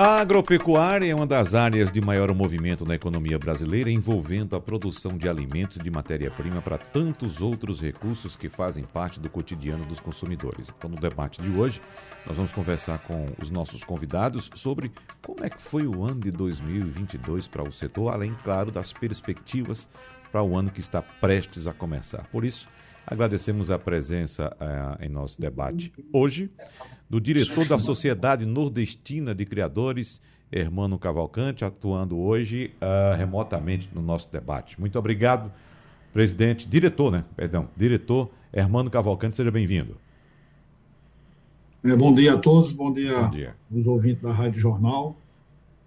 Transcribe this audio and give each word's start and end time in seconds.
a 0.00 0.20
agropecuária 0.20 1.10
é 1.10 1.12
uma 1.12 1.26
das 1.26 1.56
áreas 1.56 1.90
de 1.90 2.00
maior 2.00 2.32
movimento 2.32 2.86
na 2.86 2.94
economia 2.94 3.36
brasileira, 3.36 3.90
envolvendo 3.90 4.54
a 4.54 4.60
produção 4.60 5.18
de 5.18 5.28
alimentos 5.28 5.76
e 5.76 5.82
de 5.82 5.90
matéria-prima 5.90 6.62
para 6.62 6.78
tantos 6.78 7.42
outros 7.42 7.80
recursos 7.80 8.36
que 8.36 8.48
fazem 8.48 8.84
parte 8.84 9.18
do 9.18 9.28
cotidiano 9.28 9.84
dos 9.84 9.98
consumidores. 9.98 10.72
Então, 10.78 10.88
no 10.88 10.94
debate 10.94 11.42
de 11.42 11.50
hoje, 11.50 11.82
nós 12.24 12.36
vamos 12.36 12.52
conversar 12.52 13.00
com 13.00 13.26
os 13.42 13.50
nossos 13.50 13.82
convidados 13.82 14.48
sobre 14.54 14.92
como 15.20 15.44
é 15.44 15.50
que 15.50 15.60
foi 15.60 15.84
o 15.84 16.04
ano 16.04 16.20
de 16.20 16.30
2022 16.30 17.48
para 17.48 17.64
o 17.64 17.72
setor, 17.72 18.14
além, 18.14 18.36
claro, 18.44 18.70
das 18.70 18.92
perspectivas 18.92 19.88
para 20.30 20.44
o 20.44 20.56
ano 20.56 20.70
que 20.70 20.78
está 20.78 21.02
prestes 21.02 21.66
a 21.66 21.72
começar. 21.72 22.24
Por 22.30 22.44
isso, 22.44 22.68
agradecemos 23.10 23.70
a 23.70 23.78
presença 23.78 24.54
uh, 24.60 25.02
em 25.02 25.08
nosso 25.08 25.40
debate 25.40 25.92
hoje 26.12 26.50
do 27.08 27.18
diretor 27.18 27.66
da 27.66 27.78
Sociedade 27.78 28.44
Nordestina 28.44 29.34
de 29.34 29.46
Criadores, 29.46 30.20
Hermano 30.52 30.98
Cavalcante, 30.98 31.64
atuando 31.64 32.18
hoje 32.18 32.70
uh, 32.82 33.16
remotamente 33.16 33.88
no 33.94 34.02
nosso 34.02 34.30
debate. 34.30 34.78
Muito 34.78 34.98
obrigado, 34.98 35.50
presidente, 36.12 36.68
diretor, 36.68 37.10
né? 37.10 37.24
Perdão, 37.34 37.68
diretor 37.74 38.30
Hermano 38.52 38.90
Cavalcante, 38.90 39.38
seja 39.38 39.50
bem-vindo. 39.50 39.96
É, 41.82 41.96
bom 41.96 42.14
dia 42.14 42.34
a 42.34 42.38
todos, 42.38 42.72
bom 42.72 42.92
dia, 42.92 43.22
bom 43.22 43.30
dia 43.30 43.54
aos 43.74 43.86
ouvintes 43.86 44.22
da 44.22 44.32
Rádio 44.32 44.60
Jornal. 44.60 45.16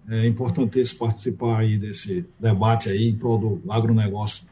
É 0.08 0.26
importantíssimo 0.26 0.98
participar 0.98 1.60
aí 1.60 1.78
desse 1.78 2.26
debate 2.40 2.88
aí 2.88 3.08
em 3.08 3.14
prol 3.16 3.38
do 3.38 3.72
agronegócio, 3.72 4.44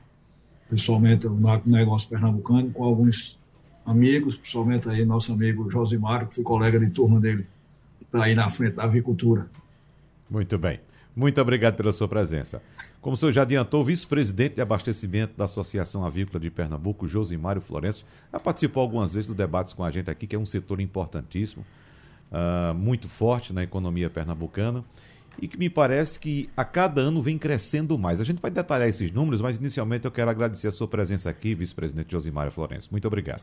principalmente 0.70 1.26
o 1.26 1.48
agronegócio 1.48 2.08
pernambucano, 2.08 2.70
com 2.70 2.84
alguns 2.84 3.36
amigos, 3.84 4.36
principalmente 4.36 4.88
aí 4.88 5.04
nosso 5.04 5.32
amigo 5.32 5.68
Josimar, 5.68 6.28
que 6.28 6.36
foi 6.36 6.44
colega 6.44 6.78
de 6.78 6.88
turma 6.90 7.18
dele, 7.18 7.44
está 8.00 8.24
aí 8.24 8.36
na 8.36 8.48
frente 8.48 8.76
da 8.76 8.84
avicultura. 8.84 9.48
Muito 10.30 10.56
bem. 10.56 10.78
Muito 11.14 11.40
obrigado 11.40 11.74
pela 11.74 11.92
sua 11.92 12.06
presença. 12.06 12.62
Como 13.00 13.14
o 13.14 13.16
senhor 13.16 13.32
já 13.32 13.42
adiantou, 13.42 13.84
vice-presidente 13.84 14.54
de 14.54 14.60
abastecimento 14.60 15.36
da 15.36 15.46
Associação 15.46 16.04
Avícola 16.04 16.38
de 16.38 16.50
Pernambuco, 16.50 17.08
Josimário 17.08 17.60
Florencio, 17.60 18.06
já 18.32 18.38
participou 18.38 18.80
algumas 18.80 19.12
vezes 19.12 19.26
do 19.26 19.34
debates 19.34 19.72
com 19.72 19.82
a 19.82 19.90
gente 19.90 20.08
aqui, 20.08 20.24
que 20.24 20.36
é 20.36 20.38
um 20.38 20.46
setor 20.46 20.80
importantíssimo, 20.80 21.66
uh, 22.30 22.72
muito 22.74 23.08
forte 23.08 23.52
na 23.52 23.64
economia 23.64 24.08
pernambucana 24.08 24.84
e 25.40 25.48
que 25.48 25.58
me 25.58 25.70
parece 25.70 26.20
que 26.20 26.50
a 26.54 26.64
cada 26.64 27.00
ano 27.00 27.22
vem 27.22 27.38
crescendo 27.38 27.98
mais. 27.98 28.20
A 28.20 28.24
gente 28.24 28.42
vai 28.42 28.50
detalhar 28.50 28.88
esses 28.88 29.10
números, 29.10 29.40
mas 29.40 29.56
inicialmente 29.56 30.04
eu 30.04 30.10
quero 30.10 30.30
agradecer 30.30 30.68
a 30.68 30.72
sua 30.72 30.86
presença 30.86 31.30
aqui, 31.30 31.54
vice-presidente 31.54 32.12
Josimário 32.12 32.52
Florencio. 32.52 32.90
Muito 32.90 33.08
obrigado. 33.08 33.42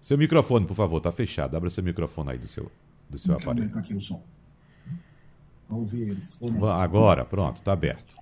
Seu 0.00 0.16
microfone, 0.16 0.66
por 0.66 0.74
favor, 0.74 0.98
está 0.98 1.10
fechado. 1.10 1.56
Abra 1.56 1.68
seu 1.68 1.82
microfone 1.82 2.30
aí 2.30 2.38
do 2.38 2.46
seu, 2.46 2.70
do 3.10 3.18
seu 3.18 3.34
aparelho. 3.34 3.76
Aqui 3.76 3.92
o 3.92 4.00
som. 4.00 4.22
Vamos 5.68 5.92
ouvir 5.92 6.10
ele. 6.10 6.22
Agora, 6.64 7.24
pronto, 7.24 7.56
está 7.56 7.72
aberto. 7.72 8.16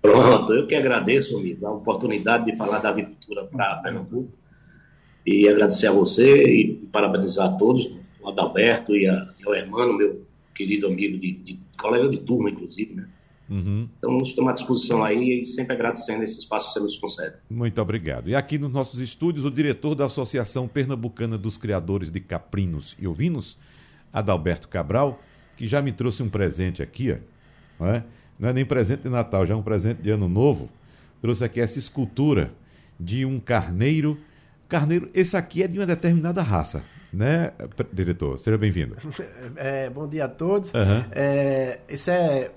Pronto, 0.00 0.52
eu 0.54 0.66
que 0.66 0.74
agradeço, 0.74 1.36
amigo, 1.36 1.66
a 1.66 1.72
oportunidade 1.72 2.46
de 2.46 2.56
falar 2.56 2.78
da 2.78 2.88
agricultura 2.88 3.44
para 3.44 3.76
Pernambuco. 3.76 4.32
E 5.24 5.46
agradecer 5.46 5.86
a 5.86 5.92
você 5.92 6.42
e 6.42 6.74
parabenizar 6.90 7.50
a 7.50 7.52
todos, 7.52 7.94
o 8.20 8.28
Adalberto 8.28 8.96
e, 8.96 9.06
a, 9.06 9.28
e 9.38 9.46
ao 9.46 9.54
Hermano, 9.54 9.96
meu 9.96 10.31
querido 10.54 10.86
amigo, 10.86 11.18
de, 11.18 11.32
de 11.32 11.58
colega 11.76 12.08
de 12.08 12.18
turma, 12.18 12.50
inclusive, 12.50 12.94
né? 12.94 13.08
Uhum. 13.52 13.86
Então, 13.98 14.16
estamos 14.18 14.50
à 14.50 14.54
disposição 14.54 15.04
aí 15.04 15.42
e 15.42 15.46
sempre 15.46 15.74
agradecendo 15.74 16.22
esse 16.22 16.38
espaço 16.38 16.68
que 16.68 16.72
você 16.72 16.80
nos 16.80 16.96
concede. 16.96 17.36
Muito 17.50 17.80
obrigado. 17.82 18.30
E 18.30 18.34
aqui 18.34 18.56
nos 18.56 18.72
nossos 18.72 18.98
estúdios, 18.98 19.44
o 19.44 19.50
diretor 19.50 19.94
da 19.94 20.06
Associação 20.06 20.66
Pernambucana 20.66 21.36
dos 21.36 21.58
Criadores 21.58 22.10
de 22.10 22.18
Caprinos 22.20 22.96
e 22.98 23.06
Ovinos, 23.06 23.58
Adalberto 24.10 24.68
Cabral, 24.68 25.20
que 25.56 25.68
já 25.68 25.82
me 25.82 25.92
trouxe 25.92 26.22
um 26.22 26.30
presente 26.30 26.82
aqui, 26.82 27.12
ó, 27.12 27.16
não, 27.78 27.90
é? 27.90 28.04
não 28.38 28.48
é 28.48 28.52
nem 28.54 28.64
presente 28.64 29.02
de 29.02 29.08
Natal, 29.10 29.44
já 29.44 29.52
é 29.52 29.56
um 29.56 29.62
presente 29.62 30.00
de 30.00 30.10
Ano 30.10 30.28
Novo. 30.28 30.70
Trouxe 31.20 31.44
aqui 31.44 31.60
essa 31.60 31.78
escultura 31.78 32.52
de 32.98 33.26
um 33.26 33.38
carneiro. 33.38 34.18
Carneiro, 34.68 35.10
esse 35.12 35.36
aqui 35.36 35.62
é 35.62 35.68
de 35.68 35.78
uma 35.78 35.86
determinada 35.86 36.40
raça, 36.42 36.82
né, 37.12 37.52
diretor? 37.92 38.38
Seja 38.38 38.56
bem-vindo. 38.56 38.96
É, 39.56 39.90
bom 39.90 40.08
dia 40.08 40.24
a 40.24 40.28
todos. 40.28 40.72
Uhum. 40.72 41.04
É, 41.12 41.80
esse 41.88 42.10
é 42.10 42.50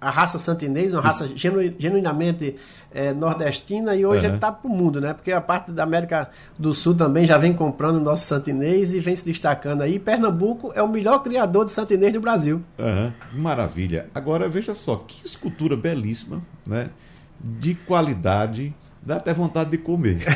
a 0.00 0.10
raça 0.10 0.38
santinês, 0.38 0.92
uma 0.92 1.02
raça 1.02 1.26
genu, 1.36 1.74
genuinamente 1.78 2.56
é, 2.90 3.12
nordestina 3.12 3.94
e 3.94 4.06
hoje 4.06 4.26
uhum. 4.26 4.34
está 4.36 4.50
para 4.50 4.68
o 4.68 4.70
mundo, 4.74 5.00
né? 5.00 5.12
Porque 5.12 5.30
a 5.30 5.40
parte 5.40 5.70
da 5.70 5.82
América 5.82 6.30
do 6.58 6.72
Sul 6.72 6.94
também 6.94 7.26
já 7.26 7.36
vem 7.36 7.52
comprando 7.52 7.96
o 7.96 8.00
nosso 8.00 8.24
santinês 8.24 8.94
e 8.94 9.00
vem 9.00 9.14
se 9.14 9.24
destacando 9.24 9.82
aí. 9.82 9.98
Pernambuco 9.98 10.72
é 10.74 10.82
o 10.82 10.88
melhor 10.88 11.22
criador 11.22 11.66
de 11.66 11.72
santinês 11.72 12.12
do 12.12 12.20
Brasil. 12.20 12.62
Uhum. 12.78 13.12
Maravilha. 13.34 14.08
Agora 14.14 14.48
veja 14.48 14.74
só, 14.74 14.96
que 15.06 15.26
escultura 15.26 15.76
belíssima, 15.76 16.40
né? 16.66 16.88
De 17.38 17.74
qualidade 17.74 18.74
Dá 19.02 19.16
até 19.16 19.32
vontade 19.32 19.70
de 19.70 19.78
comer. 19.78 20.18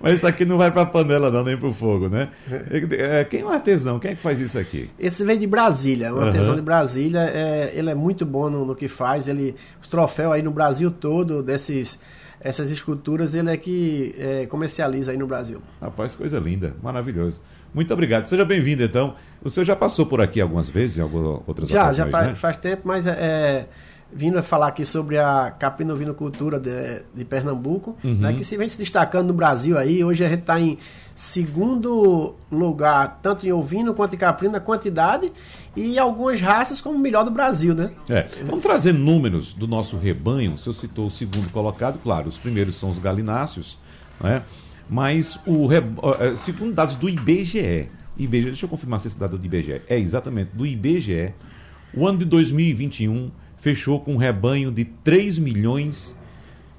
Mas 0.00 0.14
isso 0.14 0.26
aqui 0.26 0.44
não 0.44 0.56
vai 0.56 0.70
para 0.70 0.82
a 0.82 0.86
panela, 0.86 1.32
não, 1.32 1.42
nem 1.42 1.56
para 1.56 1.68
o 1.68 1.74
fogo, 1.74 2.08
né? 2.08 2.28
É, 2.70 3.24
quem 3.24 3.40
é 3.40 3.44
o 3.44 3.48
artesão? 3.48 3.98
Quem 3.98 4.12
é 4.12 4.14
que 4.14 4.22
faz 4.22 4.40
isso 4.40 4.56
aqui? 4.56 4.88
Esse 4.98 5.24
vem 5.24 5.36
de 5.36 5.48
Brasília, 5.48 6.06
é 6.06 6.12
um 6.12 6.16
uhum. 6.16 6.22
artesão 6.22 6.54
de 6.54 6.62
Brasília. 6.62 7.20
É, 7.20 7.72
ele 7.74 7.90
é 7.90 7.94
muito 7.94 8.24
bom 8.24 8.48
no, 8.48 8.64
no, 8.64 8.76
que 8.76 8.86
faz. 8.86 9.26
Ele, 9.26 9.56
os 9.82 9.88
troféus 9.88 10.32
aí 10.32 10.42
no 10.42 10.52
Brasil 10.52 10.92
todo, 10.92 11.42
desses, 11.42 11.98
essas 12.40 12.70
esculturas, 12.70 13.34
ele 13.34 13.50
é 13.50 13.56
que 13.56 14.14
é, 14.16 14.46
comercializa 14.46 15.10
aí 15.10 15.16
no 15.16 15.26
Brasil. 15.26 15.60
Rapaz, 15.80 16.14
coisa 16.14 16.38
linda, 16.38 16.76
maravilhoso. 16.80 17.40
Muito 17.74 17.92
obrigado. 17.92 18.26
Seja 18.26 18.44
bem-vindo, 18.44 18.84
então. 18.84 19.16
O 19.42 19.50
senhor 19.50 19.64
já 19.64 19.74
passou 19.74 20.06
por 20.06 20.20
aqui 20.20 20.40
algumas 20.40 20.70
vezes, 20.70 20.98
em 20.98 21.00
algumas 21.00 21.42
outras 21.48 21.68
já, 21.68 21.82
ocasiões, 21.82 21.96
Já, 21.96 22.04
já 22.04 22.10
faz, 22.10 22.28
né? 22.28 22.34
faz 22.36 22.56
tempo, 22.58 22.82
mas 22.84 23.06
é, 23.06 23.66
vindo 24.12 24.38
a 24.38 24.42
falar 24.42 24.68
aqui 24.68 24.84
sobre 24.84 25.18
a 25.18 25.50
caprinovinocultura 25.58 26.60
de, 26.60 27.02
de 27.14 27.24
Pernambuco, 27.24 27.96
uhum. 28.04 28.14
né, 28.14 28.32
que 28.34 28.44
se 28.44 28.56
vem 28.56 28.68
se 28.68 28.78
destacando 28.78 29.28
no 29.28 29.34
Brasil 29.34 29.78
aí. 29.78 30.04
Hoje 30.04 30.24
a 30.24 30.28
gente 30.28 30.40
está 30.40 30.60
em 30.60 30.78
segundo 31.14 32.34
lugar, 32.50 33.20
tanto 33.22 33.46
em 33.46 33.52
ovino 33.52 33.94
quanto 33.94 34.14
em 34.14 34.18
caprino, 34.18 34.52
na 34.52 34.60
quantidade, 34.60 35.32
e 35.74 35.98
algumas 35.98 36.40
raças 36.40 36.80
como 36.80 36.96
o 36.96 37.00
melhor 37.00 37.24
do 37.24 37.30
Brasil, 37.30 37.74
né? 37.74 37.92
É. 38.08 38.26
Vamos 38.44 38.62
trazer 38.62 38.92
números 38.92 39.54
do 39.54 39.66
nosso 39.66 39.96
rebanho. 39.96 40.54
O 40.54 40.58
senhor 40.58 40.74
citou 40.74 41.06
o 41.06 41.10
segundo 41.10 41.50
colocado, 41.50 41.98
claro, 42.02 42.28
os 42.28 42.38
primeiros 42.38 42.76
são 42.76 42.90
os 42.90 42.98
galináceos, 42.98 43.78
né? 44.20 44.42
mas 44.88 45.38
o 45.46 45.68
é, 45.72 46.36
segundo 46.36 46.74
dados 46.74 46.94
do 46.96 47.08
IBGE, 47.08 47.88
IBGE, 48.16 48.44
deixa 48.44 48.66
eu 48.66 48.68
confirmar 48.68 49.00
se 49.00 49.08
esse 49.08 49.18
dado 49.18 49.36
é 49.36 49.38
do 49.38 49.46
IBGE, 49.46 49.80
é 49.88 49.98
exatamente 49.98 50.50
do 50.54 50.66
IBGE, 50.66 51.32
o 51.94 52.06
ano 52.06 52.18
de 52.18 52.24
2021 52.26 53.30
fechou 53.62 53.98
com 54.00 54.12
um 54.14 54.18
rebanho 54.18 54.70
de 54.70 54.84
3 54.84 55.38
milhões 55.38 56.14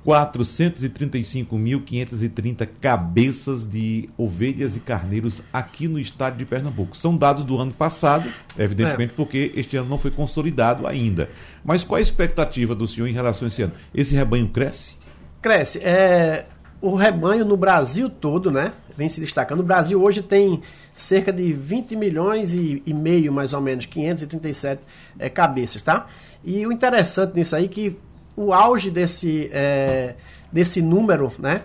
435.530 0.05 2.67
cabeças 2.81 3.65
de 3.65 4.09
ovelhas 4.17 4.75
e 4.75 4.81
carneiros 4.81 5.41
aqui 5.53 5.87
no 5.87 5.97
estado 5.97 6.37
de 6.37 6.45
Pernambuco. 6.45 6.97
São 6.97 7.15
dados 7.15 7.45
do 7.45 7.57
ano 7.57 7.71
passado, 7.71 8.29
evidentemente, 8.59 9.13
é. 9.13 9.15
porque 9.15 9.53
este 9.55 9.77
ano 9.77 9.87
não 9.89 9.97
foi 9.97 10.11
consolidado 10.11 10.85
ainda. 10.85 11.29
Mas 11.63 11.85
qual 11.85 11.99
a 11.99 12.01
expectativa 12.01 12.75
do 12.75 12.85
senhor 12.85 13.07
em 13.07 13.13
relação 13.13 13.45
a 13.45 13.47
esse 13.47 13.61
ano? 13.61 13.71
Esse 13.95 14.13
rebanho 14.13 14.49
cresce? 14.49 14.95
Cresce. 15.41 15.79
É, 15.79 16.47
o 16.81 16.95
rebanho 16.95 17.45
no 17.45 17.55
Brasil 17.55 18.09
todo, 18.09 18.51
né? 18.51 18.73
Vem 18.97 19.07
se 19.07 19.21
destacando. 19.21 19.61
O 19.61 19.63
Brasil 19.63 20.03
hoje 20.03 20.21
tem 20.21 20.61
cerca 20.93 21.31
de 21.31 21.53
20 21.53 21.95
milhões 21.95 22.53
e, 22.53 22.83
e 22.85 22.93
meio, 22.93 23.31
mais 23.31 23.53
ou 23.53 23.61
menos, 23.61 23.85
537 23.85 24.81
é, 25.17 25.29
cabeças, 25.29 25.81
tá? 25.81 26.07
E 26.43 26.65
o 26.65 26.71
interessante 26.71 27.35
nisso 27.35 27.55
aí 27.55 27.65
é 27.65 27.67
que 27.67 27.97
o 28.35 28.53
auge 28.53 28.89
desse, 28.89 29.49
é, 29.53 30.15
desse 30.51 30.81
número, 30.81 31.31
né? 31.37 31.61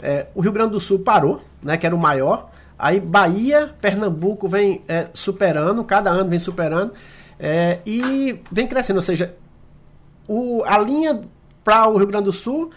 É, 0.00 0.26
o 0.34 0.40
Rio 0.40 0.52
Grande 0.52 0.72
do 0.72 0.80
Sul 0.80 1.00
parou, 1.00 1.42
né? 1.62 1.76
Que 1.76 1.86
era 1.86 1.94
o 1.94 1.98
maior. 1.98 2.50
Aí 2.78 2.98
Bahia, 2.98 3.74
Pernambuco 3.80 4.48
vem 4.48 4.82
é, 4.88 5.06
superando, 5.14 5.84
cada 5.84 6.10
ano 6.10 6.30
vem 6.30 6.38
superando 6.38 6.92
é, 7.38 7.78
e 7.86 8.40
vem 8.50 8.66
crescendo. 8.66 8.96
Ou 8.96 9.02
seja, 9.02 9.34
o, 10.26 10.62
a 10.64 10.78
linha 10.78 11.20
para 11.62 11.88
o 11.88 11.96
Rio 11.96 12.06
Grande 12.06 12.24
do 12.24 12.32
Sul 12.32 12.70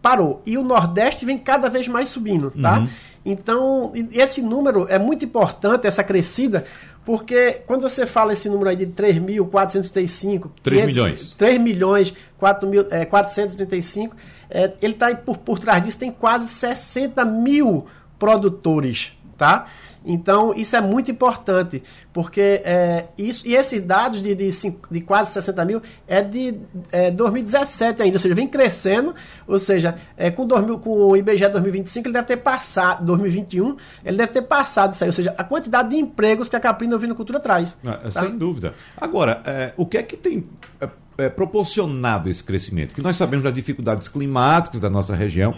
parou. 0.00 0.42
E 0.46 0.56
o 0.56 0.62
Nordeste 0.62 1.26
vem 1.26 1.38
cada 1.38 1.68
vez 1.68 1.88
mais 1.88 2.08
subindo, 2.08 2.50
tá? 2.50 2.78
Uhum. 2.78 2.88
Então, 3.24 3.92
esse 4.12 4.40
número 4.40 4.86
é 4.88 4.98
muito 4.98 5.24
importante, 5.24 5.86
essa 5.86 6.02
crescida, 6.02 6.64
porque 7.04 7.62
quando 7.66 7.82
você 7.82 8.06
fala 8.06 8.32
esse 8.32 8.48
número 8.48 8.70
aí 8.70 8.76
de 8.76 8.86
3.435... 8.86 10.50
3 10.62 10.86
milhões. 10.86 11.32
3 11.32 11.60
milhões, 11.60 12.14
4 12.38 12.68
mil, 12.68 12.86
é, 12.90 13.04
435, 13.04 14.16
é, 14.50 14.72
ele 14.82 14.92
está 14.92 15.14
por, 15.14 15.38
por 15.38 15.58
trás 15.58 15.82
disso, 15.82 15.98
tem 15.98 16.10
quase 16.10 16.48
60 16.48 17.24
mil 17.24 17.86
produtores, 18.18 19.12
tá? 19.38 19.66
Então, 20.04 20.54
isso 20.54 20.74
é 20.74 20.80
muito 20.80 21.10
importante, 21.10 21.82
porque 22.12 22.62
é, 22.64 23.08
isso, 23.18 23.46
e 23.46 23.54
esses 23.54 23.82
dados 23.82 24.22
de, 24.22 24.34
de, 24.34 24.50
de, 24.90 25.00
quase 25.02 25.32
60 25.32 25.64
mil 25.64 25.82
é 26.06 26.22
de 26.22 26.54
é, 26.90 27.10
2017 27.10 28.02
ainda, 28.02 28.16
ou 28.16 28.20
seja, 28.20 28.34
vem 28.34 28.48
crescendo, 28.48 29.14
ou 29.46 29.58
seja, 29.58 29.96
é, 30.16 30.30
com, 30.30 30.46
2000, 30.46 30.78
com 30.78 30.90
o 30.90 31.16
IBGE 31.16 31.46
2025 31.48 32.08
ele 32.08 32.14
deve 32.14 32.26
ter 32.26 32.38
passado, 32.38 33.04
2021, 33.04 33.76
ele 34.04 34.16
deve 34.16 34.32
ter 34.32 34.42
passado 34.42 34.94
isso 34.94 35.04
aí, 35.04 35.08
ou 35.08 35.12
seja, 35.12 35.34
a 35.36 35.44
quantidade 35.44 35.90
de 35.90 35.96
empregos 35.96 36.48
que 36.48 36.56
a 36.56 36.60
Caprina 36.60 36.96
Ovinocultura 36.96 37.38
traz. 37.38 37.76
Ah, 37.84 37.98
tá? 37.98 38.10
Sem 38.10 38.38
dúvida. 38.38 38.74
Agora, 38.96 39.42
é, 39.44 39.74
o 39.76 39.84
que 39.84 39.98
é 39.98 40.02
que 40.02 40.16
tem 40.16 40.46
é, 40.80 40.88
é, 41.18 41.28
proporcionado 41.28 42.30
esse 42.30 42.42
crescimento? 42.42 42.94
Que 42.94 43.02
nós 43.02 43.16
sabemos 43.16 43.44
das 43.44 43.54
dificuldades 43.54 44.08
climáticas 44.08 44.80
da 44.80 44.88
nossa 44.88 45.14
região, 45.14 45.54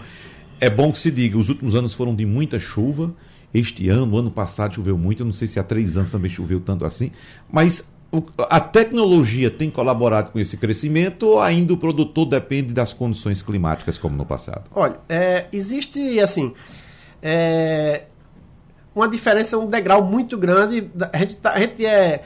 é 0.59 0.69
bom 0.69 0.91
que 0.91 0.99
se 0.99 1.11
diga, 1.11 1.37
os 1.37 1.49
últimos 1.49 1.75
anos 1.75 1.93
foram 1.93 2.13
de 2.13 2.25
muita 2.25 2.59
chuva, 2.59 3.13
este 3.53 3.89
ano, 3.89 4.17
ano 4.17 4.31
passado 4.31 4.75
choveu 4.75 4.97
muito, 4.97 5.21
eu 5.21 5.25
não 5.25 5.33
sei 5.33 5.47
se 5.47 5.59
há 5.59 5.63
três 5.63 5.95
anos 5.97 6.11
também 6.11 6.29
choveu 6.29 6.59
tanto 6.59 6.85
assim, 6.85 7.11
mas 7.51 7.87
a 8.49 8.59
tecnologia 8.59 9.49
tem 9.49 9.69
colaborado 9.69 10.31
com 10.31 10.39
esse 10.39 10.55
crescimento 10.57 11.23
ou 11.23 11.41
ainda 11.41 11.73
o 11.73 11.77
produtor 11.77 12.27
depende 12.27 12.71
das 12.71 12.93
condições 12.93 13.41
climáticas 13.41 13.97
como 13.97 14.15
no 14.15 14.25
passado? 14.25 14.69
Olha, 14.73 14.97
é, 15.09 15.47
existe 15.51 16.19
assim 16.19 16.53
é, 17.21 18.03
uma 18.93 19.07
diferença, 19.07 19.57
um 19.57 19.65
degrau 19.65 20.03
muito 20.03 20.37
grande. 20.37 20.89
A 21.11 21.17
gente, 21.17 21.35
tá, 21.37 21.53
a 21.53 21.59
gente 21.59 21.85
é 21.85 22.23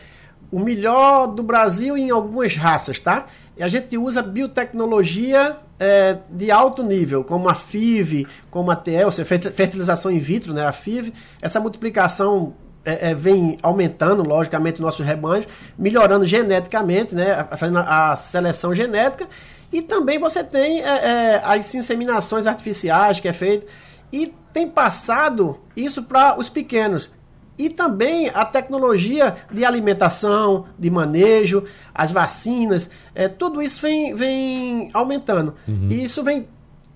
o 0.52 0.60
melhor 0.60 1.28
do 1.28 1.44
Brasil 1.44 1.98
em 1.98 2.10
algumas 2.10 2.56
raças, 2.56 3.00
tá? 3.00 3.28
E 3.56 3.64
a 3.64 3.68
gente 3.68 3.98
usa 3.98 4.22
biotecnologia 4.22 5.58
é, 5.80 6.18
de 6.30 6.50
alto 6.52 6.84
nível, 6.84 7.24
como 7.24 7.50
a 7.50 7.56
FIV, 7.56 8.28
como 8.50 8.72
a 8.72 8.76
TL, 8.76 9.06
ou 9.06 9.12
seja, 9.12 9.52
fertilização 9.52 10.12
in 10.12 10.20
vitro, 10.20 10.54
né, 10.54 10.66
a 10.66 10.72
FIV. 10.72 11.14
Essa 11.42 11.60
multiplicação 11.60 12.54
é, 12.84 13.12
é, 13.12 13.14
vem 13.14 13.58
aumentando, 13.62 14.24
logicamente, 14.24 14.82
nossos 14.82 15.06
rebanhos, 15.06 15.46
melhorando 15.78 16.26
geneticamente, 16.26 17.14
né, 17.14 17.46
fazendo 17.58 17.80
a, 17.80 18.14
a 18.14 18.16
seleção 18.16 18.74
genética. 18.74 19.28
E 19.72 19.82
também 19.82 20.18
você 20.18 20.44
tem 20.44 20.82
é, 20.82 20.86
é, 20.86 21.42
as 21.44 21.76
inseminações 21.76 22.48
artificiais 22.48 23.20
que 23.20 23.28
é 23.28 23.34
feito. 23.34 23.68
E 24.12 24.34
tem 24.54 24.68
passado 24.68 25.60
isso 25.76 26.04
para 26.04 26.40
os 26.40 26.50
pequenos 26.50 27.10
e 27.58 27.70
também 27.70 28.30
a 28.34 28.46
tecnologia 28.46 29.36
de 29.52 29.66
alimentação, 29.66 30.66
de 30.78 30.90
manejo, 30.90 31.64
as 31.94 32.12
vacinas, 32.12 32.90
é, 33.16 33.28
tudo 33.28 33.62
isso 33.62 33.82
vem, 33.82 34.14
vem 34.14 34.90
aumentando. 34.94 35.56
Uhum. 35.68 35.88
E 35.90 36.04
isso 36.04 36.24
vem 36.24 36.48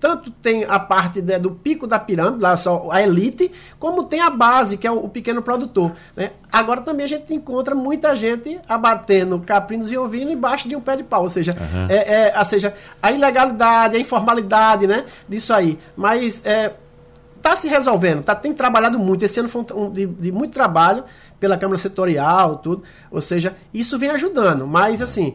tanto 0.02 0.32
tem 0.32 0.64
a 0.68 0.80
parte 0.80 1.22
né, 1.22 1.38
do 1.38 1.52
pico 1.52 1.86
da 1.86 1.96
pirâmide, 1.96 2.42
lá 2.42 2.56
só 2.56 2.88
a 2.90 3.00
elite, 3.00 3.52
como 3.78 4.02
tem 4.02 4.20
a 4.20 4.28
base, 4.28 4.76
que 4.76 4.84
é 4.84 4.90
o, 4.90 5.04
o, 5.04 5.08
pequeno 5.08 5.40
produtor. 5.40 5.92
Né? 6.16 6.32
Agora 6.50 6.80
também 6.80 7.04
a 7.04 7.08
gente 7.08 7.32
encontra 7.32 7.72
muita 7.72 8.12
gente 8.16 8.58
abatendo 8.68 9.38
caprinos 9.38 9.92
e 9.92 9.96
ovinos 9.96 10.34
embaixo 10.34 10.68
de 10.68 10.74
um 10.74 10.80
pé 10.80 10.96
de 10.96 11.04
pau, 11.04 11.22
ou 11.22 11.28
seja, 11.28 11.52
uhum. 11.52 11.86
é, 11.88 12.30
é, 12.30 12.34
ou 12.36 12.44
seja, 12.44 12.74
a 13.00 13.12
ilegalidade, 13.12 13.96
a 13.96 14.00
informalidade, 14.00 14.88
né, 14.88 15.04
disso 15.28 15.54
aí. 15.54 15.78
Mas 15.96 16.44
é, 16.44 16.72
está 17.42 17.56
se 17.56 17.68
resolvendo, 17.68 18.24
tá, 18.24 18.34
tem 18.34 18.54
trabalhado 18.54 18.98
muito. 18.98 19.24
Esse 19.24 19.40
ano 19.40 19.48
foi 19.48 19.66
um, 19.74 19.90
de, 19.90 20.06
de, 20.06 20.30
muito 20.30 20.52
trabalho 20.52 21.04
pela 21.40 21.58
Câmara 21.58 21.76
Setorial, 21.76 22.58
tudo. 22.58 22.84
Ou 23.10 23.20
seja, 23.20 23.56
isso 23.74 23.98
vem 23.98 24.10
ajudando. 24.10 24.66
Mas, 24.66 25.02
assim, 25.02 25.34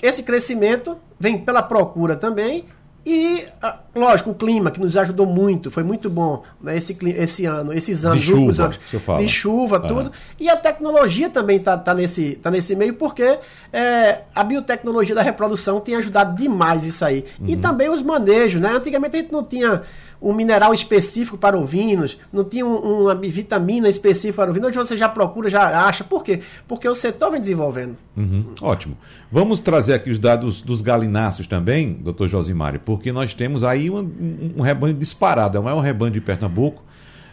esse 0.00 0.22
crescimento 0.22 0.96
vem 1.18 1.38
pela 1.38 1.62
procura 1.62 2.14
também 2.14 2.66
e, 3.04 3.46
ah, 3.62 3.78
lógico, 3.94 4.30
o 4.30 4.34
clima 4.34 4.70
que 4.70 4.78
nos 4.78 4.94
ajudou 4.94 5.26
muito, 5.26 5.70
foi 5.70 5.82
muito 5.82 6.10
bom 6.10 6.42
né, 6.60 6.76
esse, 6.76 6.96
esse 7.16 7.46
ano, 7.46 7.72
esses 7.72 8.04
anos, 8.04 8.20
de 8.20 8.26
chuva, 8.26 8.64
anos, 8.64 8.78
de 9.18 9.28
chuva, 9.28 9.80
tudo. 9.80 10.12
E 10.38 10.50
a 10.50 10.56
tecnologia 10.56 11.30
também 11.30 11.56
está 11.56 11.78
tá 11.78 11.94
nesse, 11.94 12.34
tá 12.36 12.50
nesse 12.50 12.76
meio, 12.76 12.94
porque 12.94 13.38
é, 13.72 14.20
a 14.34 14.44
biotecnologia 14.44 15.14
da 15.14 15.22
reprodução 15.22 15.80
tem 15.80 15.96
ajudado 15.96 16.36
demais 16.36 16.84
isso 16.84 17.02
aí. 17.02 17.24
Uhum. 17.40 17.46
E 17.48 17.56
também 17.56 17.88
os 17.88 18.02
manejos, 18.02 18.60
né? 18.60 18.70
Antigamente 18.70 19.16
a 19.16 19.20
gente 19.20 19.32
não 19.32 19.42
tinha 19.42 19.82
um 20.20 20.34
mineral 20.34 20.74
específico 20.74 21.38
para 21.38 21.58
ovinos, 21.58 22.18
não 22.32 22.44
tinha 22.44 22.66
um, 22.66 23.04
uma 23.04 23.14
vitamina 23.14 23.88
específica 23.88 24.42
para 24.42 24.50
ovinos. 24.50 24.68
Hoje 24.68 24.78
você 24.78 24.96
já 24.96 25.08
procura, 25.08 25.48
já 25.48 25.86
acha. 25.86 26.04
Por 26.04 26.22
quê? 26.22 26.40
Porque 26.68 26.88
o 26.88 26.94
setor 26.94 27.30
vem 27.30 27.40
desenvolvendo. 27.40 27.96
Uhum. 28.16 28.44
Ótimo. 28.60 28.96
Vamos 29.32 29.60
trazer 29.60 29.94
aqui 29.94 30.10
os 30.10 30.18
dados 30.18 30.60
dos 30.60 30.82
galináceos 30.82 31.46
também, 31.46 31.94
doutor 31.94 32.28
Josimário, 32.28 32.80
porque 32.84 33.12
nós 33.12 33.32
temos 33.32 33.64
aí 33.64 33.88
um, 33.88 34.52
um 34.56 34.60
rebanho 34.60 34.94
disparado, 34.94 35.56
é 35.56 35.60
o 35.60 35.64
maior 35.64 35.80
rebanho 35.80 36.12
de 36.12 36.20
Pernambuco. 36.20 36.84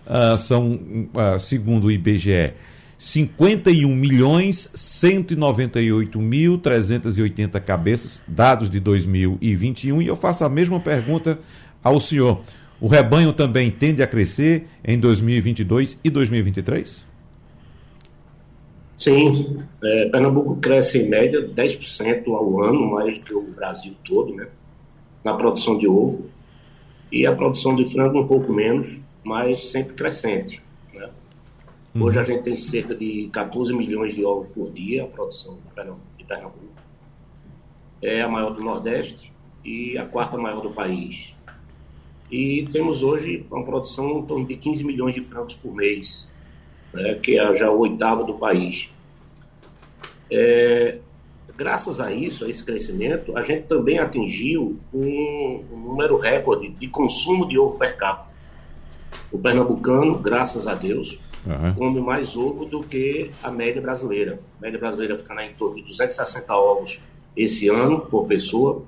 Uh, 0.05 0.37
são, 0.37 0.79
uh, 1.13 1.37
segundo 1.37 1.87
o 1.87 1.91
IBGE, 1.91 2.53
51 2.97 3.93
milhões 3.93 4.69
198 4.73 6.19
mil 6.19 6.57
380 6.57 7.59
cabeças, 7.59 8.21
dados 8.25 8.69
de 8.69 8.79
2021. 8.79 10.01
E 10.01 10.07
eu 10.07 10.15
faço 10.15 10.45
a 10.45 10.49
mesma 10.49 10.79
pergunta 10.79 11.37
ao 11.83 11.99
senhor. 11.99 12.41
O 12.79 12.87
rebanho 12.87 13.33
também 13.33 13.71
tende 13.71 14.03
a 14.03 14.07
crescer 14.07 14.67
em 14.85 14.99
2022 14.99 15.99
e 16.03 16.09
2023? 16.09 17.05
Sim, 18.97 19.57
é, 19.83 20.09
Pernambuco 20.09 20.55
cresce 20.57 20.99
em 20.99 21.07
média 21.07 21.47
10% 21.47 22.27
ao 22.27 22.61
ano, 22.61 22.91
mais 22.91 23.17
do 23.17 23.23
que 23.23 23.33
o 23.33 23.41
Brasil 23.41 23.93
todo, 24.03 24.33
né? 24.33 24.47
Na 25.23 25.35
produção 25.35 25.77
de 25.77 25.87
ovo. 25.87 26.25
E 27.11 27.25
a 27.25 27.35
produção 27.35 27.75
de 27.75 27.85
frango 27.85 28.19
um 28.19 28.27
pouco 28.27 28.51
menos, 28.51 28.99
mas 29.23 29.69
sempre 29.69 29.93
crescente. 29.93 30.61
Né? 30.93 31.09
Uhum. 31.95 32.03
Hoje 32.03 32.19
a 32.19 32.23
gente 32.23 32.43
tem 32.43 32.55
cerca 32.55 32.93
de 32.95 33.29
14 33.31 33.73
milhões 33.73 34.13
de 34.13 34.25
ovos 34.25 34.49
por 34.49 34.71
dia, 34.71 35.03
a 35.03 35.07
produção 35.07 35.57
de 36.17 36.23
Pernambuco. 36.25 36.59
É 38.01 38.21
a 38.21 38.27
maior 38.27 38.53
do 38.53 38.63
Nordeste 38.63 39.31
e 39.63 39.97
a 39.97 40.05
quarta 40.05 40.37
maior 40.37 40.61
do 40.61 40.71
país. 40.71 41.36
E 42.29 42.67
temos 42.71 43.03
hoje 43.03 43.45
uma 43.49 43.63
produção 43.63 44.19
em 44.19 44.25
torno 44.25 44.45
de 44.45 44.55
15 44.57 44.83
milhões 44.83 45.15
de 45.15 45.23
francos 45.23 45.55
por 45.55 45.73
mês, 45.73 46.29
né, 46.93 47.15
que 47.15 47.39
é 47.39 47.55
já 47.55 47.71
o 47.71 47.79
oitavo 47.79 48.23
do 48.23 48.33
país. 48.33 48.89
É, 50.29 50.99
graças 51.55 52.01
a 52.01 52.11
isso, 52.11 52.45
a 52.45 52.49
esse 52.49 52.63
crescimento, 52.63 53.37
a 53.37 53.41
gente 53.41 53.63
também 53.63 53.97
atingiu 53.97 54.77
um, 54.93 55.63
um 55.71 55.77
número 55.77 56.17
recorde 56.17 56.69
de 56.69 56.87
consumo 56.87 57.47
de 57.47 57.57
ovo 57.57 57.77
per 57.77 57.95
capita. 57.95 58.27
O 59.31 59.37
pernambucano, 59.37 60.17
graças 60.19 60.67
a 60.67 60.75
Deus, 60.75 61.17
uhum. 61.45 61.73
come 61.73 62.01
mais 62.01 62.35
ovo 62.35 62.65
do 62.65 62.83
que 62.83 63.31
a 63.41 63.49
média 63.49 63.81
brasileira. 63.81 64.39
A 64.59 64.61
média 64.61 64.77
brasileira 64.77 65.17
fica 65.17 65.45
em 65.45 65.53
torno 65.53 65.75
de 65.77 65.83
260 65.83 66.53
ovos 66.53 67.01
esse 67.35 67.69
ano 67.69 68.01
por 68.01 68.25
pessoa 68.25 68.83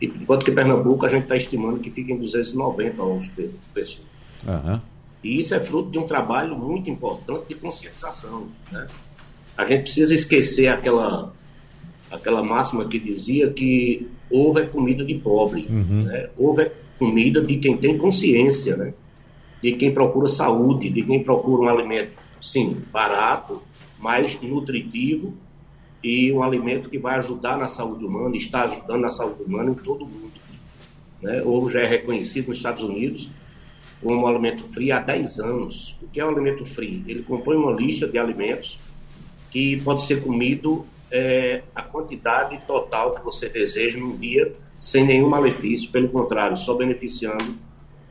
enquanto 0.00 0.44
que 0.44 0.50
Pernambuco 0.50 1.04
a 1.04 1.08
gente 1.08 1.24
está 1.24 1.36
estimando 1.36 1.80
que 1.80 1.90
fica 1.90 2.12
em 2.12 2.16
290 2.16 3.02
ovos 3.02 3.28
por 3.28 3.50
pessoa. 3.74 4.06
Uhum. 4.46 4.80
E 5.22 5.40
isso 5.40 5.54
é 5.54 5.60
fruto 5.60 5.90
de 5.90 5.98
um 5.98 6.06
trabalho 6.06 6.56
muito 6.56 6.88
importante 6.88 7.48
de 7.48 7.54
conscientização. 7.54 8.48
Né? 8.72 8.86
A 9.56 9.66
gente 9.66 9.82
precisa 9.82 10.14
esquecer 10.14 10.68
aquela, 10.68 11.32
aquela 12.10 12.42
máxima 12.42 12.86
que 12.86 12.98
dizia 12.98 13.50
que 13.50 14.08
ovo 14.30 14.58
é 14.58 14.66
comida 14.66 15.04
de 15.04 15.14
pobre. 15.14 15.66
Uhum. 15.68 16.04
Né? 16.04 16.30
Ovo 16.38 16.62
é 16.62 16.72
comida 16.98 17.42
de 17.42 17.58
quem 17.58 17.76
tem 17.76 17.98
consciência, 17.98 18.76
né? 18.76 18.94
de 19.62 19.72
quem 19.72 19.92
procura 19.92 20.28
saúde, 20.28 20.88
de 20.88 21.02
quem 21.02 21.22
procura 21.22 21.62
um 21.62 21.68
alimento, 21.68 22.12
sim, 22.40 22.78
barato, 22.90 23.62
mais 23.98 24.40
nutritivo 24.40 25.34
e 26.02 26.32
um 26.32 26.42
alimento 26.42 26.88
que 26.88 26.98
vai 26.98 27.16
ajudar 27.16 27.58
na 27.58 27.68
saúde 27.68 28.04
humana, 28.04 28.36
está 28.36 28.62
ajudando 28.62 29.02
na 29.02 29.10
saúde 29.10 29.42
humana 29.42 29.70
em 29.70 29.74
todo 29.74 30.04
o 30.04 30.08
mundo. 30.08 30.32
Né? 31.20 31.42
O 31.42 31.50
ovo 31.50 31.70
já 31.70 31.80
é 31.80 31.86
reconhecido 31.86 32.48
nos 32.48 32.56
Estados 32.56 32.82
Unidos 32.82 33.30
como 34.02 34.22
um 34.22 34.26
alimento 34.26 34.64
free 34.64 34.90
há 34.90 34.98
10 34.98 35.40
anos. 35.40 35.96
O 36.02 36.08
que 36.08 36.20
é 36.20 36.24
um 36.24 36.30
alimento 36.30 36.64
free? 36.64 37.04
Ele 37.06 37.22
compõe 37.22 37.56
uma 37.56 37.72
lista 37.72 38.08
de 38.08 38.18
alimentos 38.18 38.78
que 39.50 39.80
pode 39.82 40.02
ser 40.06 40.22
comido 40.22 40.86
é, 41.10 41.62
a 41.74 41.82
quantidade 41.82 42.58
total 42.66 43.14
que 43.14 43.22
você 43.22 43.48
deseja 43.48 43.98
num 43.98 44.16
dia, 44.16 44.54
sem 44.78 45.04
nenhum 45.04 45.28
malefício, 45.28 45.90
pelo 45.90 46.08
contrário, 46.08 46.56
só 46.56 46.74
beneficiando 46.74 47.56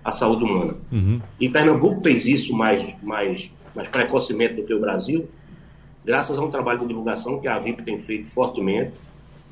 a 0.03 0.11
saúde 0.11 0.43
humana. 0.43 0.75
Uhum. 0.91 1.19
E 1.39 1.49
Pernambuco 1.49 2.01
fez 2.01 2.25
isso 2.25 2.55
mais, 2.55 2.95
mais, 3.01 3.51
mais 3.75 3.87
precocemente 3.87 4.55
do 4.55 4.63
que 4.63 4.73
o 4.73 4.79
Brasil, 4.79 5.27
graças 6.09 6.39
a 6.39 6.41
um 6.41 6.49
trabalho 6.49 6.79
de 6.79 6.87
divulgação 6.87 7.39
que 7.39 7.47
a 7.47 7.59
VIP 7.59 7.83
tem 7.83 7.99
feito 7.99 8.25
fortemente. 8.25 8.93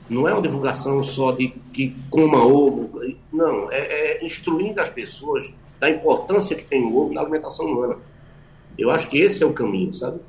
Não 0.09 0.27
é 0.27 0.33
uma 0.33 0.41
divulgação 0.41 1.03
só 1.03 1.31
de 1.31 1.49
que 1.71 1.95
coma 2.09 2.43
ovo, 2.43 2.99
não, 3.31 3.71
é, 3.71 3.77
é 3.77 4.25
instruindo 4.25 4.81
as 4.81 4.89
pessoas 4.89 5.53
da 5.79 5.87
importância 5.87 6.55
que 6.55 6.63
tem 6.63 6.83
o 6.83 6.97
ovo 6.97 7.13
na 7.13 7.21
alimentação 7.21 7.67
humana. 7.67 7.97
Eu 8.75 8.89
acho 8.89 9.07
que 9.07 9.19
esse 9.19 9.43
é 9.43 9.45
o 9.45 9.53
caminho, 9.53 9.93
sabe? 9.93 10.19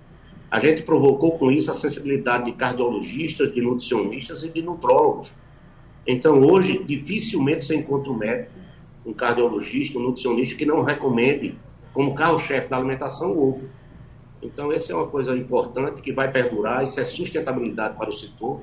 A 0.50 0.60
gente 0.60 0.82
provocou 0.82 1.38
com 1.38 1.50
isso 1.50 1.70
a 1.70 1.74
sensibilidade 1.74 2.44
de 2.44 2.52
cardiologistas, 2.52 3.50
de 3.50 3.62
nutricionistas 3.62 4.44
e 4.44 4.50
de 4.50 4.60
nutrólogos. 4.60 5.32
Então, 6.06 6.42
hoje, 6.42 6.84
dificilmente 6.84 7.64
você 7.64 7.74
encontra 7.74 8.12
um 8.12 8.16
médico, 8.16 8.50
um 9.06 9.14
cardiologista, 9.14 9.98
um 9.98 10.02
nutricionista 10.02 10.56
que 10.56 10.66
não 10.66 10.82
recomende 10.82 11.54
como 11.94 12.14
carro-chefe 12.14 12.68
da 12.68 12.76
alimentação 12.76 13.32
o 13.32 13.48
ovo. 13.48 13.77
Então, 14.42 14.72
essa 14.72 14.92
é 14.92 14.96
uma 14.96 15.06
coisa 15.06 15.36
importante 15.36 16.00
que 16.00 16.12
vai 16.12 16.30
perdurar, 16.30 16.84
isso 16.84 17.00
é 17.00 17.04
sustentabilidade 17.04 17.96
para 17.96 18.08
o 18.08 18.12
setor 18.12 18.60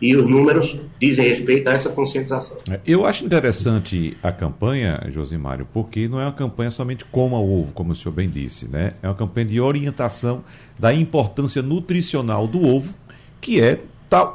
e 0.00 0.14
os 0.14 0.28
números 0.28 0.78
dizem 1.00 1.26
respeito 1.26 1.68
a 1.68 1.72
essa 1.72 1.88
conscientização. 1.90 2.58
É, 2.70 2.80
eu 2.86 3.06
acho 3.06 3.24
interessante 3.24 4.16
a 4.22 4.30
campanha, 4.30 5.08
Josimário, 5.10 5.66
porque 5.72 6.06
não 6.06 6.20
é 6.20 6.24
uma 6.24 6.32
campanha 6.32 6.70
somente 6.70 7.04
coma 7.04 7.38
ovo, 7.38 7.72
como 7.72 7.92
o 7.92 7.94
senhor 7.94 8.14
bem 8.14 8.28
disse, 8.28 8.68
né? 8.68 8.94
É 9.02 9.08
uma 9.08 9.14
campanha 9.14 9.46
de 9.46 9.60
orientação 9.60 10.44
da 10.78 10.92
importância 10.92 11.62
nutricional 11.62 12.46
do 12.46 12.62
ovo, 12.62 12.94
que 13.40 13.60
é 13.60 13.80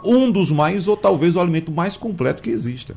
um 0.03 0.31
dos 0.31 0.51
mais, 0.51 0.87
ou 0.87 0.97
talvez 0.97 1.35
o 1.35 1.39
alimento 1.39 1.71
mais 1.71 1.95
completo 1.95 2.41
que 2.41 2.49
exista. 2.49 2.95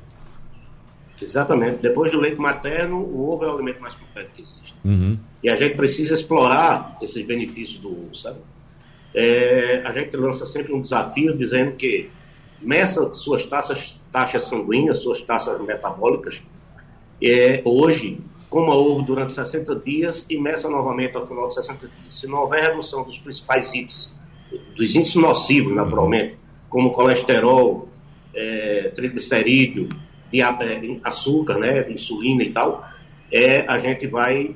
Exatamente. 1.20 1.78
Depois 1.78 2.10
do 2.10 2.18
leite 2.18 2.40
materno, 2.40 2.96
o 2.98 3.30
ovo 3.30 3.44
é 3.44 3.48
o 3.48 3.54
alimento 3.54 3.80
mais 3.80 3.94
completo 3.94 4.30
que 4.34 4.42
existe. 4.42 4.74
Uhum. 4.84 5.18
E 5.42 5.48
a 5.48 5.56
gente 5.56 5.76
precisa 5.76 6.14
explorar 6.14 6.96
esses 7.00 7.24
benefícios 7.24 7.78
do 7.78 7.90
ovo, 7.90 8.14
sabe? 8.14 8.38
É, 9.14 9.82
a 9.84 9.92
gente 9.92 10.16
lança 10.16 10.44
sempre 10.44 10.72
um 10.72 10.80
desafio 10.80 11.36
dizendo 11.36 11.72
que 11.76 12.10
meça 12.60 13.14
suas 13.14 13.44
taxas, 13.44 14.00
taxas 14.10 14.44
sanguíneas, 14.44 14.98
suas 14.98 15.22
taxas 15.22 15.60
metabólicas. 15.60 16.42
É, 17.22 17.62
hoje, 17.64 18.20
coma 18.50 18.74
ovo 18.74 19.02
durante 19.02 19.32
60 19.32 19.76
dias 19.76 20.26
e 20.28 20.38
meça 20.38 20.68
novamente 20.68 21.16
ao 21.16 21.26
final 21.26 21.48
de 21.48 21.54
60 21.54 21.88
dias. 21.88 22.18
Se 22.18 22.26
não 22.26 22.38
houver 22.38 22.62
redução 22.62 23.04
dos 23.04 23.18
principais 23.18 23.72
índices, 23.74 24.14
dos 24.76 24.94
índices 24.94 25.16
nocivos, 25.16 25.72
naturalmente, 25.72 26.36
como 26.68 26.90
colesterol, 26.90 27.88
é, 28.34 28.92
triglicerídeo, 28.94 29.88
é, 30.42 30.98
açúcar, 31.02 31.58
né, 31.58 31.90
insulina 31.90 32.42
e 32.42 32.50
tal, 32.50 32.86
é, 33.32 33.64
a 33.66 33.78
gente 33.78 34.06
vai 34.06 34.54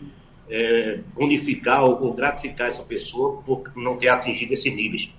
é, 0.51 1.01
bonificar 1.15 1.85
ou, 1.85 2.03
ou 2.03 2.13
gratificar 2.13 2.69
essa 2.69 2.83
pessoa 2.83 3.43
por 3.45 3.71
não 3.77 3.97
ter 3.97 4.09
atingido 4.09 4.55
esses 4.55 4.75
níveis. 4.75 5.11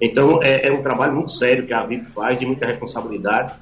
Então, 0.00 0.40
é, 0.42 0.68
é 0.68 0.72
um 0.72 0.82
trabalho 0.82 1.14
muito 1.14 1.32
sério 1.32 1.66
que 1.66 1.72
a 1.72 1.84
VIP 1.84 2.06
faz, 2.06 2.38
de 2.38 2.46
muita 2.46 2.66
responsabilidade, 2.66 3.54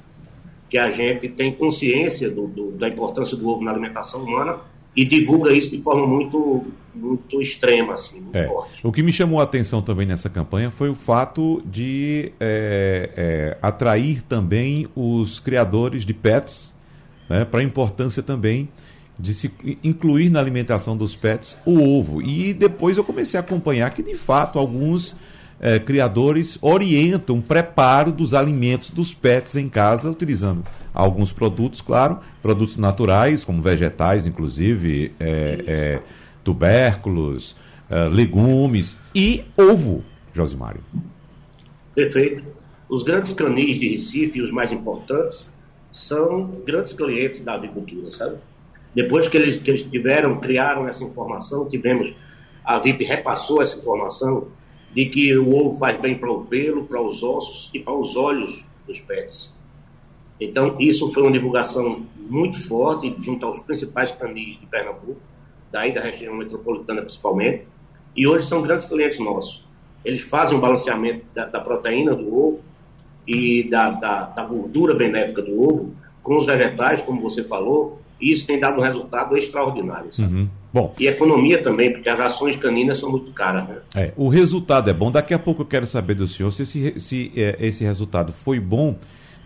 que 0.69 0.77
a 0.77 0.91
gente 0.91 1.29
tem 1.29 1.51
consciência 1.51 2.29
do, 2.29 2.47
do, 2.47 2.71
da 2.71 2.87
importância 2.87 3.35
do 3.35 3.49
ovo 3.49 3.63
na 3.63 3.71
alimentação 3.71 4.23
humana 4.23 4.59
e 4.95 5.05
divulga 5.05 5.51
isso 5.51 5.75
de 5.75 5.81
forma 5.81 6.05
muito, 6.05 6.65
muito 6.97 7.41
extrema, 7.41 7.93
assim, 7.93 8.21
muito 8.21 8.35
é. 8.35 8.47
forte. 8.47 8.85
O 8.85 8.91
que 8.91 9.03
me 9.03 9.13
chamou 9.13 9.39
a 9.39 9.43
atenção 9.43 9.81
também 9.81 10.05
nessa 10.05 10.29
campanha 10.29 10.71
foi 10.71 10.89
o 10.89 10.95
fato 10.95 11.61
de 11.65 12.31
é, 12.39 13.09
é, 13.15 13.57
atrair 13.61 14.21
também 14.23 14.87
os 14.95 15.39
criadores 15.39 16.05
de 16.05 16.13
pets 16.13 16.73
né, 17.29 17.45
para 17.45 17.59
a 17.59 17.63
importância 17.63 18.23
também 18.23 18.69
de 19.19 19.33
se 19.33 19.51
incluir 19.83 20.29
na 20.29 20.39
alimentação 20.39 20.95
dos 20.95 21.15
pets 21.15 21.57
o 21.65 21.79
ovo. 21.79 22.21
E 22.21 22.53
depois 22.53 22.97
eu 22.97 23.03
comecei 23.03 23.39
a 23.39 23.41
acompanhar 23.41 23.89
que, 23.91 24.03
de 24.03 24.15
fato, 24.15 24.59
alguns 24.59 25.15
é, 25.59 25.79
criadores 25.79 26.57
orientam 26.61 27.39
o 27.39 27.41
preparo 27.41 28.11
dos 28.11 28.33
alimentos 28.33 28.89
dos 28.91 29.13
pets 29.13 29.55
em 29.55 29.67
casa, 29.67 30.09
utilizando 30.09 30.63
alguns 30.93 31.31
produtos, 31.31 31.81
claro, 31.81 32.19
produtos 32.41 32.77
naturais, 32.77 33.43
como 33.43 33.61
vegetais, 33.61 34.25
inclusive, 34.25 35.13
é, 35.19 35.63
é, 35.67 35.99
tubérculos, 36.47 37.57
é, 37.89 38.07
legumes 38.07 38.97
e 39.13 39.43
ovo, 39.57 40.01
Josimário. 40.33 40.79
Perfeito. 41.93 42.41
Os 42.87 43.03
grandes 43.03 43.33
canis 43.33 43.77
de 43.77 43.89
Recife, 43.89 44.41
os 44.41 44.49
mais 44.49 44.71
importantes, 44.71 45.45
são 45.91 46.47
grandes 46.65 46.93
clientes 46.93 47.41
da 47.41 47.53
agricultura, 47.55 48.09
sabe? 48.11 48.37
Depois 48.95 49.27
que 49.27 49.35
eles, 49.35 49.57
que 49.57 49.69
eles 49.69 49.81
tiveram, 49.81 50.39
criaram 50.39 50.87
essa 50.87 51.03
informação, 51.03 51.67
tivemos, 51.67 52.15
a 52.63 52.79
VIP 52.79 53.03
repassou 53.03 53.61
essa 53.61 53.77
informação 53.77 54.47
de 54.93 55.05
que 55.07 55.37
o 55.37 55.53
ovo 55.53 55.77
faz 55.77 55.99
bem 55.99 56.17
para 56.17 56.31
o 56.31 56.45
pelo, 56.45 56.85
para 56.85 57.01
os 57.01 57.23
ossos 57.23 57.69
e 57.73 57.79
para 57.79 57.93
os 57.93 58.15
olhos 58.15 58.63
dos 58.87 59.01
pets. 59.01 59.53
Então, 60.39 60.77
isso 60.79 61.11
foi 61.11 61.23
uma 61.23 61.31
divulgação 61.31 62.05
muito 62.15 62.57
forte 62.65 63.13
junto 63.19 63.45
aos 63.45 63.59
principais 63.59 64.11
canis 64.11 64.57
de 64.57 64.65
Pernambuco, 64.65 65.19
daí 65.77 65.93
da 65.93 66.01
região 66.01 66.35
metropolitana 66.35 67.01
principalmente, 67.01 67.67
e 68.15 68.27
hoje 68.27 68.47
são 68.47 68.63
grandes 68.63 68.87
clientes 68.87 69.19
nossos. 69.19 69.63
Eles 70.03 70.21
fazem 70.21 70.57
um 70.57 70.59
balanceamento 70.59 71.23
da, 71.35 71.45
da 71.45 71.59
proteína 71.59 72.15
do 72.15 72.35
ovo 72.35 72.61
e 73.27 73.69
da, 73.69 73.91
da, 73.91 74.23
da 74.23 74.43
gordura 74.43 74.95
benéfica 74.95 75.41
do 75.41 75.61
ovo 75.61 75.93
com 76.23 76.39
os 76.39 76.47
vegetais, 76.47 77.03
como 77.03 77.21
você 77.21 77.43
falou, 77.43 78.01
e 78.19 78.31
isso 78.31 78.47
tem 78.47 78.59
dado 78.59 78.79
um 78.79 78.83
resultado 78.83 79.37
extraordinário. 79.37 80.09
Uhum. 80.17 80.49
Bom. 80.73 80.95
E 80.99 81.07
economia 81.07 81.61
também, 81.61 81.93
porque 81.93 82.09
as 82.09 82.17
rações 82.17 82.57
caninas 82.57 82.97
são 82.97 83.11
muito 83.11 83.31
caras. 83.31 83.67
Né? 83.67 83.77
É, 83.95 84.13
o 84.17 84.27
resultado 84.27 84.89
é 84.89 84.93
bom. 84.93 85.11
Daqui 85.11 85.33
a 85.33 85.39
pouco 85.39 85.61
eu 85.61 85.65
quero 85.65 85.85
saber 85.85 86.15
do 86.15 86.27
senhor 86.27 86.51
se 86.51 86.63
esse, 86.63 86.99
se, 86.99 87.31
é, 87.35 87.55
esse 87.59 87.83
resultado 87.83 88.33
foi 88.33 88.59
bom 88.59 88.95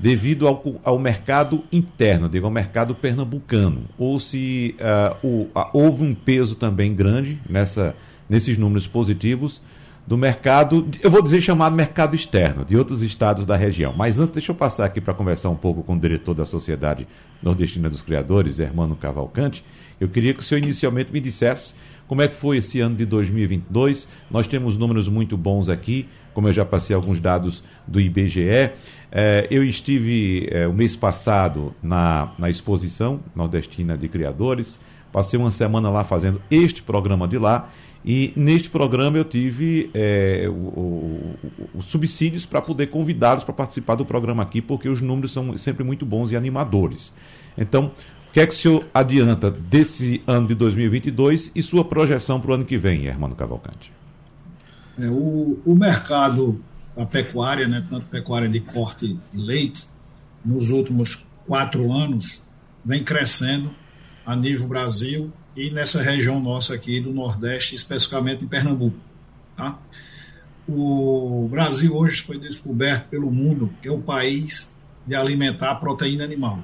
devido 0.01 0.47
ao, 0.47 0.63
ao 0.83 0.97
mercado 0.97 1.63
interno, 1.71 2.27
digo, 2.27 2.47
ao 2.47 2.51
mercado 2.51 2.95
pernambucano, 2.95 3.83
ou 3.99 4.19
se 4.19 4.75
uh, 4.79 5.15
o, 5.25 5.41
uh, 5.43 5.69
houve 5.73 6.03
um 6.03 6.15
peso 6.15 6.55
também 6.55 6.95
grande 6.95 7.39
nessa, 7.47 7.95
nesses 8.27 8.57
números 8.57 8.87
positivos 8.87 9.61
do 10.07 10.17
mercado, 10.17 10.89
eu 11.03 11.11
vou 11.11 11.21
dizer 11.21 11.39
chamado 11.39 11.75
mercado 11.75 12.15
externo, 12.15 12.65
de 12.65 12.75
outros 12.75 13.03
estados 13.03 13.45
da 13.45 13.55
região. 13.55 13.93
Mas 13.95 14.17
antes, 14.17 14.31
deixa 14.31 14.51
eu 14.51 14.55
passar 14.55 14.85
aqui 14.85 14.99
para 14.99 15.13
conversar 15.13 15.49
um 15.49 15.55
pouco 15.55 15.83
com 15.83 15.93
o 15.93 15.99
diretor 15.99 16.33
da 16.33 16.47
Sociedade 16.47 17.07
Nordestina 17.41 17.87
dos 17.87 18.01
Criadores, 18.01 18.57
Hermano 18.57 18.95
Cavalcante. 18.95 19.63
Eu 19.99 20.09
queria 20.09 20.33
que 20.33 20.39
o 20.39 20.43
senhor 20.43 20.63
inicialmente 20.63 21.13
me 21.13 21.19
dissesse 21.19 21.75
como 22.07 22.23
é 22.23 22.27
que 22.27 22.35
foi 22.35 22.57
esse 22.57 22.79
ano 22.81 22.95
de 22.95 23.05
2022. 23.05 24.09
Nós 24.31 24.47
temos 24.47 24.75
números 24.75 25.07
muito 25.07 25.37
bons 25.37 25.69
aqui, 25.69 26.09
como 26.33 26.47
eu 26.47 26.53
já 26.53 26.65
passei 26.65 26.95
alguns 26.95 27.19
dados 27.19 27.63
do 27.87 28.01
IBGE. 28.01 28.71
É, 29.11 29.47
eu 29.51 29.63
estive 29.63 30.47
é, 30.51 30.65
o 30.67 30.73
mês 30.73 30.95
passado 30.95 31.75
na, 31.83 32.31
na 32.39 32.49
exposição 32.49 33.19
nordestina 33.35 33.97
de 33.97 34.07
criadores, 34.07 34.79
passei 35.11 35.37
uma 35.37 35.51
semana 35.51 35.89
lá 35.89 36.03
fazendo 36.05 36.41
este 36.49 36.81
programa 36.81 37.27
de 37.27 37.37
lá 37.37 37.69
e 38.03 38.33
neste 38.35 38.69
programa 38.69 39.17
eu 39.17 39.25
tive 39.25 39.91
é, 39.93 40.47
os 41.75 41.85
subsídios 41.85 42.45
para 42.45 42.61
poder 42.61 42.87
convidá-los 42.87 43.43
para 43.43 43.53
participar 43.53 43.95
do 43.95 44.05
programa 44.05 44.41
aqui, 44.41 44.61
porque 44.61 44.89
os 44.89 45.01
números 45.01 45.31
são 45.31 45.55
sempre 45.57 45.83
muito 45.83 46.05
bons 46.05 46.31
e 46.31 46.37
animadores. 46.37 47.13
Então, 47.57 47.91
o 48.29 48.33
que 48.33 48.39
é 48.39 48.47
que 48.47 48.53
o 48.53 48.57
senhor 48.57 48.85
adianta 48.93 49.51
desse 49.51 50.23
ano 50.25 50.47
de 50.47 50.55
2022 50.55 51.51
e 51.53 51.61
sua 51.61 51.85
projeção 51.85 52.39
para 52.39 52.51
o 52.51 52.53
ano 52.55 52.65
que 52.65 52.77
vem, 52.77 53.05
Hermano 53.05 53.35
Cavalcante? 53.35 53.91
É, 54.97 55.07
o, 55.07 55.59
o 55.63 55.75
mercado 55.75 56.59
da 57.01 57.05
pecuária, 57.07 57.67
né, 57.67 57.85
tanto 57.89 58.05
pecuária 58.07 58.47
de 58.47 58.59
corte 58.59 59.17
e 59.33 59.37
leite, 59.37 59.87
nos 60.45 60.69
últimos 60.69 61.25
quatro 61.47 61.91
anos, 61.91 62.43
vem 62.85 63.03
crescendo 63.03 63.71
a 64.25 64.35
nível 64.35 64.67
Brasil 64.67 65.33
e 65.55 65.71
nessa 65.71 66.01
região 66.01 66.39
nossa 66.39 66.75
aqui 66.75 67.01
do 67.01 67.11
Nordeste, 67.11 67.73
especificamente 67.73 68.45
em 68.45 68.47
Pernambuco. 68.47 68.97
Tá? 69.55 69.79
O 70.67 71.47
Brasil 71.49 71.95
hoje 71.95 72.21
foi 72.21 72.39
descoberto 72.39 73.09
pelo 73.09 73.31
mundo 73.31 73.73
que 73.81 73.87
é 73.87 73.91
o 73.91 73.99
país 73.99 74.75
de 75.05 75.15
alimentar 75.15 75.75
proteína 75.75 76.23
animal. 76.23 76.63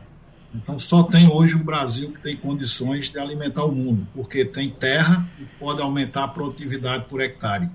Então 0.54 0.78
só 0.78 1.04
tem 1.04 1.28
hoje 1.28 1.56
o 1.56 1.64
Brasil 1.64 2.12
que 2.12 2.22
tem 2.22 2.38
condições 2.38 3.10
de 3.10 3.20
alimentar 3.20 3.66
o 3.66 3.72
mundo, 3.72 4.08
porque 4.14 4.46
tem 4.46 4.70
terra 4.70 5.28
e 5.40 5.46
pode 5.60 5.82
aumentar 5.82 6.26
a 6.26 6.28
produtividade 6.28 7.06
por 7.06 7.22
hectare. 7.22 7.70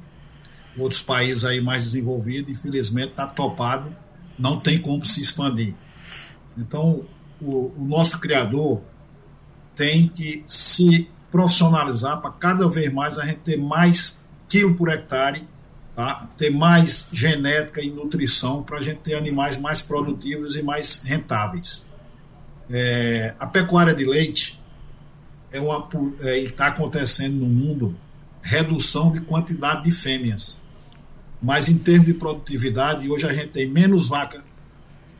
Outros 0.76 1.02
países 1.02 1.44
aí 1.44 1.60
mais 1.60 1.84
desenvolvidos, 1.84 2.50
infelizmente, 2.50 3.10
está 3.10 3.26
topado, 3.26 3.94
não 4.38 4.58
tem 4.58 4.78
como 4.78 5.04
se 5.04 5.20
expandir. 5.20 5.74
Então, 6.56 7.04
o, 7.40 7.72
o 7.76 7.86
nosso 7.86 8.18
criador, 8.18 8.80
tem 9.74 10.06
que 10.06 10.44
se 10.46 11.08
profissionalizar 11.30 12.20
para 12.20 12.30
cada 12.30 12.68
vez 12.68 12.92
mais 12.92 13.18
a 13.18 13.24
gente 13.24 13.38
ter 13.38 13.56
mais 13.56 14.22
quilo 14.48 14.74
por 14.74 14.88
hectare, 14.88 15.44
tá? 15.96 16.28
ter 16.36 16.50
mais 16.50 17.08
genética 17.12 17.82
e 17.82 17.90
nutrição 17.90 18.62
para 18.62 18.78
a 18.78 18.80
gente 18.80 18.98
ter 18.98 19.14
animais 19.14 19.58
mais 19.58 19.80
produtivos 19.80 20.56
e 20.56 20.62
mais 20.62 21.02
rentáveis. 21.02 21.84
É, 22.70 23.34
a 23.40 23.46
pecuária 23.46 23.92
de 23.92 24.04
leite 24.04 24.60
é 25.50 25.60
uma 25.60 25.88
é, 26.20 26.38
está 26.38 26.68
acontecendo 26.68 27.34
no 27.34 27.46
mundo 27.46 27.96
redução 28.40 29.10
de 29.10 29.20
quantidade 29.20 29.82
de 29.82 29.90
fêmeas, 29.90 30.61
mas 31.42 31.68
em 31.68 31.76
termos 31.76 32.06
de 32.06 32.14
produtividade 32.14 33.10
hoje 33.10 33.26
a 33.26 33.32
gente 33.32 33.48
tem 33.48 33.68
menos 33.68 34.08
vaca 34.08 34.44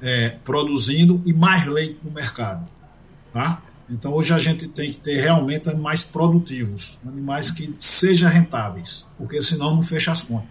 é, 0.00 0.30
produzindo 0.44 1.20
e 1.24 1.32
mais 1.32 1.66
leite 1.66 1.98
no 2.02 2.10
mercado, 2.10 2.66
tá? 3.32 3.62
Então 3.90 4.12
hoje 4.12 4.32
a 4.32 4.38
gente 4.38 4.68
tem 4.68 4.90
que 4.90 4.98
ter 4.98 5.20
realmente 5.20 5.68
animais 5.68 6.02
produtivos, 6.04 6.98
animais 7.06 7.50
que 7.50 7.72
sejam 7.78 8.30
rentáveis, 8.30 9.06
porque 9.18 9.42
senão 9.42 9.74
não 9.74 9.82
fecha 9.82 10.12
as 10.12 10.22
contas. 10.22 10.48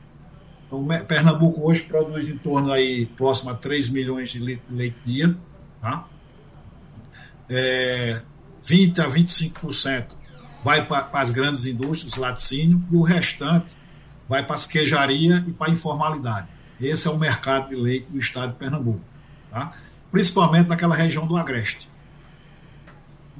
Então 0.68 0.86
Pernambuco 1.08 1.68
hoje 1.68 1.84
produz 1.84 2.28
em 2.30 2.38
torno 2.38 2.72
aí 2.72 3.06
próximo 3.06 3.50
a 3.50 3.56
3 3.56 3.90
milhões 3.90 4.32
de 4.32 4.40
leite, 4.40 4.96
dia, 5.06 5.36
tá? 5.82 6.08
É, 7.50 8.22
20 8.64 9.02
a 9.02 9.10
25% 9.10 10.06
vai 10.64 10.86
para 10.86 11.10
as 11.14 11.32
grandes 11.32 11.66
indústrias, 11.66 12.16
laticínio, 12.16 12.84
e 12.92 12.96
o 12.96 13.02
restante 13.02 13.74
vai 14.32 14.46
para 14.46 14.56
as 14.56 14.66
queijarias 14.66 15.44
e 15.46 15.52
para 15.52 15.70
a 15.70 15.74
informalidade. 15.74 16.48
Esse 16.80 17.06
é 17.06 17.12
o 17.12 17.18
mercado 17.18 17.68
de 17.68 17.76
leite 17.76 18.08
do 18.10 18.18
estado 18.18 18.54
de 18.54 18.58
Pernambuco, 18.58 19.02
tá? 19.50 19.74
principalmente 20.10 20.70
naquela 20.70 20.96
região 20.96 21.28
do 21.28 21.36
Agreste. 21.36 21.90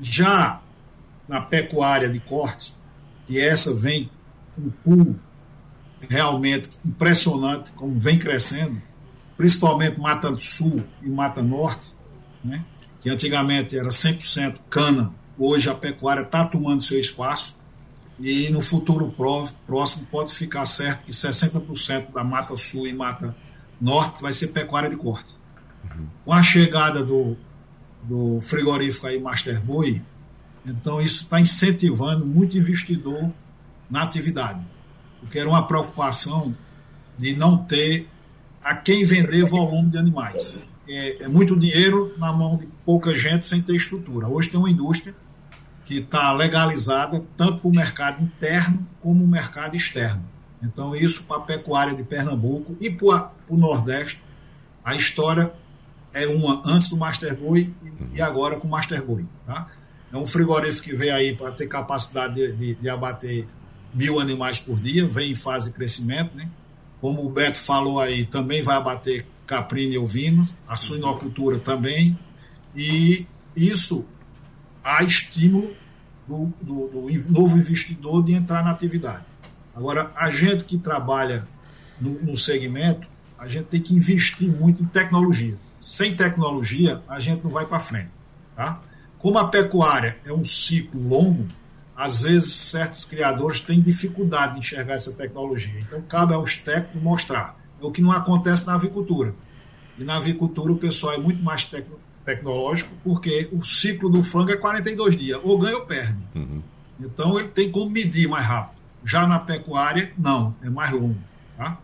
Já 0.02 0.60
na 1.30 1.40
pecuária 1.40 2.10
de 2.10 2.20
corte, 2.20 2.76
que 3.26 3.40
essa 3.40 3.74
vem 3.74 4.12
um 4.58 4.70
pulo 4.70 5.18
realmente 6.10 6.70
impressionante, 6.86 7.72
como 7.72 7.98
vem 7.98 8.20
crescendo, 8.20 8.82
principalmente 9.38 9.98
Mata 9.98 10.36
Sul 10.40 10.84
e 11.02 11.08
Mata 11.08 11.42
Norte, 11.42 11.94
né? 12.44 12.66
que 13.00 13.10
antigamente 13.10 13.78
era 13.78 13.88
100% 13.88 14.58
cana, 14.70 15.14
hoje 15.40 15.70
a 15.70 15.74
pecuária 15.74 16.24
está 16.24 16.44
tomando 16.44 16.84
seu 16.84 17.00
espaço 17.00 17.56
e 18.22 18.50
no 18.50 18.62
futuro 18.62 19.14
próximo 19.66 20.06
pode 20.12 20.34
ficar 20.34 20.66
certo 20.66 21.06
que 21.06 21.12
60% 21.12 22.12
da 22.14 22.24
Mata 22.24 22.56
Sul 22.56 22.88
e 22.88 22.94
Mata 22.94 23.36
Norte 23.80 24.22
vai 24.22 24.32
ser 24.32 24.50
pecuária 24.50 24.90
de 24.90 24.96
corte. 24.96 25.34
Uhum. 25.84 26.08
Com 26.24 26.34
a 26.34 26.44
chegada 26.44 27.04
do, 27.04 27.36
do 28.04 28.40
frigorífico 28.42 29.08
aí 29.08 29.20
Master 29.20 29.60
Boy, 29.60 30.02
então 30.64 31.02
isso 31.02 31.24
está 31.24 31.40
incentivando 31.40 32.24
muito 32.24 32.56
investidor 32.56 33.32
na 33.90 34.04
atividade, 34.04 34.64
porque 35.20 35.40
era 35.40 35.50
uma 35.50 35.66
preocupação 35.66 36.56
de 37.18 37.36
não 37.36 37.58
ter 37.58 38.08
a 38.64 38.76
quem 38.76 39.04
vender 39.04 39.44
volume 39.44 39.90
de 39.90 39.98
animais. 39.98 40.56
É, 40.88 41.24
é 41.24 41.28
muito 41.28 41.56
dinheiro 41.56 42.14
na 42.18 42.32
mão 42.32 42.58
de 42.58 42.68
pouca 42.86 43.16
gente 43.16 43.48
sem 43.48 43.62
ter 43.62 43.76
estrutura. 43.76 44.28
Hoje 44.28 44.50
tem 44.50 44.60
uma 44.60 44.70
indústria 44.70 45.16
que 45.92 45.98
está 45.98 46.32
legalizada 46.32 47.22
tanto 47.36 47.58
para 47.58 47.68
o 47.68 47.76
mercado 47.76 48.24
interno 48.24 48.88
como 49.02 49.26
o 49.26 49.28
mercado 49.28 49.76
externo. 49.76 50.24
Então, 50.64 50.96
isso 50.96 51.24
para 51.24 51.36
a 51.36 51.42
pecuária 51.42 51.94
de 51.94 52.02
Pernambuco 52.02 52.78
e 52.80 52.90
para 52.90 53.34
o 53.50 53.58
Nordeste, 53.58 54.24
a 54.86 54.96
história 54.96 55.52
é 56.14 56.26
uma 56.28 56.62
antes 56.66 56.88
do 56.88 56.96
Master 56.96 57.38
Boy 57.38 57.74
e 58.14 58.22
agora 58.22 58.56
com 58.56 58.70
o 58.70 58.72
Master 58.72 59.04
Boy. 59.04 59.26
Tá? 59.46 59.68
É 60.14 60.16
um 60.16 60.26
frigorífico 60.26 60.88
que 60.88 60.96
veio 60.96 61.14
aí 61.14 61.36
para 61.36 61.52
ter 61.52 61.68
capacidade 61.68 62.36
de, 62.36 62.54
de, 62.54 62.76
de, 62.76 62.90
abater 62.90 63.46
mil 63.94 64.18
animais 64.18 64.60
por 64.60 64.80
dia, 64.80 65.06
vem 65.06 65.32
em 65.32 65.36
fase 65.36 65.72
de 65.72 65.76
crescimento. 65.76 66.38
Né? 66.38 66.50
Como 67.02 67.26
o 67.26 67.30
Beto 67.30 67.60
falou 67.60 68.00
aí, 68.00 68.26
também 68.26 68.62
vai 68.62 68.78
abater 68.78 69.26
caprino 69.46 69.92
e 69.92 69.98
ovino, 69.98 70.48
a 70.66 70.78
suinocultura 70.78 71.60
também. 71.60 72.18
E 72.74 73.28
isso 73.54 74.06
há 74.82 75.04
estímulo 75.04 75.81
do, 76.32 76.54
do, 76.62 76.88
do 76.88 77.32
novo 77.32 77.58
investidor 77.58 78.24
de 78.24 78.34
entrar 78.34 78.64
na 78.64 78.72
atividade. 78.72 79.26
Agora, 79.76 80.12
a 80.16 80.32
gente 80.32 80.64
que 80.64 80.78
trabalha 80.78 81.46
no, 82.00 82.12
no 82.22 82.38
segmento, 82.38 83.06
a 83.38 83.48
gente 83.48 83.66
tem 83.66 83.82
que 83.82 83.94
investir 83.94 84.50
muito 84.50 84.82
em 84.82 84.86
tecnologia. 84.86 85.58
Sem 85.82 86.16
tecnologia, 86.16 87.02
a 87.08 87.20
gente 87.20 87.44
não 87.44 87.52
vai 87.52 87.66
para 87.66 87.80
frente. 87.80 88.12
Tá? 88.56 88.80
Como 89.20 89.38
a 89.38 89.48
pecuária 89.48 90.18
é 90.26 90.32
um 90.32 90.46
ciclo 90.46 91.06
longo, 91.06 91.48
às 91.96 92.22
vezes 92.22 92.54
certos 92.54 93.04
criadores 93.04 93.60
têm 93.60 93.82
dificuldade 93.82 94.54
de 94.54 94.60
enxergar 94.60 94.94
essa 94.94 95.12
tecnologia. 95.12 95.80
Então, 95.82 96.02
cabe 96.02 96.34
aos 96.34 96.56
técnicos 96.56 97.02
mostrar. 97.02 97.60
É 97.82 97.86
o 97.86 97.92
que 97.92 98.02
não 98.02 98.12
acontece 98.12 98.66
na 98.68 98.76
avicultura. 98.76 99.36
E 99.98 100.04
na 100.04 100.18
avicultura, 100.18 100.72
o 100.72 100.78
pessoal 100.78 101.14
é 101.14 101.18
muito 101.18 101.44
mais 101.44 101.66
tec 101.66 101.86
tecnológico, 102.26 102.92
porque 103.04 103.50
o 103.52 103.64
ciclo 103.64 104.10
do 104.10 104.22
frango 104.24 104.52
é 104.52 104.58
42 104.58 105.18
dias, 105.18 105.40
ou 105.44 105.58
ganha 105.58 105.76
ou 105.76 105.86
perde. 105.86 106.20
Uhum. 106.36 106.62
Então, 107.00 107.40
ele 107.40 107.50
tem 107.50 107.72
como 107.72 107.90
medir 107.90 108.28
mais 108.28 108.46
rápido. 108.46 108.80
Já 109.04 109.26
na 109.26 109.40
pecuária, 109.40 110.12
não, 110.18 110.56
é 110.62 110.70
mais 110.70 110.92
longo. 110.92 111.18
Tá? 111.58 111.80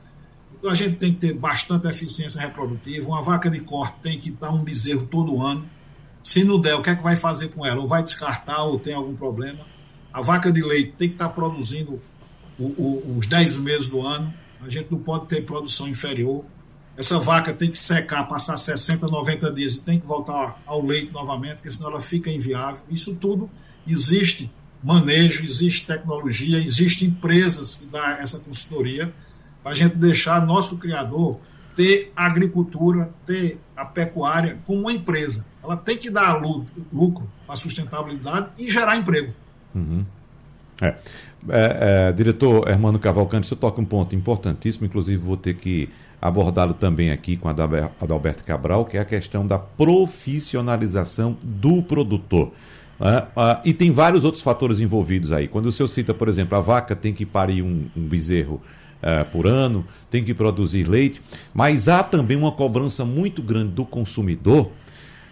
Então, 0.58 0.70
a 0.70 0.76
gente 0.76 0.98
tem 0.98 1.14
que 1.14 1.20
ter 1.20 1.34
bastante 1.34 1.88
eficiência 1.88 2.42
reprodutiva. 2.42 3.08
Uma 3.08 3.22
vaca 3.22 3.50
de 3.50 3.60
corte 3.60 3.96
tem 4.02 4.20
que 4.20 4.30
dar 4.30 4.52
um 4.52 4.64
bezerro 4.64 5.08
todo 5.08 5.42
ano 5.42 5.66
se 6.28 6.44
não 6.44 6.60
der, 6.60 6.76
o 6.76 6.82
que 6.82 6.90
é 6.90 6.96
que 6.96 7.02
vai 7.02 7.16
fazer 7.16 7.48
com 7.56 7.66
ela? 7.66 7.80
Ou 7.80 7.88
vai 7.88 8.04
descartar 8.04 8.62
ou 8.64 8.78
tem 8.78 8.94
algum 8.94 9.16
problema? 9.16 9.66
A 10.12 10.22
vaca 10.22 10.52
de 10.52 10.62
leite 10.62 10.92
tem 10.98 11.08
que 11.08 11.16
estar 11.16 11.30
produzindo 11.30 12.02
o, 12.60 12.66
o, 12.66 13.18
os 13.18 13.26
10 13.28 13.60
meses 13.60 13.88
do 13.88 14.06
ano. 14.06 14.34
A 14.62 14.68
gente 14.68 14.92
não 14.92 15.00
pode 15.00 15.28
ter 15.28 15.46
produção 15.46 15.88
inferior. 15.88 16.44
Essa 16.98 17.20
vaca 17.20 17.54
tem 17.54 17.70
que 17.70 17.78
secar, 17.78 18.24
passar 18.28 18.58
60, 18.58 19.08
90 19.08 19.52
dias 19.52 19.76
e 19.76 19.82
tem 19.82 20.00
que 20.00 20.08
voltar 20.08 20.60
ao 20.66 20.84
leite 20.84 21.14
novamente, 21.14 21.56
porque 21.56 21.72
senão 21.72 21.92
ela 21.92 22.02
fica 22.02 22.30
inviável. 22.30 22.82
Isso 22.90 23.14
tudo 23.16 23.50
existe 23.88 24.52
manejo, 24.84 25.46
existe 25.46 25.86
tecnologia, 25.86 26.58
existem 26.58 27.08
empresas 27.10 27.76
que 27.76 27.86
dão 27.86 28.02
essa 28.02 28.40
consultoria 28.40 29.14
para 29.62 29.74
a 29.74 29.76
gente 29.76 29.96
deixar 29.96 30.46
nosso 30.46 30.78
criador 30.78 31.40
ter 31.76 32.12
a 32.16 32.26
agricultura, 32.26 33.12
ter 33.26 33.60
a 33.76 33.86
pecuária 33.86 34.58
como 34.66 34.82
uma 34.82 34.92
empresa 34.92 35.46
ela 35.68 35.76
tem 35.76 35.98
que 35.98 36.10
dar 36.10 36.42
lucro 36.94 37.30
para 37.46 37.56
sustentabilidade 37.58 38.52
e 38.58 38.72
gerar 38.72 38.96
emprego. 38.96 39.34
Uhum. 39.76 40.06
É. 40.82 40.96
É, 41.50 42.08
é, 42.10 42.12
diretor 42.14 42.68
Hermano 42.68 42.98
Cavalcante, 42.98 43.48
você 43.48 43.56
toca 43.56 43.82
um 43.82 43.86
ponto 43.86 44.16
importantíssimo, 44.16 44.86
inclusive 44.86 45.18
vou 45.18 45.38
ter 45.38 45.56
que 45.56 45.90
abordá-lo 46.22 46.74
também 46.74 47.12
aqui 47.12 47.38
com 47.38 47.48
a 47.48 47.56
Adalberto 48.02 48.44
Cabral, 48.44 48.86
que 48.86 48.98
é 48.98 49.00
a 49.00 49.06
questão 49.06 49.46
da 49.46 49.60
profissionalização 49.60 51.38
do 51.44 51.82
produtor. 51.82 52.52
É, 53.00 53.18
é, 53.42 53.60
e 53.66 53.74
tem 53.74 53.92
vários 53.92 54.24
outros 54.24 54.44
fatores 54.44 54.80
envolvidos 54.80 55.32
aí. 55.32 55.48
Quando 55.48 55.68
o 55.68 55.72
senhor 55.72 55.88
cita, 55.88 56.14
por 56.14 56.28
exemplo, 56.28 56.58
a 56.58 56.62
vaca 56.62 56.96
tem 56.96 57.14
que 57.14 57.26
parir 57.26 57.62
um, 57.62 57.86
um 57.96 58.02
bezerro 58.02 58.62
é, 59.02 59.24
por 59.24 59.46
ano, 59.46 59.86
tem 60.10 60.24
que 60.24 60.34
produzir 60.34 60.84
leite, 60.88 61.22
mas 61.54 61.88
há 61.88 62.04
também 62.04 62.36
uma 62.36 62.52
cobrança 62.52 63.06
muito 63.06 63.42
grande 63.44 63.74
do 63.74 63.86
consumidor 63.86 64.72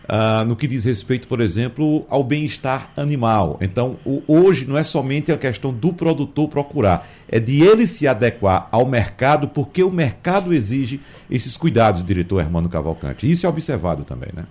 Uh, 0.07 0.45
no 0.45 0.55
que 0.55 0.67
diz 0.67 0.83
respeito, 0.83 1.27
por 1.27 1.41
exemplo, 1.41 2.05
ao 2.07 2.23
bem-estar 2.23 2.91
animal. 2.95 3.57
Então, 3.59 3.97
o, 4.05 4.21
hoje 4.27 4.63
não 4.63 4.77
é 4.77 4.83
somente 4.83 5.31
a 5.31 5.37
questão 5.37 5.73
do 5.73 5.91
produtor 5.91 6.47
procurar, 6.47 7.07
é 7.27 7.39
de 7.39 7.63
ele 7.63 7.87
se 7.87 8.07
adequar 8.07 8.67
ao 8.71 8.85
mercado, 8.85 9.47
porque 9.47 9.83
o 9.83 9.89
mercado 9.89 10.53
exige 10.53 11.01
esses 11.27 11.57
cuidados, 11.57 12.05
diretor 12.05 12.39
Hermano 12.39 12.69
Cavalcante. 12.69 13.29
Isso 13.29 13.47
é 13.47 13.49
observado 13.49 14.03
também, 14.03 14.29
né? 14.31 14.45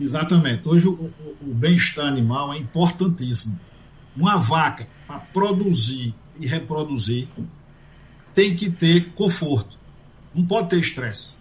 Exatamente. 0.00 0.66
Hoje 0.66 0.88
o, 0.88 0.92
o, 0.92 1.12
o 1.42 1.54
bem-estar 1.54 2.06
animal 2.06 2.54
é 2.54 2.56
importantíssimo. 2.56 3.60
Uma 4.16 4.38
vaca, 4.38 4.86
para 5.06 5.18
produzir 5.18 6.14
e 6.40 6.46
reproduzir, 6.46 7.28
tem 8.32 8.56
que 8.56 8.70
ter 8.70 9.10
conforto. 9.14 9.78
Não 10.34 10.44
pode 10.44 10.70
ter 10.70 10.78
estresse. 10.78 11.36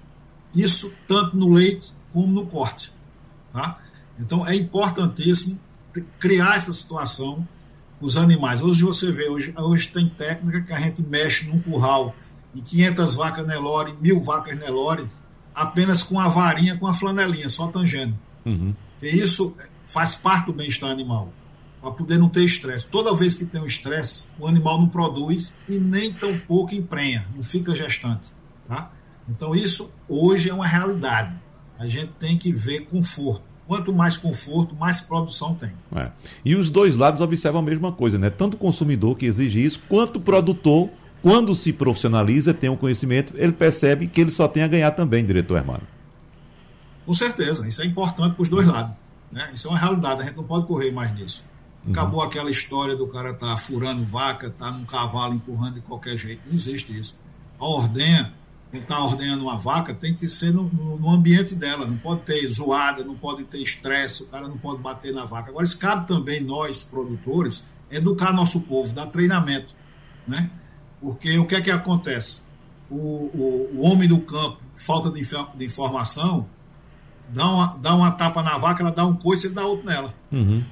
Isso 0.54 0.92
tanto 1.08 1.38
no 1.38 1.54
leite 1.54 1.94
como 2.15 2.32
no 2.32 2.45
corte. 2.45 2.93
Tá? 3.51 3.78
Então 4.17 4.47
é 4.47 4.56
importantíssimo 4.56 5.60
criar 6.17 6.56
essa 6.56 6.71
situação 6.71 7.45
com 7.99 8.06
os 8.06 8.15
animais. 8.15 8.62
Hoje 8.62 8.82
você 8.82 9.12
vê, 9.12 9.28
hoje, 9.28 9.54
hoje 9.58 9.89
tem 9.89 10.08
técnica 10.08 10.62
que 10.62 10.71
a 10.71 10.80
gente 10.80 11.04
mexe 11.04 11.45
num 11.49 11.60
curral 11.60 12.15
em 12.56 12.62
500 12.62 13.15
vacas 13.15 13.45
Nelore, 13.45 13.93
mil 13.99 14.21
vacas 14.21 14.58
Nelore, 14.58 15.10
apenas 15.54 16.01
com 16.01 16.17
a 16.17 16.30
varinha, 16.30 16.78
com 16.78 16.88
a 16.88 16.93
flanelinha, 16.93 17.49
só 17.49 17.67
tangendo. 17.67 18.17
Uhum. 18.45 18.73
E 19.01 19.08
isso 19.08 19.54
faz 19.86 20.15
parte 20.15 20.45
do 20.45 20.54
bem-estar 20.54 20.89
animal, 20.89 21.34
para 21.82 21.91
poder 21.91 22.17
não 22.17 22.30
ter 22.30 22.45
estresse. 22.45 22.88
Toda 22.88 23.13
vez 23.13 23.36
que 23.36 23.45
tem 23.45 23.62
um 23.62 23.65
estresse, 23.65 24.28
o 24.39 24.47
animal 24.47 24.80
não 24.80 24.88
produz 24.88 25.58
e 25.67 25.78
nem 25.78 26.13
tão 26.13 26.38
pouco 26.39 26.73
emprenha, 26.73 27.28
não 27.36 27.43
fica 27.43 27.75
gestante. 27.75 28.30
Tá? 28.67 28.89
Então 29.28 29.54
isso 29.54 29.91
hoje 30.08 30.49
é 30.49 30.54
uma 30.54 30.65
realidade 30.65 31.44
a 31.78 31.88
gente 31.88 32.12
tem 32.20 32.38
que 32.38 32.52
ver 32.52 32.86
conforto. 32.86 33.44
Quanto 33.68 33.92
mais 33.92 34.16
conforto, 34.16 34.76
mais 34.76 35.02
produção 35.02 35.56
tem. 35.56 35.72
É. 35.96 36.12
E 36.44 36.56
os 36.56 36.70
dois 36.70 36.96
lados 36.96 37.20
observam 37.20 37.62
a 37.62 37.64
mesma 37.64 37.92
coisa, 37.92 38.18
né? 38.20 38.30
Tanto 38.30 38.54
o 38.54 38.58
consumidor 38.58 39.18
que 39.18 39.26
exige 39.26 39.64
isso, 39.64 39.82
quanto 39.90 40.18
o 40.18 40.22
produtor, 40.22 40.90
quando 41.22 41.56
se 41.56 41.74
profissionaliza, 41.74 42.54
tem 42.54 42.70
o 42.70 42.74
um 42.74 42.78
conhecimento, 42.78 43.34
ele 43.36 43.52
percebe 43.52 44.08
que 44.08 44.22
ele 44.22 44.30
só 44.30 44.48
tem 44.48 44.62
a 44.62 44.68
ganhar 44.68 44.92
também, 44.92 45.26
diretor 45.26 45.58
Hermano. 45.58 45.82
Com 47.06 47.14
certeza, 47.14 47.68
isso 47.68 47.82
é 47.82 47.86
importante 47.86 48.36
para 48.36 48.44
os 48.44 48.50
dois 48.50 48.68
lados. 48.68 48.96
Né? 49.32 49.50
Isso 49.54 49.68
é 49.68 49.72
uma 49.72 49.80
realidade, 49.80 50.22
a 50.22 50.26
gente 50.26 50.38
não 50.38 50.44
pode 50.44 50.68
correr 50.68 50.92
mais 50.92 51.14
nisso. 51.16 51.44
Uhum. 51.84 51.92
Acabou 51.92 52.20
uhum. 52.20 52.28
aquela 52.28 52.52
história 52.52 52.96
do 52.96 53.08
cara 53.08 53.32
estar 53.32 53.48
tá 53.48 53.58
furando 53.58 54.04
vaca, 54.04 54.48
estar 54.48 54.66
tá 54.66 54.72
num 54.72 54.86
cavalo 54.86 55.34
empurrando 55.34 55.76
de 55.76 55.82
qualquer 55.82 56.18
jeito. 56.18 56.42
Não 56.46 56.54
existe 56.54 56.98
isso. 56.98 57.20
A 57.60 57.66
ordenha 57.66 58.34
quem 58.76 58.82
está 58.82 59.00
ordenhando 59.00 59.44
uma 59.44 59.58
vaca 59.58 59.94
tem 59.94 60.14
que 60.14 60.28
ser 60.28 60.52
no, 60.52 60.64
no, 60.64 61.10
ambiente 61.10 61.56
dela, 61.56 61.86
não 61.86 61.98
pode 61.98 62.22
ter 62.22 62.46
zoada, 62.52 63.06
não 63.06 63.16
pode 63.16 63.46
ter 63.46 63.60
estresse, 63.60 64.24
o 64.24 64.28
cara 64.28 64.50
não 64.50 64.58
pode 64.58 64.82
bater 64.82 65.14
na 65.14 65.24
vaca. 65.24 65.50
Agora, 65.50 65.64
isso 65.64 65.78
cabe 65.78 66.06
também 66.06 66.42
nós, 66.42 66.84
produtores, 66.84 67.64
educar 67.90 68.34
nosso 68.34 68.60
povo, 68.60 68.94
dar 68.94 69.06
treinamento, 69.06 69.74
né? 70.28 70.50
Porque 71.00 71.38
o 71.38 71.46
que 71.46 71.56
é 71.56 71.62
que 71.62 71.72
acontece? 71.72 72.42
O, 72.90 72.96
o, 72.96 73.70
o 73.76 73.82
homem 73.86 74.10
do 74.10 74.20
campo, 74.20 74.60
falta 74.76 75.10
de, 75.10 75.22
de, 75.22 75.66
informação, 75.66 76.46
dá 77.30 77.48
uma, 77.48 77.78
dá 77.78 77.96
uma 77.96 78.12
tapa 78.12 78.44
na 78.44 78.58
vaca, 78.58 78.84
ela 78.84 78.92
dá 78.92 79.06
um 79.06 79.16
coice 79.16 79.48
e 79.48 79.52
dá 79.52 79.66
outro 79.66 79.86
nela. 79.86 80.14
Uhum. 80.32 80.64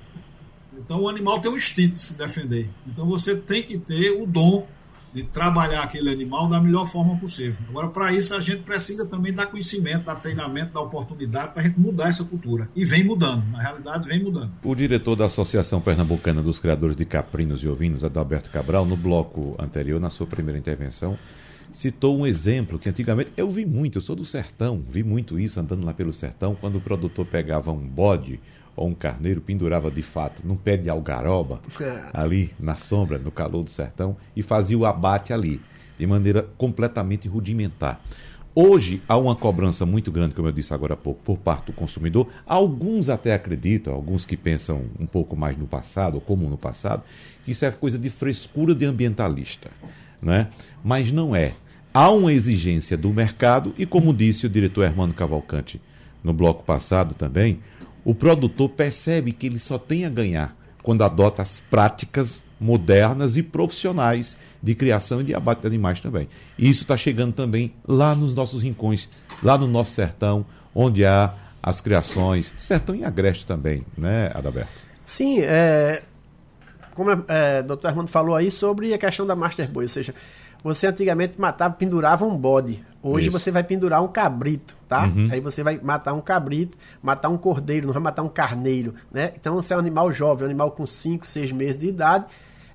Então 0.78 1.02
o 1.02 1.08
animal 1.08 1.40
tem 1.40 1.50
um 1.50 1.56
instinto 1.56 1.94
de 1.94 2.02
se 2.02 2.18
defender. 2.18 2.70
Então 2.86 3.06
você 3.06 3.34
tem 3.34 3.64
que 3.64 3.78
ter 3.78 4.12
o 4.22 4.26
dom 4.26 4.68
de 5.14 5.24
trabalhar 5.24 5.84
aquele 5.84 6.10
animal 6.10 6.48
da 6.48 6.60
melhor 6.60 6.86
forma 6.86 7.16
possível. 7.18 7.64
Agora, 7.70 7.88
para 7.88 8.12
isso, 8.12 8.34
a 8.34 8.40
gente 8.40 8.64
precisa 8.64 9.08
também 9.08 9.32
dar 9.32 9.46
conhecimento, 9.46 10.06
dar 10.06 10.16
treinamento, 10.16 10.74
dar 10.74 10.82
oportunidade 10.82 11.54
para 11.54 11.62
a 11.62 11.66
gente 11.66 11.80
mudar 11.80 12.08
essa 12.10 12.24
cultura. 12.24 12.68
E 12.76 12.84
vem 12.84 13.04
mudando, 13.04 13.44
na 13.52 13.62
realidade, 13.62 14.08
vem 14.08 14.24
mudando. 14.24 14.52
O 14.64 14.74
diretor 14.74 15.16
da 15.16 15.26
Associação 15.26 15.80
Pernambucana 15.80 16.42
dos 16.42 16.60
Criadores 16.60 16.98
de 16.98 17.06
Caprinos 17.06 17.62
e 17.62 17.68
Ovinos, 17.68 18.04
Adalberto 18.04 18.50
Cabral, 18.50 18.86
no 18.86 18.98
bloco 18.98 19.56
anterior, 19.60 20.00
na 20.00 20.10
sua 20.10 20.26
primeira 20.26 20.58
intervenção, 20.58 21.18
citou 21.72 22.18
um 22.18 22.26
exemplo 22.26 22.80
que 22.80 22.90
antigamente 22.90 23.32
eu 23.38 23.50
vi 23.50 23.66
muito, 23.66 23.98
eu 23.98 24.02
sou 24.02 24.16
do 24.16 24.26
sertão, 24.26 24.84
vi 24.90 25.04
muito 25.04 25.40
isso 25.40 25.60
andando 25.60 25.86
lá 25.86 25.94
pelo 25.94 26.14
sertão, 26.14 26.56
quando 26.56 26.78
o 26.78 26.82
produtor 26.82 27.26
pegava 27.26 27.72
um 27.72 27.88
bode 27.88 28.40
ou 28.76 28.88
um 28.88 28.94
carneiro, 28.94 29.42
pendurava 29.42 29.92
de 29.92 30.02
fato 30.02 30.46
num 30.46 30.56
pé 30.56 30.78
de 30.78 30.90
algaroba, 30.90 31.62
é. 31.80 32.10
ali 32.14 32.52
na 32.60 32.76
sombra, 32.76 33.18
no 33.18 33.32
calor 33.32 33.64
do 33.64 33.70
sertão, 33.70 34.18
e 34.36 34.42
fazia 34.42 34.78
o 34.78 34.86
abate 34.86 35.32
ali, 35.32 35.62
de 35.98 36.08
maneira 36.08 36.48
completamente 36.58 37.28
rudimentar. 37.28 38.02
Hoje 38.56 39.02
há 39.08 39.18
uma 39.18 39.36
cobrança 39.36 39.84
muito 39.84 40.12
grande, 40.12 40.36
como 40.36 40.48
eu 40.48 40.52
disse 40.52 40.74
agora 40.76 40.94
há 40.94 40.98
pouco, 40.98 41.20
por 41.24 41.40
parte 41.40 41.68
do 41.68 41.74
consumidor. 41.74 42.28
Alguns 42.46 43.10
até 43.10 43.34
acreditam, 43.34 43.92
alguns 43.92 44.28
que 44.28 44.38
pensam 44.38 44.84
um 45.00 45.08
pouco 45.08 45.36
mais 45.36 45.58
no 45.58 45.66
passado, 45.66 46.16
ou 46.16 46.22
como 46.22 46.48
no 46.48 46.58
passado, 46.58 47.02
que 47.44 47.52
isso 47.52 47.66
é 47.66 47.72
coisa 47.72 47.98
de 47.98 48.12
frescura 48.12 48.76
de 48.76 48.86
ambientalista. 48.86 49.72
Né? 50.22 50.50
Mas 50.84 51.12
não 51.12 51.36
é. 51.36 51.56
Há 51.92 52.12
uma 52.12 52.32
exigência 52.32 52.96
do 52.96 53.12
mercado 53.12 53.74
e, 53.76 53.88
como 53.88 54.14
disse 54.14 54.46
o 54.46 54.50
diretor 54.50 54.84
Hermano 54.84 55.16
Cavalcante 55.16 55.82
no 56.24 56.32
bloco 56.32 56.64
passado 56.64 57.16
também, 57.16 57.60
o 58.04 58.14
produtor 58.14 58.70
percebe 58.70 59.32
que 59.32 59.48
ele 59.48 59.60
só 59.60 59.78
tem 59.78 60.06
a 60.06 60.10
ganhar 60.10 60.56
quando 60.82 61.04
adota 61.04 61.42
as 61.42 61.60
práticas 61.60 62.44
modernas 62.60 63.36
e 63.36 63.44
profissionais 63.44 64.38
de 64.62 64.74
criação 64.76 65.22
e 65.22 65.26
de 65.26 65.36
abate 65.36 65.62
de 65.62 65.68
animais 65.68 66.00
também. 66.00 66.28
E 66.58 66.70
isso 66.70 66.84
está 66.84 66.96
chegando 66.96 67.34
também 67.34 67.74
lá 67.88 68.16
nos 68.16 68.34
nossos 68.34 68.62
rincões, 68.62 69.10
lá 69.42 69.58
no 69.58 69.68
nosso 69.68 69.92
sertão, 69.92 70.46
onde 70.74 71.06
há 71.06 71.34
as 71.62 71.80
criações, 71.80 72.54
sertão 72.58 72.96
e 72.96 73.04
agreste 73.04 73.48
também, 73.48 73.86
né, 73.98 74.32
Adalberto? 74.34 74.72
Sim, 75.06 75.40
é, 75.40 76.04
como 76.96 77.12
é, 77.12 77.18
é, 77.28 77.60
o 77.62 77.64
doutor 77.64 77.88
Armando 77.88 78.08
falou 78.08 78.36
aí 78.36 78.52
sobre 78.52 78.94
a 78.94 78.98
questão 78.98 79.26
da 79.26 79.36
Master 79.36 79.70
Boy, 79.70 79.86
ou 79.86 79.90
seja, 79.90 80.14
você 80.64 80.88
antigamente 80.88 81.40
matava, 81.40 81.74
pendurava 81.74 82.26
um 82.26 82.38
bode. 82.38 82.84
Hoje 83.02 83.28
Isso. 83.28 83.38
você 83.38 83.52
vai 83.52 83.64
pendurar 83.64 84.02
um 84.02 84.08
cabrito, 84.08 84.78
tá? 84.88 85.06
Uhum. 85.06 85.28
Aí 85.30 85.42
você 85.42 85.62
vai 85.62 85.78
matar 85.78 86.14
um 86.14 86.22
cabrito, 86.22 86.78
matar 87.02 87.28
um 87.28 87.38
cordeiro, 87.38 87.88
não 87.88 87.94
vai 87.94 88.02
matar 88.02 88.24
um 88.24 88.30
carneiro, 88.30 88.94
né? 89.12 89.34
Então 89.36 89.56
você 89.56 89.74
é 89.74 89.76
um 89.76 89.80
animal 89.80 90.14
jovem, 90.14 90.44
um 90.44 90.46
animal 90.46 90.72
com 90.72 90.88
5, 90.88 91.26
6 91.26 91.52
meses 91.52 91.82
de 91.82 91.90
idade, 91.90 92.26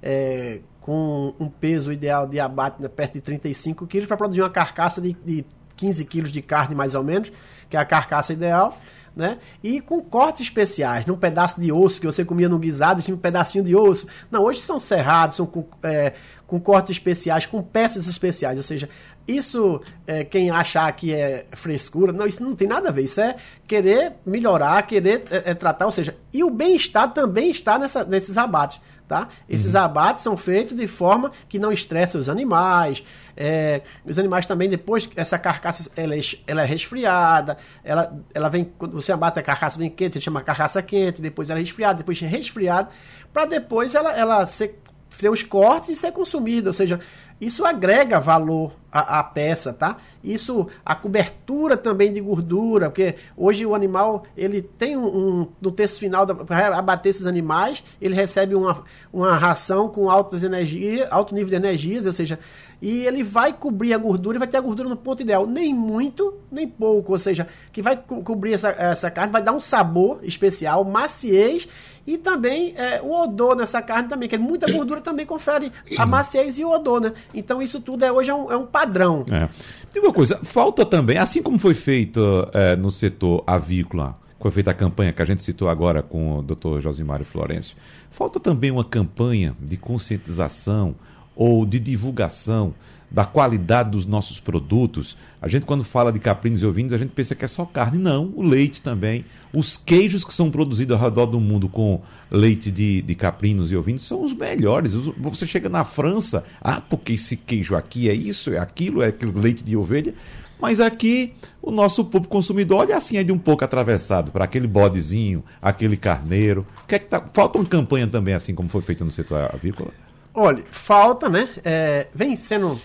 é, 0.02 0.60
com 0.82 1.34
um 1.40 1.48
peso 1.48 1.90
ideal 1.90 2.26
de 2.26 2.38
abate 2.38 2.82
né, 2.82 2.88
perto 2.88 3.14
de 3.14 3.20
35 3.22 3.86
quilos 3.86 4.06
para 4.06 4.18
produzir 4.18 4.42
uma 4.42 4.50
carcaça 4.50 5.00
de, 5.00 5.16
de 5.24 5.46
15 5.76 6.04
quilos 6.04 6.30
de 6.30 6.42
carne 6.42 6.74
mais 6.74 6.94
ou 6.94 7.02
menos, 7.02 7.32
que 7.70 7.76
é 7.76 7.80
a 7.80 7.84
carcaça 7.84 8.34
ideal 8.34 8.78
né? 9.18 9.38
E 9.64 9.80
com 9.80 10.00
cortes 10.00 10.42
especiais, 10.42 11.04
num 11.04 11.16
pedaço 11.16 11.60
de 11.60 11.72
osso 11.72 12.00
que 12.00 12.06
você 12.06 12.24
comia 12.24 12.48
no 12.48 12.56
guisado, 12.56 13.02
tinha 13.02 13.16
um 13.16 13.18
pedacinho 13.18 13.64
de 13.64 13.74
osso. 13.74 14.06
Não, 14.30 14.44
hoje 14.44 14.60
são 14.60 14.78
serrados, 14.78 15.36
são 15.36 15.44
com, 15.44 15.66
é, 15.82 16.12
com 16.46 16.60
cortes 16.60 16.92
especiais, 16.92 17.44
com 17.44 17.60
peças 17.60 18.06
especiais. 18.06 18.56
Ou 18.58 18.62
seja, 18.62 18.88
isso, 19.26 19.82
é, 20.06 20.22
quem 20.22 20.50
achar 20.50 20.90
que 20.92 21.12
é 21.12 21.46
frescura, 21.52 22.12
não, 22.12 22.28
isso 22.28 22.44
não 22.44 22.52
tem 22.52 22.68
nada 22.68 22.90
a 22.90 22.92
ver. 22.92 23.02
Isso 23.02 23.20
é 23.20 23.34
querer 23.66 24.12
melhorar, 24.24 24.80
querer 24.86 25.24
é, 25.32 25.50
é 25.50 25.54
tratar, 25.54 25.86
ou 25.86 25.92
seja, 25.92 26.16
e 26.32 26.44
o 26.44 26.50
bem-estar 26.50 27.12
também 27.12 27.50
está 27.50 27.76
nessa, 27.76 28.04
nesses 28.04 28.38
abates. 28.38 28.80
Tá? 29.08 29.28
Esses 29.48 29.72
uhum. 29.72 29.80
abates 29.80 30.22
são 30.22 30.36
feitos 30.36 30.76
de 30.76 30.86
forma 30.86 31.32
que 31.48 31.58
não 31.58 31.72
estresse 31.72 32.18
os 32.18 32.28
animais. 32.28 33.02
É, 33.34 33.80
os 34.04 34.18
animais 34.18 34.44
também, 34.44 34.68
depois, 34.68 35.08
essa 35.16 35.38
carcaça 35.38 35.90
ela 35.96 36.14
é, 36.14 36.20
ela 36.46 36.62
é 36.62 36.66
resfriada, 36.66 37.56
ela, 37.82 38.14
ela 38.34 38.50
vem, 38.50 38.70
quando 38.76 38.92
você 38.92 39.10
abate 39.10 39.38
a 39.38 39.42
carcaça 39.42 39.78
vem 39.78 39.88
quente, 39.88 40.10
a 40.10 40.14
gente 40.18 40.24
chama 40.24 40.42
carcaça 40.42 40.82
quente, 40.82 41.22
depois 41.22 41.48
ela 41.48 41.58
é 41.58 41.62
resfriada, 41.62 41.98
depois 41.98 42.22
é 42.22 42.26
resfriada, 42.26 42.90
para 43.32 43.46
depois 43.46 43.94
ela, 43.94 44.12
ela 44.14 44.44
ser, 44.44 44.78
ter 45.16 45.30
os 45.30 45.42
cortes 45.42 45.88
e 45.88 45.96
ser 45.96 46.12
consumida. 46.12 46.68
Ou 46.68 46.74
seja, 46.74 47.00
isso 47.40 47.64
agrega 47.64 48.18
valor 48.18 48.72
à, 48.90 49.20
à, 49.20 49.22
peça, 49.22 49.72
tá? 49.72 49.98
Isso, 50.24 50.66
a 50.84 50.94
cobertura 50.94 51.76
também 51.76 52.12
de 52.12 52.20
gordura, 52.20 52.90
porque 52.90 53.14
hoje 53.36 53.64
o 53.64 53.74
animal, 53.74 54.24
ele 54.36 54.60
tem 54.60 54.96
um, 54.96 55.06
um 55.06 55.48
no 55.60 55.70
texto 55.70 56.00
final, 56.00 56.26
para 56.26 56.76
abater 56.76 57.10
esses 57.10 57.26
animais, 57.26 57.84
ele 58.00 58.14
recebe 58.14 58.54
uma, 58.54 58.82
uma 59.12 59.36
ração 59.36 59.88
com 59.88 60.10
altas 60.10 60.42
energias, 60.42 61.06
alto 61.12 61.32
nível 61.32 61.50
de 61.50 61.54
energias, 61.54 62.06
ou 62.06 62.12
seja, 62.12 62.40
e 62.80 63.06
ele 63.06 63.22
vai 63.22 63.52
cobrir 63.52 63.92
a 63.92 63.98
gordura 63.98 64.36
e 64.36 64.38
vai 64.38 64.48
ter 64.48 64.56
a 64.56 64.60
gordura 64.60 64.88
no 64.88 64.96
ponto 64.96 65.22
ideal, 65.22 65.46
nem 65.46 65.74
muito, 65.74 66.34
nem 66.50 66.66
pouco, 66.66 67.12
ou 67.12 67.18
seja, 67.18 67.46
que 67.72 67.82
vai 67.82 67.96
co 67.96 68.22
cobrir 68.22 68.52
essa, 68.52 68.70
essa 68.70 69.10
carne, 69.10 69.32
vai 69.32 69.42
dar 69.42 69.52
um 69.52 69.60
sabor 69.60 70.20
especial, 70.22 70.84
maciez 70.84 71.68
e 72.08 72.16
também 72.16 72.72
é, 72.74 73.02
o 73.02 73.12
odor 73.12 73.54
nessa 73.54 73.82
carne 73.82 74.08
também, 74.08 74.30
que 74.30 74.38
muita 74.38 74.72
gordura 74.72 74.98
também 74.98 75.26
confere 75.26 75.70
a 75.98 76.06
maciez 76.06 76.58
e 76.58 76.64
o 76.64 76.70
odor, 76.70 77.02
né? 77.02 77.12
Então 77.34 77.60
isso 77.60 77.82
tudo 77.82 78.02
é, 78.02 78.10
hoje 78.10 78.30
é 78.30 78.34
um, 78.34 78.50
é 78.50 78.56
um 78.56 78.64
padrão. 78.64 79.26
É. 79.30 79.46
Tem 79.92 80.00
uma 80.00 80.10
coisa, 80.10 80.40
falta 80.42 80.86
também, 80.86 81.18
assim 81.18 81.42
como 81.42 81.58
foi 81.58 81.74
feito 81.74 82.48
é, 82.54 82.74
no 82.76 82.90
setor 82.90 83.44
avícola, 83.46 84.18
foi 84.40 84.50
feita 84.50 84.70
a 84.70 84.74
campanha 84.74 85.12
que 85.12 85.20
a 85.20 85.24
gente 85.26 85.42
citou 85.42 85.68
agora 85.68 86.02
com 86.02 86.38
o 86.38 86.42
Dr. 86.42 86.80
Josimário 86.80 87.26
Florencio, 87.26 87.76
falta 88.10 88.40
também 88.40 88.70
uma 88.70 88.84
campanha 88.84 89.54
de 89.60 89.76
conscientização 89.76 90.94
ou 91.38 91.64
de 91.64 91.78
divulgação 91.78 92.74
da 93.08 93.24
qualidade 93.24 93.90
dos 93.90 94.04
nossos 94.04 94.38
produtos. 94.38 95.16
A 95.40 95.48
gente, 95.48 95.64
quando 95.64 95.84
fala 95.84 96.12
de 96.12 96.18
caprinos 96.18 96.60
e 96.60 96.66
ovinos, 96.66 96.92
a 96.92 96.98
gente 96.98 97.10
pensa 97.10 97.34
que 97.34 97.44
é 97.44 97.48
só 97.48 97.64
carne. 97.64 97.96
Não, 97.96 98.32
o 98.36 98.42
leite 98.42 98.82
também. 98.82 99.24
Os 99.54 99.76
queijos 99.76 100.24
que 100.24 100.34
são 100.34 100.50
produzidos 100.50 100.96
ao 100.96 101.02
redor 101.02 101.26
do 101.26 101.40
mundo 101.40 101.68
com 101.68 102.02
leite 102.30 102.70
de, 102.70 103.00
de 103.00 103.14
caprinos 103.14 103.70
e 103.70 103.76
ovinos 103.76 104.02
são 104.02 104.22
os 104.24 104.34
melhores. 104.34 104.92
Você 104.92 105.46
chega 105.46 105.68
na 105.68 105.84
França, 105.84 106.44
ah, 106.60 106.82
porque 106.82 107.12
esse 107.12 107.36
queijo 107.36 107.76
aqui 107.76 108.10
é 108.10 108.14
isso, 108.14 108.52
é 108.52 108.58
aquilo, 108.58 109.00
é 109.00 109.06
aquele 109.06 109.32
leite 109.32 109.62
de 109.62 109.76
ovelha. 109.76 110.12
Mas 110.60 110.80
aqui 110.80 111.34
o 111.62 111.70
nosso 111.70 112.04
público 112.04 112.34
consumidor 112.34 112.80
olha 112.80 112.96
assim 112.96 113.16
é 113.16 113.22
de 113.22 113.30
um 113.30 113.38
pouco 113.38 113.64
atravessado 113.64 114.32
para 114.32 114.44
aquele 114.44 114.66
bodezinho, 114.66 115.44
aquele 115.62 115.96
carneiro. 115.96 116.66
Que 116.86 116.96
é 116.96 116.98
que 116.98 117.06
tá... 117.06 117.22
Falta 117.32 117.58
uma 117.58 117.64
campanha 117.64 118.08
também, 118.08 118.34
assim 118.34 118.54
como 118.54 118.68
foi 118.68 118.82
feito 118.82 119.04
no 119.04 119.12
setor 119.12 119.48
avícola? 119.54 119.92
Olha, 120.40 120.62
falta, 120.70 121.28
né? 121.28 121.48
É, 121.64 122.06
vem 122.14 122.36
sendo 122.36 122.80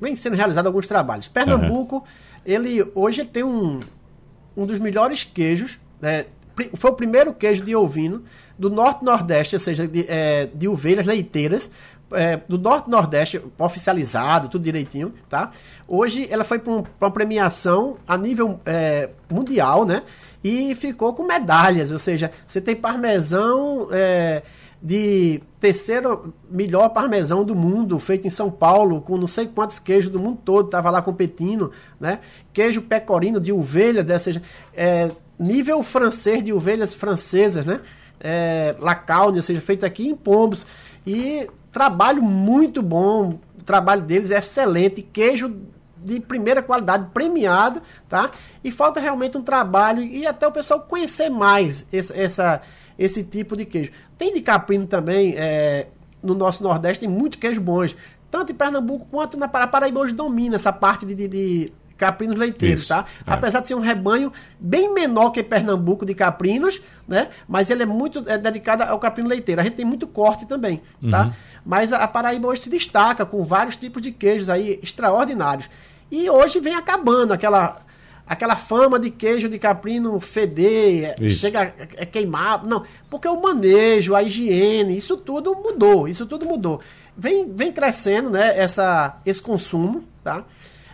vem 0.00 0.16
sendo 0.16 0.34
realizado 0.34 0.66
alguns 0.66 0.88
trabalhos. 0.88 1.28
Pernambuco, 1.28 1.96
uhum. 1.96 2.02
ele 2.44 2.84
hoje 2.96 3.24
tem 3.24 3.44
um, 3.44 3.78
um 4.56 4.66
dos 4.66 4.80
melhores 4.80 5.22
queijos, 5.22 5.78
né? 6.00 6.24
foi 6.74 6.90
o 6.90 6.94
primeiro 6.94 7.32
queijo 7.32 7.64
de 7.64 7.76
ovino 7.76 8.24
do 8.58 8.68
norte-nordeste, 8.68 9.54
ou 9.54 9.60
seja, 9.60 9.86
de, 9.86 10.04
é, 10.08 10.48
de 10.52 10.66
ovelhas 10.66 11.06
leiteiras, 11.06 11.70
é, 12.12 12.40
do 12.48 12.58
norte-nordeste, 12.58 13.40
oficializado, 13.56 14.48
tudo 14.48 14.64
direitinho, 14.64 15.14
tá? 15.28 15.52
Hoje 15.86 16.26
ela 16.28 16.42
foi 16.42 16.58
para 16.58 16.72
um, 16.72 16.84
uma 17.00 17.10
premiação 17.10 17.98
a 18.06 18.18
nível 18.18 18.60
é, 18.66 19.10
mundial, 19.30 19.86
né? 19.86 20.02
E 20.42 20.74
ficou 20.74 21.14
com 21.14 21.22
medalhas, 21.22 21.92
ou 21.92 21.98
seja, 21.98 22.32
você 22.46 22.60
tem 22.60 22.74
parmesão 22.74 23.88
é, 23.92 24.42
de 24.82 25.42
terceiro 25.60 26.32
melhor 26.50 26.88
parmesão 26.88 27.44
do 27.44 27.54
mundo, 27.54 27.98
feito 27.98 28.26
em 28.26 28.30
São 28.30 28.50
Paulo, 28.50 29.02
com 29.02 29.18
não 29.18 29.26
sei 29.26 29.46
quantos 29.46 29.78
queijos 29.78 30.10
do 30.10 30.18
mundo 30.18 30.38
todo, 30.42 30.66
estava 30.66 30.90
lá 30.90 31.02
competindo, 31.02 31.70
né? 31.98 32.20
Queijo 32.52 32.80
pecorino 32.80 33.38
de 33.38 33.52
ovelha, 33.52 34.02
dessa, 34.02 34.40
é, 34.74 35.10
nível 35.38 35.82
francês 35.82 36.42
de 36.42 36.52
ovelhas 36.52 36.94
francesas, 36.94 37.66
né? 37.66 37.80
É, 38.18 38.74
ou 39.26 39.42
seja, 39.42 39.60
feito 39.60 39.84
aqui 39.84 40.08
em 40.08 40.16
Pombos. 40.16 40.64
E 41.06 41.46
trabalho 41.70 42.22
muito 42.22 42.82
bom, 42.82 43.38
o 43.58 43.62
trabalho 43.62 44.02
deles 44.02 44.30
é 44.30 44.38
excelente, 44.38 45.02
queijo 45.02 45.56
de 46.02 46.18
primeira 46.20 46.62
qualidade, 46.62 47.08
premiado, 47.12 47.82
tá? 48.08 48.30
E 48.64 48.72
falta 48.72 48.98
realmente 48.98 49.36
um 49.36 49.42
trabalho 49.42 50.02
e 50.02 50.26
até 50.26 50.46
o 50.46 50.52
pessoal 50.52 50.80
conhecer 50.80 51.28
mais 51.28 51.86
esse, 51.92 52.18
essa 52.18 52.62
esse 53.00 53.24
tipo 53.24 53.56
de 53.56 53.64
queijo. 53.64 53.90
Tem 54.18 54.34
de 54.34 54.42
caprino 54.42 54.86
também, 54.86 55.34
é, 55.34 55.86
no 56.22 56.34
nosso 56.34 56.62
Nordeste 56.62 57.00
tem 57.00 57.08
muito 57.08 57.38
queijo 57.38 57.58
bons. 57.58 57.96
Tanto 58.30 58.52
em 58.52 58.54
Pernambuco 58.54 59.06
quanto 59.10 59.38
na 59.38 59.48
Paraíba 59.48 60.00
hoje 60.00 60.12
domina 60.12 60.56
essa 60.56 60.70
parte 60.70 61.06
de, 61.06 61.14
de, 61.14 61.26
de 61.26 61.72
caprinos 61.96 62.36
leiteiros, 62.36 62.80
Isso, 62.80 62.88
tá? 62.88 63.06
É. 63.26 63.32
Apesar 63.32 63.60
de 63.60 63.68
ser 63.68 63.74
um 63.74 63.80
rebanho 63.80 64.30
bem 64.60 64.92
menor 64.92 65.30
que 65.30 65.42
Pernambuco 65.42 66.04
de 66.04 66.14
caprinos, 66.14 66.80
né? 67.08 67.28
Mas 67.48 67.70
ele 67.70 67.82
é 67.82 67.86
muito 67.86 68.22
é, 68.28 68.36
dedicado 68.36 68.82
ao 68.82 68.98
caprino 68.98 69.28
leiteiro. 69.28 69.62
A 69.62 69.64
gente 69.64 69.76
tem 69.76 69.84
muito 69.84 70.06
corte 70.06 70.44
também, 70.44 70.82
tá? 71.10 71.24
Uhum. 71.24 71.32
Mas 71.64 71.94
a, 71.94 71.98
a 72.04 72.08
Paraíba 72.08 72.48
hoje 72.48 72.62
se 72.62 72.70
destaca 72.70 73.24
com 73.24 73.42
vários 73.42 73.78
tipos 73.78 74.02
de 74.02 74.12
queijos 74.12 74.50
aí 74.50 74.78
extraordinários. 74.82 75.70
E 76.10 76.28
hoje 76.28 76.60
vem 76.60 76.74
acabando 76.74 77.32
aquela 77.32 77.80
aquela 78.30 78.54
fama 78.54 78.96
de 78.96 79.10
queijo 79.10 79.48
de 79.48 79.58
caprino 79.58 80.20
feder, 80.20 81.16
isso. 81.20 81.40
chega 81.40 81.74
a 81.98 82.02
é 82.02 82.06
queimar. 82.06 82.64
Não, 82.64 82.84
porque 83.10 83.26
o 83.26 83.42
manejo, 83.42 84.14
a 84.14 84.22
higiene, 84.22 84.96
isso 84.96 85.16
tudo 85.16 85.52
mudou. 85.56 86.06
Isso 86.06 86.24
tudo 86.24 86.46
mudou. 86.46 86.80
vem, 87.16 87.52
vem 87.52 87.72
crescendo 87.72 88.30
né, 88.30 88.56
essa, 88.56 89.20
esse 89.26 89.42
consumo, 89.42 90.04
tá? 90.22 90.44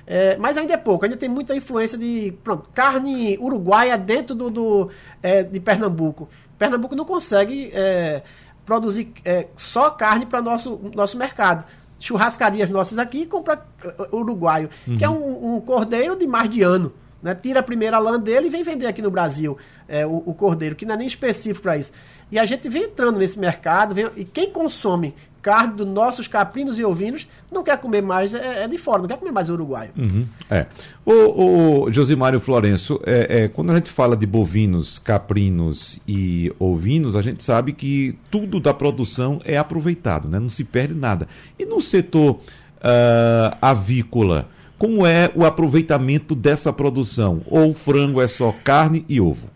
É, 0.06 0.38
mas 0.38 0.56
ainda 0.56 0.72
é 0.72 0.76
pouco, 0.78 1.04
ainda 1.04 1.16
tem 1.16 1.28
muita 1.28 1.54
influência 1.54 1.98
de 1.98 2.32
pronto, 2.42 2.70
carne 2.72 3.36
uruguaia 3.38 3.98
dentro 3.98 4.34
do, 4.34 4.48
do 4.48 4.90
é, 5.22 5.42
de 5.42 5.60
Pernambuco. 5.60 6.30
Pernambuco 6.56 6.96
não 6.96 7.04
consegue 7.04 7.70
é, 7.74 8.22
produzir 8.64 9.12
é, 9.26 9.48
só 9.56 9.90
carne 9.90 10.24
para 10.24 10.40
nosso 10.40 10.80
nosso 10.94 11.18
mercado. 11.18 11.64
Churrascarias 11.98 12.70
nossas 12.70 12.98
aqui 12.98 13.26
compra 13.26 13.66
é, 13.84 14.16
uruguaio, 14.16 14.70
uhum. 14.86 14.96
que 14.96 15.04
é 15.04 15.10
um, 15.10 15.56
um 15.56 15.60
cordeiro 15.60 16.16
de 16.16 16.26
mais 16.26 16.48
de 16.48 16.62
ano. 16.62 16.94
Né? 17.26 17.34
Tira 17.34 17.58
a 17.58 17.62
primeira 17.62 17.98
lã 17.98 18.20
dele 18.20 18.46
e 18.46 18.50
vem 18.50 18.62
vender 18.62 18.86
aqui 18.86 19.02
no 19.02 19.10
Brasil 19.10 19.58
é, 19.88 20.06
o, 20.06 20.22
o, 20.24 20.32
cordeiro, 20.32 20.76
que 20.76 20.86
não 20.86 20.94
é 20.94 20.98
nem 20.98 21.08
específico 21.08 21.62
para 21.62 21.76
isso. 21.76 21.90
E 22.30 22.38
a 22.38 22.44
gente 22.44 22.68
vem 22.68 22.84
entrando 22.84 23.18
nesse 23.18 23.36
mercado, 23.36 23.96
vem, 23.96 24.08
e 24.16 24.24
quem 24.24 24.48
consome 24.48 25.12
carne 25.42 25.74
dos 25.74 25.86
nossos 25.88 26.28
caprinos 26.28 26.78
e 26.78 26.84
ovinos 26.84 27.26
não 27.50 27.64
quer 27.64 27.78
comer 27.78 28.00
mais, 28.00 28.32
é, 28.32 28.62
é 28.62 28.68
de 28.68 28.78
fora, 28.78 29.00
não 29.00 29.08
quer 29.08 29.16
comer 29.16 29.32
mais 29.32 29.48
uruguaio. 29.48 29.90
Uhum, 29.96 30.24
é. 30.48 30.66
O, 31.04 31.86
o 31.86 31.92
Josimário 31.92 32.38
Florenço, 32.38 33.00
é, 33.04 33.42
é, 33.42 33.48
quando 33.48 33.72
a 33.72 33.74
gente 33.74 33.90
fala 33.90 34.16
de 34.16 34.24
bovinos, 34.24 34.96
caprinos 35.00 35.98
e 36.06 36.54
ovinos, 36.60 37.16
a 37.16 37.22
gente 37.22 37.42
sabe 37.42 37.72
que 37.72 38.16
tudo 38.30 38.60
da 38.60 38.72
produção 38.72 39.40
é 39.44 39.58
aproveitado, 39.58 40.28
né? 40.28 40.38
não 40.38 40.48
se 40.48 40.62
perde 40.62 40.94
nada. 40.94 41.26
E 41.58 41.64
no 41.64 41.80
setor 41.80 42.34
uh, 42.34 43.56
avícola, 43.60 44.48
como 44.78 45.06
é 45.06 45.30
o 45.34 45.44
aproveitamento 45.44 46.34
dessa 46.34 46.72
produção? 46.72 47.42
Ou 47.46 47.70
o 47.70 47.74
frango 47.74 48.20
é 48.20 48.28
só 48.28 48.54
carne 48.64 49.04
e 49.08 49.20
ovo? 49.20 49.50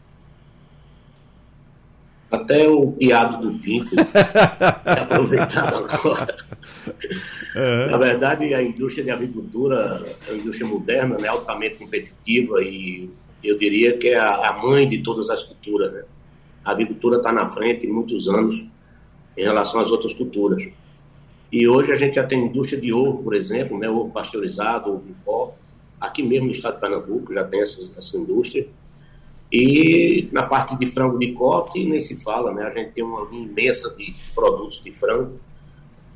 Até 2.31 2.69
o 2.69 2.93
piado 2.93 3.51
do 3.51 3.59
pinto 3.59 3.91
é 3.99 5.01
aproveitado 5.01 5.85
agora. 5.91 6.37
Na 7.91 7.99
verdade, 7.99 8.55
a 8.55 8.63
indústria 8.63 9.05
de 9.05 9.11
agricultura 9.11 10.07
é 10.29 10.31
uma 10.31 10.41
indústria 10.41 10.69
moderna, 10.69 11.17
né, 11.19 11.27
altamente 11.27 11.79
competitiva 11.79 12.63
e 12.63 13.11
eu 13.43 13.59
diria 13.59 13.97
que 13.99 14.09
é 14.09 14.19
a, 14.19 14.59
mãe 14.63 14.89
de 14.89 15.03
todas 15.03 15.29
as 15.29 15.43
culturas. 15.43 15.93
Né? 15.93 16.05
A 16.65 16.71
agricultura 16.71 17.17
está 17.17 17.33
na 17.33 17.51
frente 17.51 17.87
em 17.87 17.91
muitos 17.91 18.29
anos 18.29 18.65
em 19.37 19.43
relação 19.43 19.81
às 19.81 19.91
outras 19.91 20.15
culturas. 20.15 20.63
E 21.53 21.69
hoje 21.69 21.93
a 21.93 21.97
gente 21.97 22.15
já 22.15 22.25
tem 22.25 22.47
indústria 22.47 22.81
de 22.81 22.93
ovo, 22.93 23.23
por 23.23 23.35
exemplo, 23.35 23.77
né, 23.79 23.89
ovo 23.89 24.11
pasteurizado, 24.11 24.93
ovo 24.93 25.09
em 25.09 25.15
pó. 25.25 25.55
Aqui 26.01 26.23
mesmo 26.23 26.47
no 26.47 26.53
estado 26.53 26.75
de 26.75 26.81
Pernambuco 26.81 27.35
já 27.35 27.45
tem 27.45 27.61
essa, 27.61 27.81
essa 27.97 28.17
indústria. 28.17 28.67
E 29.53 30.29
na 30.31 30.45
parte 30.45 30.77
de 30.77 30.87
frango 30.87 31.19
de 31.19 31.33
corte, 31.33 31.85
nem 31.85 32.01
se 32.01 32.17
fala, 32.17 32.55
né? 32.55 32.63
A 32.63 32.71
gente 32.71 32.93
tem 32.93 33.03
uma 33.03 33.29
imensa 33.33 33.91
de 33.97 34.15
produtos 34.33 34.81
de 34.83 34.93
frango. 34.93 35.41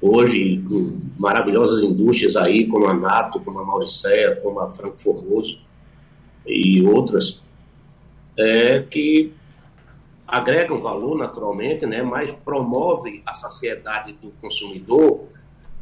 Hoje, 0.00 0.62
com 0.68 1.00
maravilhosas 1.18 1.82
indústrias 1.82 2.36
aí, 2.36 2.66
como 2.66 2.86
a 2.86 2.94
Nato, 2.94 3.40
como 3.40 3.58
a 3.58 3.64
Mauricéia, 3.64 4.36
como 4.36 4.60
a 4.60 4.70
Franco 4.70 4.98
Formoso 4.98 5.58
e 6.46 6.82
outras, 6.86 7.42
é, 8.38 8.80
que 8.80 9.32
agregam 10.26 10.80
valor 10.80 11.16
naturalmente, 11.16 11.86
né? 11.86 12.02
Mas 12.02 12.30
promove 12.30 13.22
a 13.26 13.32
saciedade 13.32 14.12
do 14.14 14.30
consumidor 14.40 15.24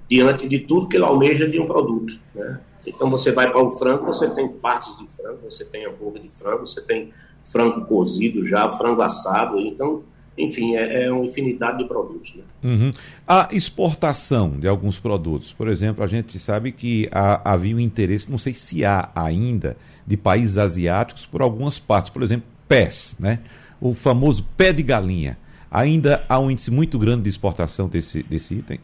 diante 0.08 0.48
de 0.48 0.60
tudo 0.60 0.88
que 0.88 0.96
ele 0.96 1.04
almeja 1.04 1.48
de 1.48 1.58
um 1.58 1.66
produto, 1.66 2.18
né? 2.34 2.60
Então 2.86 3.08
você 3.08 3.30
vai 3.30 3.50
para 3.50 3.62
o 3.62 3.70
frango, 3.70 4.04
você 4.04 4.28
tem 4.28 4.48
partes 4.48 4.96
de 4.98 5.06
frango, 5.06 5.38
você 5.48 5.64
tem 5.64 5.86
hambúrguer 5.86 6.22
de 6.22 6.30
frango, 6.30 6.66
você 6.66 6.80
tem 6.80 7.12
frango 7.44 7.84
cozido 7.86 8.44
já, 8.44 8.68
frango 8.70 9.02
assado. 9.02 9.58
Então, 9.60 10.02
enfim, 10.36 10.74
é, 10.74 11.04
é 11.04 11.12
uma 11.12 11.24
infinidade 11.24 11.78
de 11.78 11.84
produtos. 11.84 12.34
Né? 12.34 12.42
Uhum. 12.64 12.92
A 13.26 13.48
exportação 13.52 14.58
de 14.58 14.66
alguns 14.66 14.98
produtos, 14.98 15.52
por 15.52 15.68
exemplo, 15.68 16.02
a 16.02 16.06
gente 16.06 16.38
sabe 16.38 16.72
que 16.72 17.08
há, 17.12 17.52
havia 17.52 17.76
um 17.76 17.80
interesse, 17.80 18.30
não 18.30 18.38
sei 18.38 18.54
se 18.54 18.84
há 18.84 19.10
ainda, 19.14 19.76
de 20.06 20.16
países 20.16 20.58
asiáticos 20.58 21.24
por 21.24 21.42
algumas 21.42 21.78
partes, 21.78 22.10
por 22.10 22.22
exemplo, 22.22 22.46
pés, 22.68 23.14
né? 23.18 23.40
O 23.82 23.92
famoso 23.92 24.46
pé 24.56 24.72
de 24.72 24.82
galinha. 24.82 25.36
Ainda 25.68 26.24
há 26.28 26.38
um 26.38 26.50
índice 26.50 26.70
muito 26.70 26.98
grande 26.98 27.22
de 27.22 27.28
exportação 27.28 27.88
desse, 27.88 28.22
desse 28.22 28.54
item? 28.54 28.78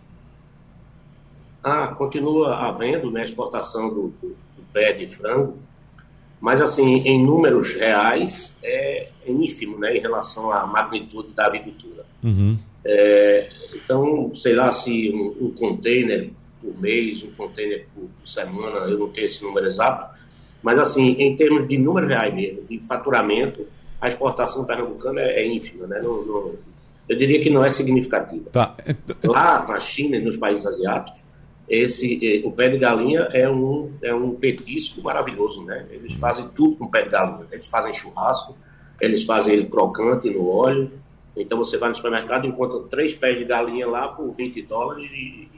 Ah, 1.63 1.89
continua 1.89 2.57
havendo 2.57 3.11
né, 3.11 3.23
exportação 3.23 3.89
do, 3.89 4.09
do, 4.21 4.29
do 4.29 4.63
pé 4.73 4.93
de 4.93 5.09
frango, 5.15 5.57
mas 6.41 6.61
assim, 6.61 6.97
em 7.01 7.25
números 7.25 7.75
reais, 7.75 8.57
é, 8.63 9.09
é 9.25 9.31
ínfimo 9.31 9.79
né, 9.79 9.97
em 9.97 10.01
relação 10.01 10.51
à 10.51 10.67
magnitude 10.67 11.29
da 11.29 11.47
agricultura. 11.47 12.05
Uhum. 12.25 12.59
É, 12.85 13.51
então, 13.75 14.35
sei 14.35 14.55
lá 14.55 14.73
se 14.73 15.11
um, 15.11 15.47
um, 15.47 15.51
container 15.51 16.31
por 16.61 16.81
mês, 16.81 17.23
um 17.23 17.31
container 17.33 17.87
por, 17.95 18.09
por, 18.19 18.29
semana, 18.29 18.79
eu 18.87 18.99
não 18.99 19.09
tenho 19.11 19.27
esse 19.27 19.45
número 19.45 19.67
exato, 19.67 20.17
mas 20.63 20.79
assim, 20.79 21.11
em 21.19 21.37
termos 21.37 21.69
de 21.69 21.79
números 21.79 22.09
reais 22.09 22.35
mesmo, 22.35 22.63
de 22.69 22.81
faturamento, 22.81 23.67
a 24.01 24.09
exportação 24.09 24.65
pernambucana 24.65 25.21
é, 25.21 25.41
é 25.41 25.47
ínfima, 25.47 25.87
né? 25.87 26.01
Não, 26.03 26.23
não, 26.25 26.55
eu 27.09 27.17
diria 27.17 27.41
que 27.41 27.51
não 27.51 27.65
é 27.65 27.71
significativa. 27.71 28.51
Tá. 28.51 28.77
Lá 29.25 29.67
na 29.67 29.81
China 29.81 30.17
e 30.17 30.21
nos 30.21 30.37
países 30.37 30.67
asiáticos, 30.67 31.21
esse 31.69 32.19
eh, 32.23 32.47
o 32.47 32.53
pé 32.53 32.69
de 32.69 32.79
galinha 32.79 33.29
é 33.33 33.49
um 33.49 33.93
é 34.03 34.15
um 34.15 34.35
petisco 34.35 35.03
maravilhoso, 35.03 35.63
né? 35.65 35.87
Eles 35.91 36.15
fazem 36.15 36.49
tudo 36.55 36.77
com 36.77 36.87
pé 36.87 37.03
de 37.03 37.11
galinha. 37.11 37.47
Eles 37.51 37.67
fazem 37.67 37.93
churrasco, 37.93 38.57
eles 39.01 39.25
fazem 39.25 39.55
ele 39.55 39.67
crocante 39.67 40.31
no 40.31 40.49
óleo. 40.49 40.91
Então 41.37 41.59
você 41.59 41.79
vai 41.79 41.89
no 41.89 41.95
supermercado 41.95 42.45
e 42.45 42.49
encontra 42.49 42.81
três 42.91 43.15
pés 43.15 43.39
de 43.39 43.45
galinha 43.45 43.87
lá 43.87 44.09
por 44.09 44.31
20 44.33 44.63
dólares 44.63 45.11
e, 45.13 45.49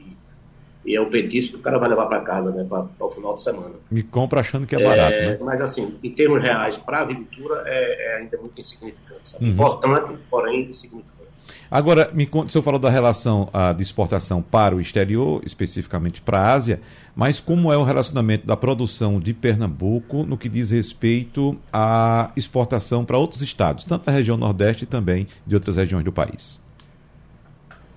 e, 0.85 0.95
é 0.95 1.01
um 1.01 1.09
petisco 1.09 1.53
que 1.53 1.59
o 1.59 1.63
cara 1.63 1.77
vai 1.77 1.89
levar 1.89 2.07
para 2.07 2.21
casa, 2.21 2.51
né? 2.51 2.65
Para 2.67 2.87
o 2.99 3.09
final 3.09 3.35
de 3.35 3.41
semana. 3.41 3.75
Me 3.89 4.03
compra 4.03 4.41
achando 4.41 4.65
que 4.65 4.75
é 4.75 4.83
barato, 4.83 5.13
é, 5.13 5.25
né? 5.31 5.37
Mas 5.41 5.61
assim, 5.61 5.95
em 6.03 6.11
termos 6.11 6.41
reais, 6.41 6.77
para 6.77 6.99
a 6.99 7.01
agricultura 7.01 7.63
é, 7.65 8.13
é, 8.13 8.17
ainda 8.17 8.37
muito 8.37 8.59
insignificante. 8.59 9.35
Uhum. 9.39 9.47
Importante, 9.49 10.13
porém 10.29 10.69
insignificante. 10.69 11.21
Agora, 11.69 12.09
me 12.13 12.25
conta, 12.25 12.47
o 12.47 12.49
senhor 12.49 12.63
falou 12.63 12.79
da 12.79 12.89
relação 12.89 13.49
uh, 13.53 13.73
de 13.73 13.81
exportação 13.81 14.41
para 14.41 14.75
o 14.75 14.81
exterior, 14.81 15.41
especificamente 15.45 16.21
para 16.21 16.39
a 16.39 16.53
Ásia, 16.53 16.81
mas 17.15 17.39
como 17.39 17.71
é 17.71 17.77
o 17.77 17.83
relacionamento 17.83 18.45
da 18.45 18.57
produção 18.57 19.21
de 19.21 19.33
Pernambuco 19.33 20.23
no 20.23 20.37
que 20.37 20.49
diz 20.49 20.71
respeito 20.71 21.57
à 21.71 22.31
exportação 22.35 23.05
para 23.05 23.17
outros 23.17 23.41
estados, 23.41 23.85
tanto 23.85 24.05
da 24.05 24.11
região 24.11 24.35
Nordeste 24.35 24.83
e 24.83 24.87
também 24.87 25.27
de 25.47 25.55
outras 25.55 25.77
regiões 25.77 26.03
do 26.03 26.11
país? 26.11 26.60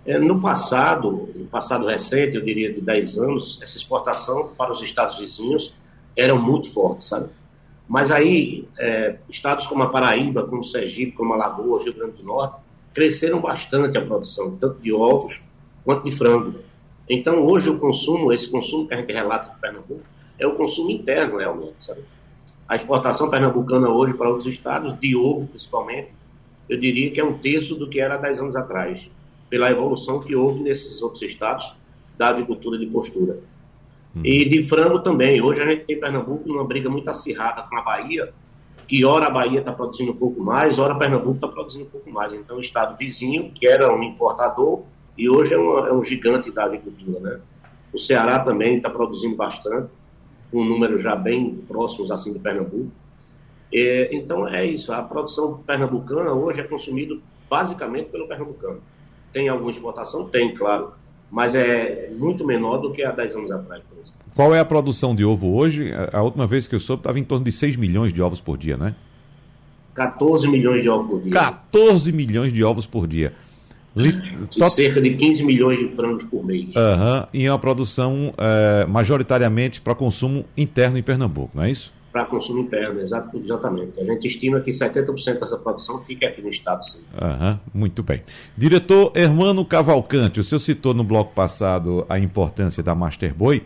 É, 0.06 0.18
no 0.18 0.40
passado, 0.40 1.30
no 1.34 1.46
passado 1.46 1.86
recente, 1.86 2.36
eu 2.36 2.42
diria 2.42 2.72
de 2.72 2.80
10 2.80 3.18
anos, 3.18 3.58
essa 3.62 3.78
exportação 3.78 4.48
para 4.56 4.72
os 4.72 4.82
estados 4.82 5.18
vizinhos 5.18 5.74
era 6.16 6.34
muito 6.34 6.70
forte, 6.72 7.04
sabe? 7.04 7.28
Mas 7.88 8.10
aí, 8.10 8.68
é, 8.78 9.16
estados 9.28 9.66
como 9.66 9.82
a 9.82 9.88
Paraíba, 9.88 10.46
como 10.46 10.62
Sergipe, 10.62 11.12
como 11.12 11.32
Alagoas, 11.32 11.84
Rio 11.84 11.94
Grande 11.94 12.18
do 12.18 12.22
Norte, 12.22 12.60
cresceram 12.92 13.40
bastante 13.40 13.96
a 13.98 14.04
produção, 14.04 14.56
tanto 14.56 14.80
de 14.80 14.92
ovos 14.92 15.42
quanto 15.84 16.04
de 16.08 16.16
frango. 16.16 16.60
Então, 17.08 17.44
hoje 17.44 17.68
o 17.68 17.78
consumo, 17.78 18.32
esse 18.32 18.48
consumo 18.48 18.86
que 18.86 18.94
a 18.94 18.96
gente 18.98 19.12
relata 19.12 19.54
em 19.54 19.60
Pernambuco, 19.60 20.02
é 20.38 20.46
o 20.46 20.54
consumo 20.54 20.90
interno 20.90 21.38
realmente, 21.38 21.84
sabe? 21.84 22.02
A 22.66 22.76
exportação 22.76 23.28
pernambucana 23.28 23.88
hoje 23.88 24.14
para 24.14 24.28
outros 24.28 24.46
estados, 24.46 24.98
de 24.98 25.14
ovo 25.14 25.46
principalmente, 25.48 26.08
eu 26.68 26.80
diria 26.80 27.10
que 27.10 27.20
é 27.20 27.24
um 27.24 27.36
terço 27.36 27.74
do 27.74 27.88
que 27.88 28.00
era 28.00 28.14
há 28.14 28.18
10 28.18 28.40
anos 28.40 28.56
atrás, 28.56 29.10
pela 29.54 29.70
evolução 29.70 30.18
que 30.18 30.34
houve 30.34 30.64
nesses 30.64 31.00
outros 31.00 31.22
estados 31.22 31.72
da 32.18 32.26
agricultura 32.26 32.76
de 32.76 32.86
postura. 32.86 33.38
Hum. 34.16 34.20
E 34.24 34.48
de 34.48 34.64
frango 34.64 34.98
também. 34.98 35.40
Hoje 35.40 35.62
a 35.62 35.64
gente 35.64 35.84
tem 35.84 36.00
Pernambuco 36.00 36.48
numa 36.48 36.64
briga 36.64 36.90
muito 36.90 37.08
acirrada 37.08 37.62
com 37.62 37.76
a 37.76 37.82
Bahia, 37.82 38.34
que 38.88 39.04
ora 39.04 39.28
a 39.28 39.30
Bahia 39.30 39.60
está 39.60 39.70
produzindo 39.70 40.10
um 40.10 40.16
pouco 40.16 40.42
mais, 40.42 40.80
ora 40.80 40.96
Pernambuco 40.96 41.36
está 41.36 41.46
produzindo 41.46 41.84
um 41.84 41.88
pouco 41.88 42.10
mais. 42.10 42.34
Então, 42.34 42.56
o 42.56 42.60
estado 42.60 42.98
vizinho, 42.98 43.52
que 43.52 43.64
era 43.64 43.94
um 43.94 44.02
importador, 44.02 44.82
e 45.16 45.30
hoje 45.30 45.54
é, 45.54 45.56
uma, 45.56 45.88
é 45.88 45.92
um 45.92 46.02
gigante 46.02 46.50
da 46.50 46.64
agricultura. 46.64 47.20
Né? 47.20 47.40
O 47.92 47.98
Ceará 48.00 48.40
também 48.40 48.78
está 48.78 48.90
produzindo 48.90 49.36
bastante, 49.36 49.88
com 50.50 50.64
números 50.64 51.00
já 51.00 51.14
bem 51.14 51.62
próximos 51.68 52.10
assim 52.10 52.32
de 52.32 52.40
Pernambuco. 52.40 52.90
É, 53.72 54.08
então, 54.16 54.48
é 54.48 54.66
isso. 54.66 54.92
A 54.92 55.00
produção 55.00 55.62
pernambucana 55.64 56.32
hoje 56.32 56.60
é 56.60 56.64
consumida 56.64 57.16
basicamente 57.48 58.10
pelo 58.10 58.26
pernambucano. 58.26 58.82
Tem 59.34 59.48
alguma 59.48 59.70
exportação? 59.72 60.28
Tem, 60.28 60.54
claro. 60.54 60.92
Mas 61.30 61.54
é 61.56 62.10
muito 62.16 62.46
menor 62.46 62.78
do 62.78 62.92
que 62.92 63.02
há 63.02 63.10
10 63.10 63.34
anos 63.34 63.50
atrás, 63.50 63.82
por 63.82 63.98
exemplo. 63.98 64.14
Qual 64.34 64.54
é 64.54 64.60
a 64.60 64.64
produção 64.64 65.14
de 65.14 65.24
ovo 65.24 65.56
hoje? 65.56 65.92
A 66.12 66.22
última 66.22 66.46
vez 66.46 66.68
que 66.68 66.74
eu 66.74 66.80
soube 66.80 67.00
estava 67.00 67.18
em 67.18 67.24
torno 67.24 67.44
de 67.44 67.50
6 67.50 67.76
milhões 67.76 68.12
de 68.12 68.22
ovos 68.22 68.40
por 68.40 68.56
dia, 68.56 68.76
né? 68.76 68.94
14 69.94 70.48
milhões 70.48 70.82
de 70.82 70.88
ovos 70.88 71.08
por 71.08 71.20
dia. 71.20 71.32
14 71.32 72.12
milhões 72.12 72.52
de 72.52 72.62
ovos 72.64 72.86
por 72.86 73.06
dia. 73.06 73.32
E 73.96 74.70
cerca 74.70 75.00
de 75.00 75.14
15 75.14 75.44
milhões 75.44 75.78
de 75.78 75.88
frangos 75.88 76.24
por 76.24 76.44
mês. 76.44 76.66
Uhum. 76.66 77.26
E 77.32 77.46
é 77.46 77.52
uma 77.52 77.58
produção 77.58 78.34
é, 78.36 78.86
majoritariamente 78.86 79.80
para 79.80 79.94
consumo 79.94 80.44
interno 80.56 80.98
em 80.98 81.02
Pernambuco, 81.02 81.50
não 81.54 81.64
é 81.64 81.70
isso? 81.70 81.92
Para 82.14 82.26
consumo 82.26 82.60
interno, 82.60 83.00
exatamente. 83.00 84.00
A 84.00 84.04
gente 84.04 84.28
estima 84.28 84.60
que 84.60 84.70
70% 84.70 85.40
dessa 85.40 85.58
produção 85.58 86.00
fica 86.00 86.28
aqui 86.28 86.40
no 86.40 86.48
estado, 86.48 86.84
sim. 86.84 87.00
Uhum, 87.20 87.58
muito 87.74 88.04
bem. 88.04 88.22
Diretor 88.56 89.10
Hermano 89.16 89.64
Cavalcante, 89.64 90.38
o 90.38 90.44
senhor 90.44 90.60
citou 90.60 90.94
no 90.94 91.02
bloco 91.02 91.34
passado 91.34 92.06
a 92.08 92.16
importância 92.16 92.84
da 92.84 92.94
Master 92.94 93.34
Boi 93.34 93.64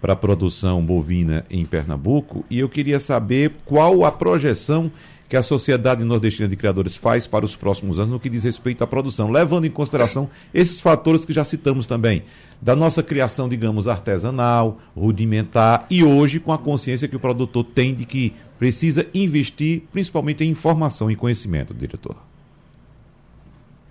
para 0.00 0.12
a 0.12 0.16
produção 0.16 0.80
bovina 0.80 1.44
em 1.50 1.66
Pernambuco 1.66 2.44
e 2.48 2.60
eu 2.60 2.68
queria 2.68 3.00
saber 3.00 3.56
qual 3.64 4.04
a 4.04 4.12
projeção 4.12 4.88
que 5.30 5.36
a 5.36 5.44
Sociedade 5.44 6.02
Nordestina 6.02 6.48
de 6.48 6.56
Criadores 6.56 6.96
faz 6.96 7.24
para 7.24 7.44
os 7.44 7.54
próximos 7.54 8.00
anos 8.00 8.10
no 8.10 8.18
que 8.18 8.28
diz 8.28 8.42
respeito 8.42 8.82
à 8.82 8.86
produção, 8.86 9.30
levando 9.30 9.64
em 9.64 9.70
consideração 9.70 10.28
esses 10.52 10.80
fatores 10.80 11.24
que 11.24 11.32
já 11.32 11.44
citamos 11.44 11.86
também, 11.86 12.24
da 12.60 12.74
nossa 12.74 13.00
criação, 13.00 13.48
digamos, 13.48 13.86
artesanal, 13.86 14.80
rudimentar 14.94 15.86
e 15.88 16.02
hoje 16.02 16.40
com 16.40 16.52
a 16.52 16.58
consciência 16.58 17.06
que 17.06 17.14
o 17.14 17.20
produtor 17.20 17.62
tem 17.62 17.94
de 17.94 18.04
que 18.04 18.34
precisa 18.58 19.06
investir 19.14 19.84
principalmente 19.92 20.42
em 20.42 20.50
informação 20.50 21.08
e 21.08 21.14
conhecimento, 21.14 21.72
diretor. 21.72 22.16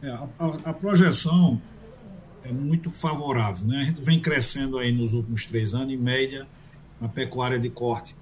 É, 0.04 0.10
a, 0.10 0.28
a, 0.66 0.74
projeção 0.74 1.62
é 2.44 2.52
muito 2.52 2.92
favorável. 2.92 3.66
Né? 3.66 3.78
A 3.80 3.84
gente 3.86 4.02
vem 4.02 4.20
crescendo 4.20 4.78
aí 4.78 4.92
nos 4.92 5.14
últimos 5.14 5.46
três 5.46 5.74
anos, 5.74 5.94
em 5.94 5.98
média, 5.98 6.46
na 7.00 7.08
pecuária 7.08 7.58
de 7.58 7.70
corte, 7.70 8.14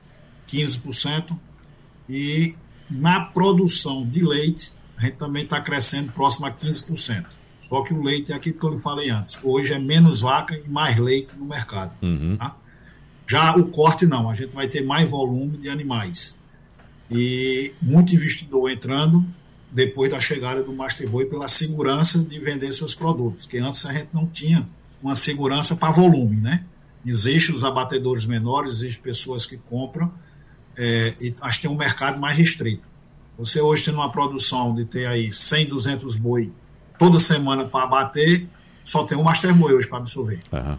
15%, 0.47 1.35
e 2.07 2.55
na 2.89 3.21
produção 3.21 4.05
de 4.05 4.23
leite, 4.23 4.71
a 4.97 5.01
gente 5.01 5.17
também 5.17 5.43
está 5.43 5.61
crescendo 5.61 6.11
próximo 6.11 6.45
a 6.45 6.51
15%. 6.51 7.25
Só 7.69 7.83
que 7.83 7.93
o 7.93 8.01
leite 8.01 8.31
é 8.31 8.35
aquilo 8.35 8.57
que 8.57 8.65
eu 8.65 8.75
lhe 8.75 8.81
falei 8.81 9.09
antes. 9.09 9.37
Hoje 9.43 9.73
é 9.73 9.79
menos 9.79 10.21
vaca 10.21 10.57
e 10.57 10.69
mais 10.69 10.97
leite 10.97 11.35
no 11.37 11.45
mercado. 11.45 11.91
Uhum. 12.01 12.37
Tá? 12.37 12.55
Já 13.27 13.55
o 13.57 13.65
corte 13.65 14.05
não, 14.05 14.29
a 14.29 14.35
gente 14.35 14.55
vai 14.55 14.67
ter 14.67 14.81
mais 14.81 15.09
volume 15.09 15.57
de 15.57 15.69
animais. 15.69 16.39
E 17.11 17.73
muito 17.81 18.15
investidor 18.15 18.71
entrando 18.71 19.25
depois 19.69 20.09
da 20.09 20.19
chegada 20.19 20.63
do 20.63 20.71
Master 20.71 21.09
Boy 21.09 21.25
pela 21.25 21.49
segurança 21.49 22.19
de 22.19 22.39
vender 22.39 22.71
seus 22.73 22.95
produtos, 22.95 23.45
que 23.45 23.57
antes 23.57 23.85
a 23.85 23.91
gente 23.91 24.09
não 24.13 24.25
tinha 24.25 24.67
uma 25.03 25.15
segurança 25.15 25.75
para 25.75 25.91
volume, 25.91 26.37
né? 26.37 26.63
Existem 27.05 27.53
os 27.53 27.63
abatedores 27.63 28.25
menores, 28.25 28.73
existem 28.73 29.01
pessoas 29.01 29.45
que 29.45 29.57
compram, 29.57 30.11
é, 30.77 31.15
e 31.19 31.33
acho 31.41 31.59
que 31.59 31.67
tem 31.67 31.75
um 31.75 31.77
mercado 31.77 32.19
mais 32.19 32.37
restrito. 32.37 32.83
Você 33.37 33.59
hoje 33.61 33.85
tem 33.85 33.93
uma 33.93 34.11
produção 34.11 34.73
de 34.73 34.85
ter 34.85 35.05
aí 35.05 35.33
100, 35.33 35.67
200 35.67 36.15
boi 36.15 36.51
toda 36.97 37.19
semana 37.19 37.65
para 37.65 37.83
abater, 37.83 38.47
só 38.83 39.03
tem 39.03 39.17
um 39.17 39.23
Master 39.23 39.53
Boi 39.53 39.73
hoje 39.73 39.87
para 39.87 39.97
absorver. 39.97 40.39
Uhum. 40.51 40.77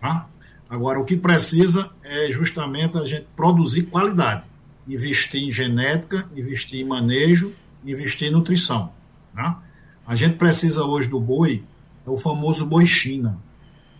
Tá? 0.00 0.26
Agora, 0.68 0.98
o 0.98 1.04
que 1.04 1.16
precisa 1.16 1.90
é 2.02 2.30
justamente 2.30 2.96
a 2.96 3.04
gente 3.04 3.26
produzir 3.36 3.82
qualidade, 3.82 4.44
investir 4.88 5.42
em 5.42 5.52
genética, 5.52 6.26
investir 6.34 6.80
em 6.80 6.84
manejo, 6.84 7.52
investir 7.84 8.28
em 8.28 8.30
nutrição. 8.30 8.90
Tá? 9.34 9.62
A 10.06 10.16
gente 10.16 10.36
precisa 10.36 10.82
hoje 10.84 11.08
do 11.08 11.20
boi, 11.20 11.62
é 12.06 12.10
o 12.10 12.16
famoso 12.16 12.64
boi 12.66 12.86
China, 12.86 13.38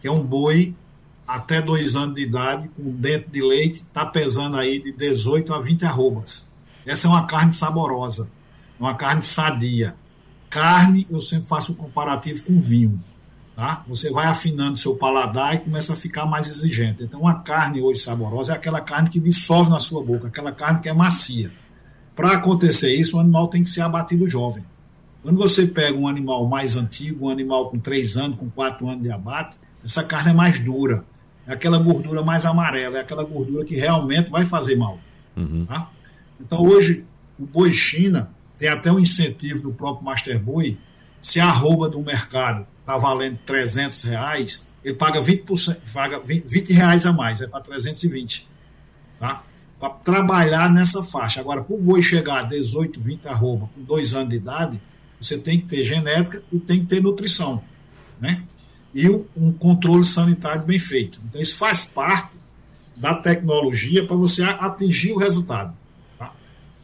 que 0.01 0.09
é 0.09 0.11
um 0.11 0.25
boi 0.25 0.75
até 1.33 1.63
dois 1.63 1.97
anos 1.97 2.15
de 2.15 2.21
idade, 2.21 2.69
com 2.69 2.91
dente 2.91 3.31
de 3.31 3.41
leite, 3.41 3.79
está 3.79 4.05
pesando 4.05 4.59
aí 4.59 4.79
de 4.79 4.93
18 4.93 5.55
a 5.55 5.61
20 5.61 5.87
arrobas. 5.87 6.47
Essa 6.85 7.09
é 7.09 7.11
uma 7.11 7.27
carne 7.27 7.55
saborosa, 7.55 8.31
uma 8.79 8.95
carne 8.95 9.23
sadia. 9.23 9.95
Carne, 10.51 11.07
eu 11.11 11.23
sempre 11.23 11.47
faço 11.47 11.73
um 11.73 11.75
comparativo 11.75 12.43
com 12.43 12.61
vinho. 12.61 13.03
Tá? 13.57 13.83
Você 13.89 14.11
vai 14.11 14.27
afinando 14.27 14.77
seu 14.77 14.95
paladar 14.95 15.55
e 15.55 15.61
começa 15.61 15.95
a 15.95 15.97
ficar 15.97 16.27
mais 16.27 16.51
exigente. 16.51 17.03
Então, 17.03 17.21
uma 17.21 17.41
carne 17.41 17.81
hoje 17.81 18.01
saborosa 18.01 18.53
é 18.53 18.57
aquela 18.57 18.83
carne 18.83 19.09
que 19.09 19.19
dissolve 19.19 19.71
na 19.71 19.81
sua 19.81 20.05
boca, 20.05 20.29
aquela 20.29 20.53
carne 20.53 20.81
que 20.81 20.89
é 20.91 20.93
macia. 20.93 21.51
Para 22.15 22.33
acontecer 22.33 22.95
isso, 22.95 23.17
o 23.17 23.21
animal 23.21 23.49
tem 23.49 23.65
que 23.65 23.71
ser 23.71 23.81
abatido 23.81 24.29
jovem. 24.29 24.67
Quando 25.23 25.39
você 25.39 25.67
pega 25.67 25.97
um 25.97 26.07
animal 26.07 26.47
mais 26.47 26.77
antigo, 26.77 27.27
um 27.27 27.31
animal 27.31 27.71
com 27.71 27.79
3 27.79 28.19
anos, 28.19 28.39
com 28.39 28.51
4 28.51 28.87
anos 28.87 29.03
de 29.03 29.11
abate, 29.11 29.57
essa 29.83 30.05
carne 30.05 30.33
é 30.33 30.35
mais 30.35 30.61
dura 30.61 31.11
é 31.47 31.53
aquela 31.53 31.79
gordura 31.79 32.23
mais 32.23 32.45
amarela, 32.45 32.99
é 32.99 33.01
aquela 33.01 33.25
gordura 33.25 33.65
que 33.65 33.75
realmente 33.75 34.31
vai 34.31 34.45
fazer 34.45 34.77
mal. 34.77 34.99
Uhum. 35.37 35.67
Tá? 35.67 35.91
Então 36.41 36.63
hoje 36.63 37.05
o 37.39 37.47
boi 37.47 37.73
China 37.73 38.31
tem 38.57 38.69
até 38.69 38.93
um 38.93 38.99
incentivo 38.99 39.63
do 39.63 39.73
próprio 39.73 40.05
Master 40.05 40.39
Boi, 40.39 40.79
se 41.21 41.41
a 41.41 41.47
arroba 41.47 41.89
do 41.89 42.01
mercado 42.01 42.67
está 42.81 42.97
valendo 42.97 43.39
300 43.45 44.03
reais, 44.03 44.69
ele 44.85 44.95
paga 44.95 45.21
20%, 45.21 45.79
paga 45.93 46.19
20, 46.19 46.45
20 46.47 46.73
reais 46.73 47.07
a 47.07 47.13
mais, 47.13 47.39
vai 47.39 47.49
para 47.49 47.61
320. 47.61 48.47
Tá? 49.19 49.43
Para 49.79 49.91
trabalhar 49.91 50.71
nessa 50.71 51.03
faixa. 51.03 51.41
Agora, 51.41 51.63
para 51.63 51.75
o 51.75 51.79
boi 51.79 52.03
chegar 52.03 52.41
a 52.41 52.43
18, 52.43 53.01
20 53.01 53.29
arroba 53.29 53.69
com 53.75 53.83
dois 53.83 54.15
anos 54.15 54.31
de 54.31 54.37
idade, 54.37 54.81
você 55.21 55.39
tem 55.39 55.61
que 55.61 55.67
ter 55.67 55.85
genética 55.85 56.43
e 56.53 56.59
tem 56.59 56.81
que 56.81 56.87
ter 56.87 57.01
nutrição. 57.01 57.63
Né? 58.21 58.43
E 58.95 59.09
um 59.09 59.53
controle 59.53 60.05
sanitário 60.05 60.63
bem 60.63 60.79
feito. 60.79 61.21
Então, 61.29 61.41
isso 61.41 61.57
faz 61.57 61.85
parte 61.85 62.39
da 62.97 63.15
tecnologia 63.15 64.07
para 64.07 64.17
você 64.17 64.43
atingir 64.43 65.13
o 65.13 65.19
resultado. 65.19 65.75
Tá? 66.19 66.33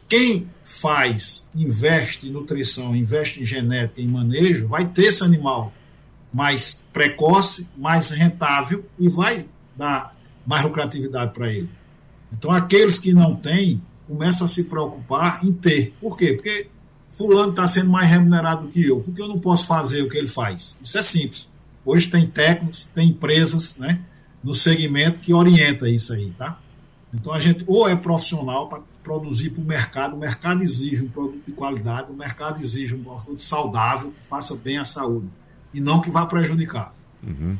Quem 0.07 0.47
faz, 0.63 1.47
investe 1.55 2.27
em 2.27 2.31
nutrição, 2.31 2.95
investe 2.95 3.41
em 3.41 3.45
genética, 3.45 4.01
em 4.01 4.07
manejo, 4.07 4.67
vai 4.67 4.87
ter 4.87 5.05
esse 5.05 5.23
animal 5.23 5.71
mais 6.33 6.81
precoce, 6.91 7.67
mais 7.77 8.09
rentável 8.11 8.85
e 8.97 9.07
vai 9.07 9.47
dar 9.75 10.15
mais 10.45 10.63
lucratividade 10.63 11.33
para 11.33 11.51
ele. 11.51 11.69
Então, 12.31 12.51
aqueles 12.51 12.99
que 12.99 13.13
não 13.13 13.35
têm, 13.35 13.81
começam 14.07 14.45
a 14.45 14.47
se 14.47 14.63
preocupar 14.63 15.43
em 15.45 15.51
ter. 15.51 15.93
Por 16.01 16.17
quê? 16.17 16.33
Porque 16.33 16.67
fulano 17.09 17.51
está 17.51 17.67
sendo 17.67 17.89
mais 17.89 18.09
remunerado 18.09 18.63
do 18.63 18.67
que 18.67 18.85
eu. 18.85 18.99
Por 19.01 19.13
que 19.13 19.21
eu 19.21 19.27
não 19.27 19.39
posso 19.39 19.67
fazer 19.67 20.01
o 20.01 20.09
que 20.09 20.17
ele 20.17 20.27
faz? 20.27 20.77
Isso 20.81 20.97
é 20.97 21.01
simples. 21.01 21.49
Hoje 21.89 22.07
tem 22.07 22.27
técnicos, 22.27 22.87
tem 22.93 23.09
empresas 23.09 23.77
né, 23.77 23.99
no 24.43 24.53
segmento 24.53 25.19
que 25.19 25.33
orienta 25.33 25.89
isso 25.89 26.13
aí, 26.13 26.31
tá? 26.37 26.59
Então 27.11 27.33
a 27.33 27.39
gente 27.39 27.63
ou 27.65 27.89
é 27.89 27.95
profissional 27.95 28.69
para 28.69 28.81
produzir 29.03 29.49
para 29.49 29.63
o 29.63 29.65
mercado, 29.65 30.15
o 30.15 30.19
mercado 30.19 30.61
exige 30.61 31.01
um 31.01 31.09
produto 31.09 31.41
de 31.47 31.51
qualidade, 31.51 32.11
o 32.11 32.13
mercado 32.13 32.61
exige 32.61 32.93
um 32.93 33.03
produto 33.03 33.41
saudável, 33.41 34.11
que 34.11 34.27
faça 34.27 34.55
bem 34.55 34.77
à 34.77 34.85
saúde, 34.85 35.25
e 35.73 35.81
não 35.81 35.99
que 35.99 36.11
vá 36.11 36.27
prejudicar. 36.27 36.93
Uhum. 37.23 37.57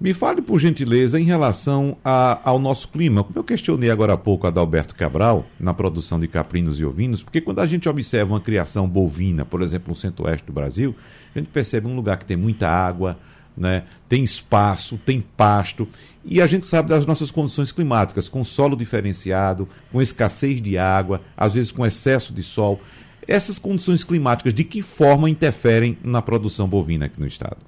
Me 0.00 0.12
fale, 0.12 0.42
por 0.42 0.58
gentileza, 0.58 1.20
em 1.20 1.24
relação 1.24 1.96
a, 2.04 2.40
ao 2.42 2.58
nosso 2.58 2.88
clima. 2.88 3.22
Como 3.22 3.38
eu 3.38 3.44
questionei 3.44 3.88
agora 3.88 4.14
há 4.14 4.16
pouco 4.16 4.46
a 4.46 4.50
Adalberto 4.50 4.96
Cabral, 4.96 5.46
na 5.60 5.72
produção 5.72 6.18
de 6.18 6.26
caprinos 6.26 6.80
e 6.80 6.84
ovinos, 6.84 7.22
porque 7.22 7.40
quando 7.40 7.60
a 7.60 7.66
gente 7.66 7.88
observa 7.88 8.32
uma 8.32 8.40
criação 8.40 8.88
bovina, 8.88 9.44
por 9.44 9.62
exemplo, 9.62 9.90
no 9.90 9.94
centro-oeste 9.94 10.44
do 10.44 10.52
Brasil, 10.52 10.96
a 11.32 11.38
gente 11.38 11.48
percebe 11.48 11.86
um 11.86 11.94
lugar 11.94 12.18
que 12.18 12.24
tem 12.24 12.36
muita 12.36 12.68
água, 12.68 13.16
né? 13.56 13.84
tem 14.08 14.24
espaço, 14.24 14.98
tem 15.04 15.20
pasto. 15.20 15.88
E 16.24 16.40
a 16.40 16.46
gente 16.46 16.66
sabe 16.66 16.88
das 16.88 17.04
nossas 17.06 17.30
condições 17.30 17.70
climáticas, 17.70 18.28
com 18.28 18.42
solo 18.42 18.76
diferenciado, 18.76 19.68
com 19.92 20.00
escassez 20.00 20.60
de 20.62 20.78
água, 20.78 21.20
às 21.36 21.54
vezes 21.54 21.70
com 21.70 21.84
excesso 21.84 22.32
de 22.32 22.42
sol. 22.42 22.80
Essas 23.26 23.58
condições 23.58 24.04
climáticas, 24.04 24.54
de 24.54 24.64
que 24.64 24.82
forma 24.82 25.28
interferem 25.28 25.98
na 26.02 26.20
produção 26.20 26.68
bovina 26.68 27.06
aqui 27.06 27.20
no 27.20 27.26
estado? 27.26 27.58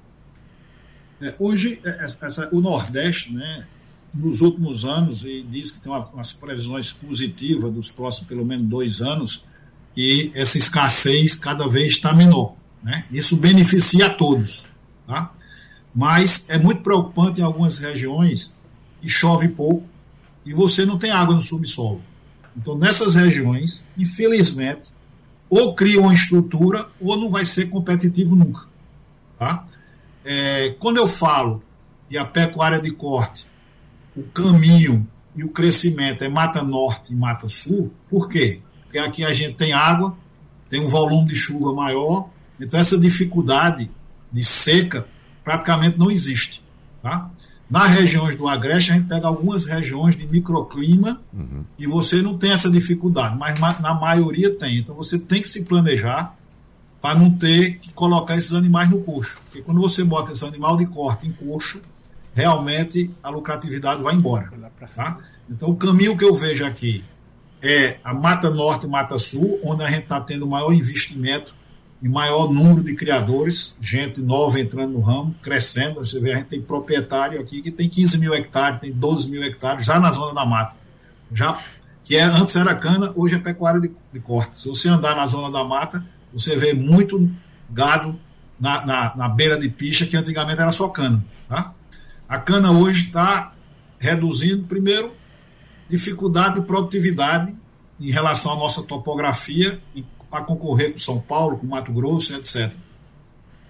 É, 1.21 1.35
hoje, 1.39 1.81
é, 1.85 2.05
essa, 2.05 2.49
o 2.53 2.61
Nordeste, 2.61 3.33
né, 3.33 3.67
nos 4.13 4.41
últimos 4.43 4.85
anos, 4.85 5.25
e 5.25 5.43
diz 5.43 5.71
que 5.71 5.81
tem 5.81 5.91
uma, 5.91 6.07
umas 6.07 6.33
previsões 6.33 6.93
positivas 6.93 7.73
dos 7.73 7.91
próximos 7.91 8.29
pelo 8.29 8.45
menos 8.45 8.67
dois 8.67 9.01
anos, 9.01 9.45
e 9.97 10.31
essa 10.35 10.59
escassez 10.59 11.35
cada 11.35 11.67
vez 11.67 11.93
está 11.93 12.13
menor. 12.13 12.55
Né? 12.83 13.05
Isso 13.11 13.37
beneficia 13.37 14.07
a 14.07 14.11
todos. 14.11 14.67
Tá? 15.07 15.33
Mas 15.97 16.45
é 16.51 16.59
muito 16.59 16.83
preocupante 16.83 17.41
em 17.41 17.45
algumas 17.45 17.79
regiões 17.79 18.55
que 19.01 19.09
chove 19.09 19.49
pouco 19.49 19.89
e 20.45 20.53
você 20.53 20.85
não 20.85 20.99
tem 20.99 21.11
água 21.11 21.35
no 21.35 21.41
subsolo. 21.41 22.03
Então, 22.55 22.77
nessas 22.77 23.15
regiões, 23.15 23.83
infelizmente, 23.97 24.91
ou 25.49 25.75
cria 25.75 25.99
uma 25.99 26.13
estrutura 26.13 26.87
ou 27.01 27.17
não 27.17 27.31
vai 27.31 27.47
ser 27.47 27.71
competitivo 27.71 28.37
nunca. 28.37 28.67
Tá? 29.39 29.67
É, 30.23 30.75
quando 30.79 30.99
eu 30.99 31.09
falo 31.09 31.63
de 32.11 32.19
a 32.19 32.27
pecuária 32.27 32.79
de 32.79 32.91
corte, 32.91 33.47
o 34.15 34.23
caminho 34.23 35.09
e 35.35 35.45
o 35.45 35.49
crescimento 35.49 36.23
é 36.23 36.29
mata 36.29 36.63
norte 36.63 37.15
e 37.15 37.17
mata 37.17 37.49
sul, 37.49 37.91
por 38.11 38.29
quê? 38.29 38.61
Porque 38.83 38.99
aqui 38.99 39.25
a 39.25 39.33
gente 39.33 39.55
tem 39.55 39.73
água, 39.73 40.15
tem 40.69 40.81
um 40.81 40.89
volume 40.89 41.29
de 41.29 41.35
chuva 41.35 41.73
maior, 41.73 42.29
então 42.61 42.79
essa 42.79 42.99
dificuldade 42.99 43.91
de 44.31 44.45
seca 44.45 45.07
praticamente 45.47 45.97
não 45.97 46.11
existe. 46.11 46.61
Tá? 47.01 47.31
Nas 47.71 47.93
regiões 47.93 48.35
do 48.35 48.49
Agreste, 48.49 48.91
a 48.91 48.95
gente 48.97 49.07
pega 49.07 49.29
algumas 49.29 49.65
regiões 49.65 50.17
de 50.17 50.27
microclima 50.27 51.21
uhum. 51.33 51.65
e 51.79 51.87
você 51.87 52.21
não 52.21 52.37
tem 52.37 52.51
essa 52.51 52.69
dificuldade, 52.69 53.39
mas 53.39 53.57
na 53.61 53.95
maioria 53.95 54.53
tem. 54.53 54.79
Então 54.79 54.97
você 54.97 55.17
tem 55.17 55.41
que 55.41 55.49
se 55.49 55.65
planejar 55.65 56.35
para 57.01 57.17
não 57.17 57.31
ter 57.31 57.79
que 57.79 57.93
colocar 57.93 58.37
esses 58.37 58.53
animais 58.55 58.91
no 58.91 59.01
coxo. 59.03 59.39
Porque 59.45 59.63
quando 59.63 59.81
você 59.81 60.03
bota 60.03 60.33
esse 60.33 60.45
animal 60.45 60.77
de 60.77 60.87
corte 60.87 61.29
em 61.29 61.33
coxo, 61.33 61.81
realmente 62.35 63.13
a 63.23 63.31
lucratividade 63.31 64.03
vai 64.03 64.17
embora. 64.17 64.53
Tá? 64.97 65.19
Então 65.49 65.71
o 65.71 65.77
caminho 65.77 66.17
que 66.17 66.25
eu 66.25 66.35
vejo 66.35 66.65
aqui 66.65 67.05
é 67.63 67.99
a 68.03 68.13
Mata 68.13 68.51
Norte 68.51 68.87
e 68.87 68.89
Mata 68.89 69.17
Sul, 69.17 69.61
onde 69.63 69.85
a 69.85 69.89
gente 69.89 70.03
está 70.03 70.21
tendo 70.21 70.45
maior 70.45 70.73
investimento 70.73 71.55
e 72.03 72.09
maior 72.09 72.53
número 72.53 72.83
de 72.83 72.95
criadores, 72.95 73.77
gente 73.81 74.21
nova 74.21 74.61
entrando 74.61 74.93
no 74.93 75.01
ramo, 75.01 75.35
crescendo. 75.43 76.05
Você 76.05 76.21
vê, 76.21 76.33
a 76.33 76.37
gente 76.37 76.49
tem 76.49 76.61
proprietário 76.61 77.41
aqui 77.41 77.63
que 77.63 77.71
tem 77.71 77.89
15 77.89 78.19
mil 78.19 78.35
hectares, 78.35 78.81
tem 78.81 78.93
12 78.93 79.31
mil 79.31 79.43
hectares, 79.43 79.87
já 79.87 79.99
na 79.99 80.13
zona 80.13 80.35
da 80.35 80.45
mata. 80.45 80.77
Já, 81.33 81.59
que 82.05 82.17
é, 82.17 82.23
antes 82.23 82.55
era 82.55 82.75
cana, 82.75 83.13
hoje 83.17 83.35
é 83.35 83.39
pecuária 83.39 83.81
de, 83.81 83.91
de 84.13 84.21
corte. 84.21 84.61
Se 84.61 84.69
você 84.69 84.89
andar 84.89 85.17
na 85.17 85.27
zona 85.27 85.51
da 85.51 85.65
mata, 85.65 86.05
você 86.33 86.55
vê 86.55 86.75
muito 86.75 87.31
gado 87.71 88.19
na, 88.61 88.85
na, 88.85 89.17
na 89.17 89.29
beira 89.29 89.59
de 89.59 89.69
pista, 89.69 90.07
que 90.07 90.17
antigamente 90.17 90.61
era 90.61 90.71
só 90.71 90.89
cana. 90.89 91.25
Tá? 91.49 91.73
A 92.29 92.39
cana 92.39 92.71
hoje 92.71 93.07
está 93.07 93.55
reduzindo, 93.99 94.65
primeiro, 94.65 95.13
dificuldade 95.89 96.61
de 96.61 96.67
produtividade 96.67 97.57
em 97.99 98.11
relação 98.11 98.53
à 98.53 98.57
nossa 98.57 98.83
topografia 98.83 99.81
para 100.31 100.45
concorrer 100.45 100.93
com 100.93 100.99
São 100.99 101.21
Paulo, 101.21 101.57
com 101.57 101.67
Mato 101.67 101.93
Grosso, 101.93 102.35
etc. 102.35 102.73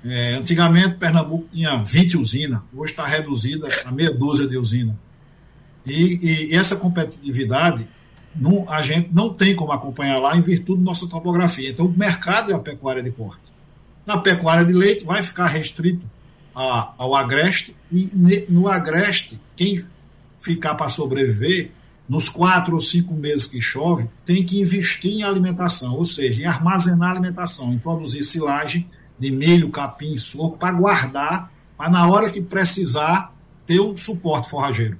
É, 0.04 0.34
antigamente, 0.34 0.96
Pernambuco 0.96 1.48
tinha 1.50 1.82
20 1.82 2.16
usinas, 2.16 2.60
hoje 2.74 2.92
está 2.92 3.04
reduzida 3.04 3.68
a 3.84 3.90
meia 3.90 4.12
dúzia 4.12 4.46
de 4.46 4.56
usinas. 4.56 4.94
E, 5.84 6.50
e, 6.50 6.54
essa 6.54 6.76
competitividade 6.76 7.88
não, 8.34 8.70
a 8.70 8.82
gente 8.82 9.10
não 9.12 9.32
tem 9.32 9.54
como 9.54 9.72
acompanhar 9.72 10.18
lá 10.18 10.36
em 10.36 10.40
virtude 10.40 10.78
da 10.78 10.84
nossa 10.84 11.08
topografia. 11.08 11.70
Então, 11.70 11.86
o 11.86 11.96
mercado 11.96 12.52
é 12.52 12.54
a 12.54 12.58
pecuária 12.58 13.02
de 13.02 13.10
corte. 13.10 13.42
Na 14.04 14.18
pecuária 14.18 14.64
de 14.64 14.72
leite, 14.72 15.04
vai 15.04 15.22
ficar 15.22 15.46
restrito 15.46 16.04
a, 16.54 16.94
ao 16.98 17.14
agreste, 17.14 17.76
e 17.90 18.10
no 18.48 18.68
agreste, 18.68 19.40
quem 19.56 19.84
ficar 20.38 20.74
para 20.74 20.88
sobreviver 20.88 21.70
nos 22.08 22.28
quatro 22.28 22.74
ou 22.74 22.80
cinco 22.80 23.14
meses 23.14 23.46
que 23.46 23.60
chove, 23.60 24.08
tem 24.24 24.44
que 24.44 24.60
investir 24.60 25.10
em 25.10 25.22
alimentação, 25.22 25.94
ou 25.94 26.04
seja, 26.04 26.42
em 26.42 26.44
armazenar 26.44 27.10
alimentação, 27.10 27.72
em 27.72 27.78
produzir 27.78 28.22
silagem 28.22 28.88
de 29.18 29.30
milho, 29.30 29.70
capim, 29.70 30.16
soco, 30.16 30.58
para 30.58 30.72
guardar, 30.72 31.50
para 31.76 31.90
na 31.90 32.08
hora 32.08 32.30
que 32.30 32.40
precisar 32.40 33.32
ter 33.66 33.80
o 33.80 33.96
suporte 33.96 34.48
forrageiro. 34.48 34.98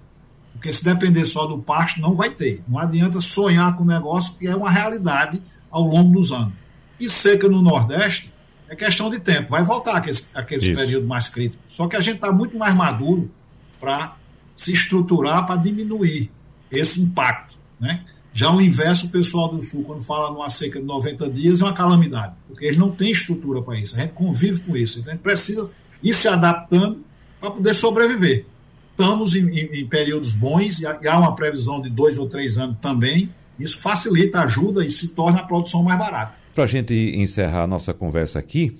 Porque 0.52 0.72
se 0.72 0.84
depender 0.84 1.24
só 1.24 1.46
do 1.46 1.58
pasto, 1.58 2.00
não 2.00 2.14
vai 2.14 2.30
ter. 2.30 2.62
Não 2.66 2.78
adianta 2.78 3.20
sonhar 3.20 3.76
com 3.76 3.84
o 3.84 3.86
negócio, 3.86 4.34
que 4.34 4.46
é 4.46 4.56
uma 4.56 4.70
realidade 4.70 5.40
ao 5.70 5.82
longo 5.82 6.18
dos 6.18 6.32
anos. 6.32 6.54
E 6.98 7.08
seca 7.08 7.48
no 7.48 7.60
Nordeste 7.60 8.32
é 8.68 8.74
questão 8.74 9.08
de 9.10 9.20
tempo, 9.20 9.50
vai 9.50 9.62
voltar 9.62 9.96
aqueles, 9.96 10.28
aqueles 10.34 10.68
períodos 10.74 11.06
mais 11.06 11.28
críticos. 11.28 11.64
Só 11.68 11.86
que 11.86 11.94
a 11.94 12.00
gente 12.00 12.16
está 12.16 12.32
muito 12.32 12.58
mais 12.58 12.74
maduro 12.74 13.30
para 13.78 14.16
se 14.56 14.72
estruturar 14.72 15.46
para 15.46 15.56
diminuir 15.56 16.32
esse 16.70 17.00
impacto. 17.02 17.56
Né? 17.80 18.04
Já 18.32 18.54
o 18.54 18.60
inverso, 18.60 19.06
o 19.06 19.10
pessoal 19.10 19.48
do 19.48 19.62
Sul, 19.62 19.84
quando 19.84 20.02
fala 20.02 20.30
numa 20.30 20.50
seca 20.50 20.78
de 20.78 20.84
90 20.84 21.30
dias, 21.30 21.60
é 21.60 21.64
uma 21.64 21.72
calamidade, 21.72 22.34
porque 22.46 22.66
eles 22.66 22.78
não 22.78 22.90
têm 22.90 23.10
estrutura 23.10 23.62
para 23.62 23.78
isso. 23.78 23.96
A 23.96 24.00
gente 24.00 24.12
convive 24.12 24.60
com 24.60 24.76
isso. 24.76 24.98
Então 24.98 25.12
a 25.12 25.14
gente 25.14 25.22
precisa 25.22 25.72
ir 26.02 26.12
se 26.12 26.28
adaptando 26.28 27.02
para 27.40 27.50
poder 27.50 27.74
sobreviver. 27.74 28.44
Estamos 28.90 29.34
em, 29.34 29.48
em, 29.48 29.80
em 29.80 29.86
períodos 29.86 30.32
bons 30.32 30.80
e 30.80 30.86
há 30.86 31.18
uma 31.18 31.34
previsão 31.34 31.80
de 31.80 31.90
dois 31.90 32.18
ou 32.18 32.28
três 32.28 32.58
anos 32.58 32.76
também. 32.80 33.30
Isso 33.58 33.80
facilita, 33.80 34.40
ajuda 34.40 34.84
e 34.84 34.88
se 34.88 35.08
torna 35.08 35.40
a 35.40 35.42
produção 35.42 35.82
mais 35.82 35.98
barata. 35.98 36.36
Para 36.54 36.64
a 36.64 36.66
gente 36.66 36.94
encerrar 36.94 37.64
a 37.64 37.66
nossa 37.66 37.92
conversa 37.92 38.38
aqui, 38.38 38.78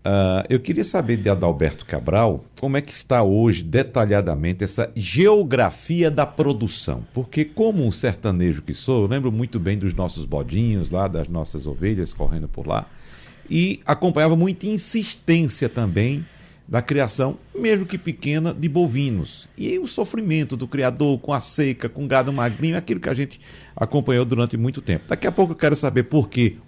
Uh, 0.00 0.46
eu 0.48 0.58
queria 0.58 0.82
saber 0.82 1.18
de 1.18 1.28
Adalberto 1.28 1.84
Cabral 1.84 2.42
como 2.58 2.78
é 2.78 2.80
que 2.80 2.92
está 2.92 3.22
hoje 3.22 3.62
detalhadamente 3.62 4.64
essa 4.64 4.90
geografia 4.96 6.10
da 6.10 6.24
produção. 6.24 7.04
Porque, 7.12 7.44
como 7.44 7.84
um 7.84 7.92
sertanejo 7.92 8.62
que 8.62 8.72
sou, 8.72 9.02
eu 9.02 9.08
lembro 9.08 9.30
muito 9.30 9.60
bem 9.60 9.78
dos 9.78 9.92
nossos 9.92 10.24
bodinhos 10.24 10.90
lá, 10.90 11.06
das 11.06 11.28
nossas 11.28 11.66
ovelhas 11.66 12.14
correndo 12.14 12.48
por 12.48 12.66
lá, 12.66 12.86
e 13.48 13.80
acompanhava 13.84 14.34
muita 14.36 14.66
insistência 14.66 15.68
também 15.68 16.24
da 16.70 16.80
criação, 16.80 17.36
mesmo 17.52 17.84
que 17.84 17.98
pequena, 17.98 18.54
de 18.54 18.68
bovinos. 18.68 19.48
E 19.58 19.76
o 19.80 19.88
sofrimento 19.88 20.56
do 20.56 20.68
criador 20.68 21.18
com 21.18 21.32
a 21.32 21.40
seca, 21.40 21.88
com 21.88 22.06
gado 22.06 22.32
magrinho, 22.32 22.76
é 22.76 22.78
aquilo 22.78 23.00
que 23.00 23.08
a 23.08 23.14
gente 23.14 23.40
acompanhou 23.74 24.24
durante 24.24 24.56
muito 24.56 24.80
tempo. 24.80 25.06
Daqui 25.08 25.26
a 25.26 25.32
pouco 25.32 25.52
eu 25.52 25.56
quero 25.56 25.74
saber 25.74 26.06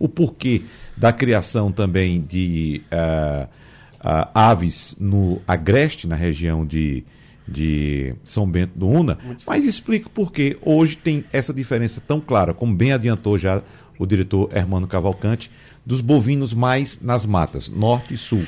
o 0.01 0.09
porquê 0.09 0.63
da 0.97 1.13
criação 1.13 1.71
também 1.71 2.21
de 2.21 2.83
uh, 2.91 3.45
uh, 3.45 4.29
aves 4.35 4.97
no 4.99 5.41
Agreste, 5.47 6.09
na 6.09 6.17
região 6.17 6.67
de, 6.67 7.05
de 7.47 8.13
São 8.25 8.51
Bento 8.51 8.77
do 8.77 8.89
Una, 8.89 9.17
mas 9.47 9.65
explico 9.65 10.11
por 10.11 10.33
que 10.33 10.59
hoje 10.63 10.97
tem 10.97 11.25
essa 11.33 11.55
diferença 11.55 12.03
tão 12.05 12.21
clara, 12.21 12.53
como 12.53 12.75
bem 12.75 12.93
adiantou 12.93 13.39
já 13.39 13.63
o 13.97 14.05
diretor 14.05 14.51
Hermano 14.53 14.89
Cavalcante, 14.89 15.49
dos 15.87 16.01
bovinos 16.01 16.53
mais 16.53 16.99
nas 17.01 17.25
matas, 17.25 17.69
norte 17.69 18.15
e 18.15 18.19
sul. 18.19 18.45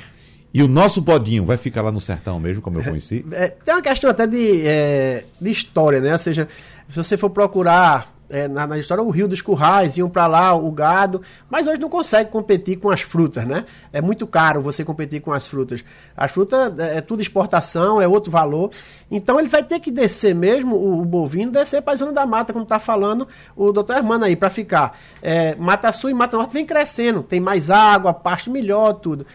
E 0.55 0.63
o 0.63 0.69
nosso 0.69 1.01
bodinho 1.01 1.45
vai 1.45 1.57
ficar 1.57 1.83
lá 1.83 1.91
no 1.91 2.01
sertão 2.01 2.39
mesmo, 2.39 2.63
como 2.63 2.79
eu 2.79 2.83
é, 2.83 2.85
conheci? 2.85 3.27
É, 3.33 3.49
tem 3.49 3.75
uma 3.75 3.83
questão 3.83 4.09
até 4.09 4.25
de, 4.25 4.65
é, 4.65 5.25
de 5.41 5.51
história, 5.51 6.01
né? 6.01 6.13
Ou 6.13 6.19
seja, 6.19 6.49
se 6.89 6.97
você 6.97 7.17
for 7.17 7.29
procurar 7.29 8.15
é, 8.31 8.47
na, 8.47 8.65
na, 8.65 8.79
história, 8.79 9.03
o 9.03 9.11
Rio 9.11 9.27
dos 9.27 9.43
Currais, 9.43 9.97
iam 9.97 10.09
para 10.09 10.29
lá, 10.29 10.55
o 10.55 10.71
gado, 10.71 11.23
mas 11.51 11.67
hoje 11.67 11.81
não 11.81 11.89
consegue 11.89 12.31
competir 12.31 12.77
com 12.77 12.89
as 12.89 13.01
frutas, 13.01 13.45
né? 13.45 13.65
É 13.93 14.01
muito 14.01 14.29
caro 14.29 14.63
você 14.63 14.85
competir 14.85 15.21
com 15.21 15.33
as 15.33 15.45
frutas. 15.45 15.85
As 16.17 16.31
frutas 16.31 16.79
é, 16.79 16.99
é 16.99 17.01
tudo 17.01 17.21
exportação, 17.21 18.01
é 18.01 18.07
outro 18.07 18.31
valor. 18.31 18.71
Então 19.11 19.41
ele 19.41 19.49
vai 19.49 19.65
ter 19.65 19.81
que 19.81 19.91
descer 19.91 20.37
mesmo, 20.37 20.77
o, 20.77 21.01
o 21.01 21.05
bovino, 21.05 21.51
descer 21.51 21.83
para 21.83 21.95
a 21.95 21.97
zona 21.97 22.13
da 22.13 22.25
mata, 22.27 22.53
como 22.53 22.63
está 22.63 22.79
falando 22.79 23.27
o 23.57 23.73
doutor 23.73 23.97
Hermano 23.97 24.25
aí, 24.25 24.37
para 24.37 24.51
ficar. 24.51 24.97
É, 25.21 25.57
mata 25.57 25.91
Sul 25.91 26.11
e 26.11 26.15
Mata 26.15 26.37
Norte 26.37 26.53
vem 26.53 26.65
crescendo, 26.65 27.25
tem 27.25 27.41
mais 27.41 27.71
água, 27.71 28.15
pasto 28.15 28.53
melhor, 28.53 28.93
tudo. 28.95 29.27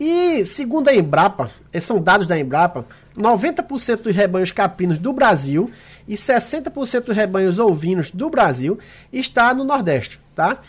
E 0.00 0.44
segundo 0.46 0.88
a 0.88 0.94
Embrapa, 0.94 1.50
são 1.80 2.00
dados 2.00 2.26
da 2.26 2.38
Embrapa, 2.38 2.86
90% 3.16 4.02
dos 4.02 4.14
rebanhos 4.14 4.52
caprinos 4.52 4.98
do 4.98 5.12
Brasil 5.12 5.70
e 6.06 6.14
60% 6.14 7.04
dos 7.04 7.16
rebanhos 7.16 7.58
ovinos 7.58 8.10
do 8.10 8.30
Brasil 8.30 8.78
está 9.12 9.52
no 9.52 9.64
Nordeste, 9.64 10.18
tá? 10.34 10.62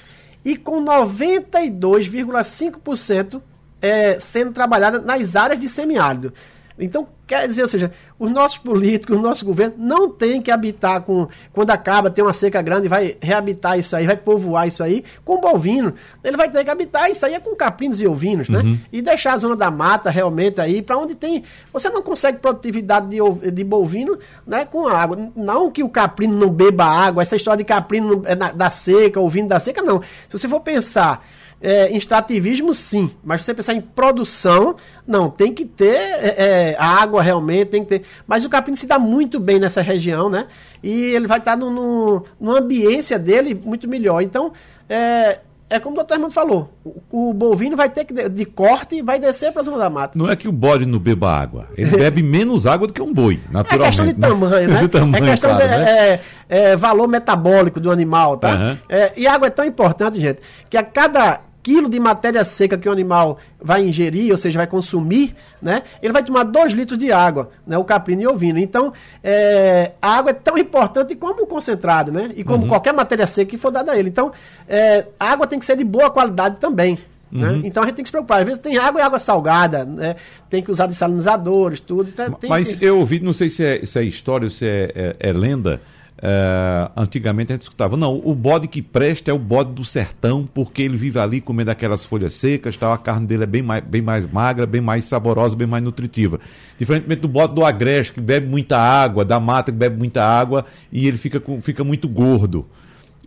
E 0.43 0.57
com 0.57 0.83
92,5% 0.83 3.41
é, 3.81 4.19
sendo 4.19 4.51
trabalhada 4.51 4.99
nas 4.99 5.35
áreas 5.35 5.59
de 5.59 5.69
semiárido. 5.69 6.33
Então, 6.79 7.07
quer 7.27 7.47
dizer, 7.47 7.61
ou 7.61 7.67
seja, 7.67 7.91
os 8.17 8.31
nossos 8.31 8.57
políticos, 8.57 9.17
o 9.17 9.21
nosso 9.21 9.45
governo 9.45 9.75
não 9.77 10.09
tem 10.09 10.41
que 10.41 10.49
habitar 10.49 11.01
com. 11.01 11.27
Quando 11.51 11.71
acaba, 11.71 12.09
tem 12.09 12.23
uma 12.23 12.33
seca 12.33 12.61
grande, 12.61 12.87
vai 12.87 13.17
reabitar 13.21 13.77
isso 13.77 13.95
aí, 13.95 14.07
vai 14.07 14.15
povoar 14.15 14.67
isso 14.67 14.83
aí 14.83 15.03
com 15.23 15.39
bovino. 15.39 15.93
Ele 16.23 16.37
vai 16.37 16.49
ter 16.49 16.63
que 16.63 16.69
habitar 16.69 17.09
isso 17.11 17.25
aí 17.25 17.33
é 17.33 17.39
com 17.39 17.55
caprinos 17.55 18.01
e 18.01 18.07
ovinos, 18.07 18.49
né? 18.49 18.59
uhum. 18.59 18.79
E 18.91 19.01
deixar 19.01 19.33
a 19.33 19.37
zona 19.37 19.55
da 19.55 19.69
mata 19.69 20.09
realmente 20.09 20.59
aí, 20.61 20.81
para 20.81 20.97
onde 20.97 21.15
tem. 21.15 21.43
Você 21.73 21.89
não 21.89 22.01
consegue 22.01 22.39
produtividade 22.39 23.09
de, 23.09 23.51
de 23.51 23.63
bovino 23.63 24.17
né, 24.47 24.65
com 24.65 24.87
água. 24.87 25.31
Não 25.35 25.69
que 25.71 25.83
o 25.83 25.89
caprino 25.89 26.35
não 26.37 26.49
beba 26.49 26.85
água, 26.85 27.21
essa 27.21 27.35
história 27.35 27.57
de 27.57 27.63
caprino 27.63 28.23
é 28.25 28.35
da 28.35 28.69
seca, 28.69 29.19
ovino 29.19 29.49
da 29.49 29.59
seca, 29.59 29.81
não. 29.81 30.01
Se 30.01 30.37
você 30.37 30.47
for 30.47 30.61
pensar 30.61 31.23
é, 31.61 31.89
em 31.89 31.97
extrativismo, 31.97 32.73
sim. 32.73 33.11
Mas 33.23 33.43
você 33.43 33.53
pensar 33.53 33.73
em 33.73 33.81
produção, 33.81 34.75
não. 35.05 35.29
Tem 35.29 35.53
que 35.53 35.65
ter 35.65 35.95
é, 35.95 36.35
é, 36.37 36.75
água 36.79 37.21
realmente, 37.21 37.69
tem 37.69 37.83
que 37.83 37.99
ter. 37.99 38.03
Mas 38.25 38.45
o 38.45 38.49
capim 38.49 38.75
se 38.75 38.87
dá 38.87 38.97
muito 38.97 39.39
bem 39.39 39.59
nessa 39.59 39.81
região, 39.81 40.29
né? 40.29 40.47
E 40.81 40.91
ele 40.91 41.27
vai 41.27 41.39
estar 41.39 41.57
no, 41.57 41.69
no, 41.69 42.25
no 42.39 42.55
ambiência 42.55 43.19
dele 43.19 43.53
muito 43.53 43.87
melhor. 43.87 44.21
Então, 44.21 44.53
é, 44.87 45.39
é 45.69 45.79
como 45.79 45.95
o 45.95 45.97
doutor 45.97 46.15
Hermano 46.15 46.33
falou, 46.33 46.73
o, 46.83 47.29
o, 47.29 47.33
bovino 47.33 47.75
vai 47.75 47.89
ter 47.89 48.03
que 48.03 48.13
de, 48.13 48.27
de 48.27 48.45
corte 48.45 48.95
e 48.95 49.01
vai 49.01 49.19
descer 49.19 49.51
para 49.51 49.61
a 49.61 49.65
zona 49.65 49.77
da 49.77 49.89
mata. 49.89 50.17
Não 50.17 50.29
é 50.29 50.35
que 50.35 50.47
o 50.47 50.51
bode 50.51 50.85
não 50.85 50.97
beba 50.97 51.31
água, 51.31 51.67
ele 51.77 51.91
bebe 51.95 52.23
menos 52.23 52.65
água 52.65 52.87
do 52.87 52.93
que 52.93 53.01
um 53.01 53.13
boi, 53.13 53.39
naturalmente. 53.51 53.83
É 53.83 53.87
questão 53.87 54.05
de 54.07 54.13
né? 54.13 54.27
tamanho, 54.27 54.69
né? 54.69 54.79
de 54.81 54.87
tamanho, 54.87 55.25
é 55.25 55.29
questão 55.31 55.49
claro, 55.51 55.63
de 55.63 55.77
né? 55.77 55.91
é, 55.91 56.21
é, 56.49 56.75
valor 56.75 57.07
metabólico 57.07 57.79
do 57.79 57.91
animal, 57.91 58.37
tá? 58.37 58.55
Uhum. 58.55 58.77
e 59.15 59.27
água 59.27 59.47
é 59.47 59.51
tão 59.51 59.65
importante, 59.65 60.19
gente, 60.19 60.39
que 60.69 60.77
a 60.77 60.83
cada 60.83 61.41
quilo 61.69 61.87
de 61.87 61.99
matéria 61.99 62.43
seca 62.43 62.79
que 62.79 62.89
o 62.89 62.91
animal 62.91 63.37
vai 63.61 63.85
ingerir, 63.85 64.31
ou 64.31 64.37
seja, 64.37 64.57
vai 64.57 64.65
consumir, 64.65 65.35
né, 65.61 65.83
ele 66.01 66.11
vai 66.11 66.23
tomar 66.23 66.41
2 66.41 66.73
litros 66.73 66.97
de 66.97 67.11
água, 67.11 67.51
né, 67.67 67.77
o 67.77 67.83
caprino 67.83 68.23
e 68.23 68.25
o 68.25 68.31
ovino. 68.31 68.57
Então, 68.57 68.91
é, 69.23 69.91
a 70.01 70.17
água 70.17 70.31
é 70.31 70.33
tão 70.33 70.57
importante 70.57 71.15
como 71.15 71.43
o 71.43 71.45
concentrado, 71.45 72.11
né, 72.11 72.31
e 72.35 72.43
como 72.43 72.63
uhum. 72.63 72.69
qualquer 72.69 72.91
matéria 72.91 73.27
seca 73.27 73.51
que 73.51 73.57
for 73.57 73.69
dada 73.69 73.91
a 73.91 73.99
ele. 73.99 74.09
Então, 74.09 74.31
é, 74.67 75.05
a 75.19 75.31
água 75.31 75.45
tem 75.45 75.59
que 75.59 75.65
ser 75.65 75.77
de 75.77 75.83
boa 75.83 76.09
qualidade 76.09 76.59
também. 76.59 76.97
Né? 77.31 77.47
Uhum. 77.47 77.61
Então 77.63 77.83
a 77.83 77.85
gente 77.85 77.97
tem 77.97 78.03
que 78.03 78.07
se 78.07 78.11
preocupar. 78.11 78.39
Às 78.39 78.47
vezes 78.47 78.59
tem 78.59 78.79
água 78.79 78.99
e 78.99 79.03
água 79.03 79.19
salgada, 79.19 79.85
né? 79.85 80.15
tem 80.49 80.63
que 80.63 80.71
usar 80.71 80.87
desalinizadores, 80.87 81.79
tudo. 81.79 82.09
Então, 82.09 82.39
Mas 82.49 82.73
que... 82.73 82.83
eu 82.83 82.97
ouvi, 82.97 83.19
não 83.19 83.33
sei 83.33 83.51
se 83.51 83.63
é, 83.63 83.85
se 83.85 83.99
é 83.99 84.03
história 84.03 84.45
ou 84.45 84.51
se 84.51 84.65
é, 84.65 84.91
é, 84.95 85.29
é 85.29 85.31
lenda, 85.31 85.79
Uh, 86.21 86.91
antigamente 86.97 87.53
a 87.53 87.55
gente 87.55 87.61
escutava, 87.61 87.95
não, 87.95 88.21
o 88.21 88.35
bode 88.35 88.67
que 88.67 88.81
presta 88.81 89.31
é 89.31 89.33
o 89.33 89.39
bode 89.39 89.71
do 89.71 89.85
sertão, 89.85 90.47
porque 90.53 90.81
ele 90.81 90.97
vive 90.97 91.17
ali 91.17 91.39
comendo 91.39 91.71
aquelas 91.71 92.03
folhas 92.03 92.33
secas, 92.33 92.75
tal, 92.75 92.91
a 92.91 92.97
carne 92.97 93.25
dele 93.25 93.43
é 93.43 93.47
bem 93.47 93.61
mais, 93.61 93.81
bem 93.85 94.01
mais 94.01 94.29
magra, 94.29 94.65
bem 94.65 94.81
mais 94.81 95.05
saborosa, 95.05 95.55
bem 95.55 95.65
mais 95.65 95.81
nutritiva. 95.81 96.37
Diferentemente 96.77 97.21
do 97.21 97.29
bode 97.29 97.55
do 97.55 97.63
agreste, 97.63 98.13
que 98.13 98.19
bebe 98.19 98.47
muita 98.47 98.77
água, 98.77 99.23
da 99.23 99.39
mata 99.39 99.71
que 99.71 99.77
bebe 99.77 99.97
muita 99.97 100.21
água 100.21 100.65
e 100.91 101.07
ele 101.07 101.17
fica, 101.17 101.39
com, 101.39 101.61
fica 101.61 101.85
muito 101.85 102.09
gordo. 102.09 102.67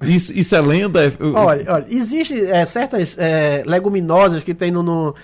Isso, 0.03 0.31
isso 0.35 0.55
é 0.55 0.61
lenda? 0.61 1.07
É, 1.07 1.13
olha, 1.35 1.73
olha 1.73 1.87
existe 1.89 2.39
é, 2.45 2.67
certas 2.67 3.17
é, 3.19 3.63
leguminosas 3.65 4.43
que 4.43 4.53
tem 4.53 4.71
no, 4.71 4.83
no, 4.83 5.15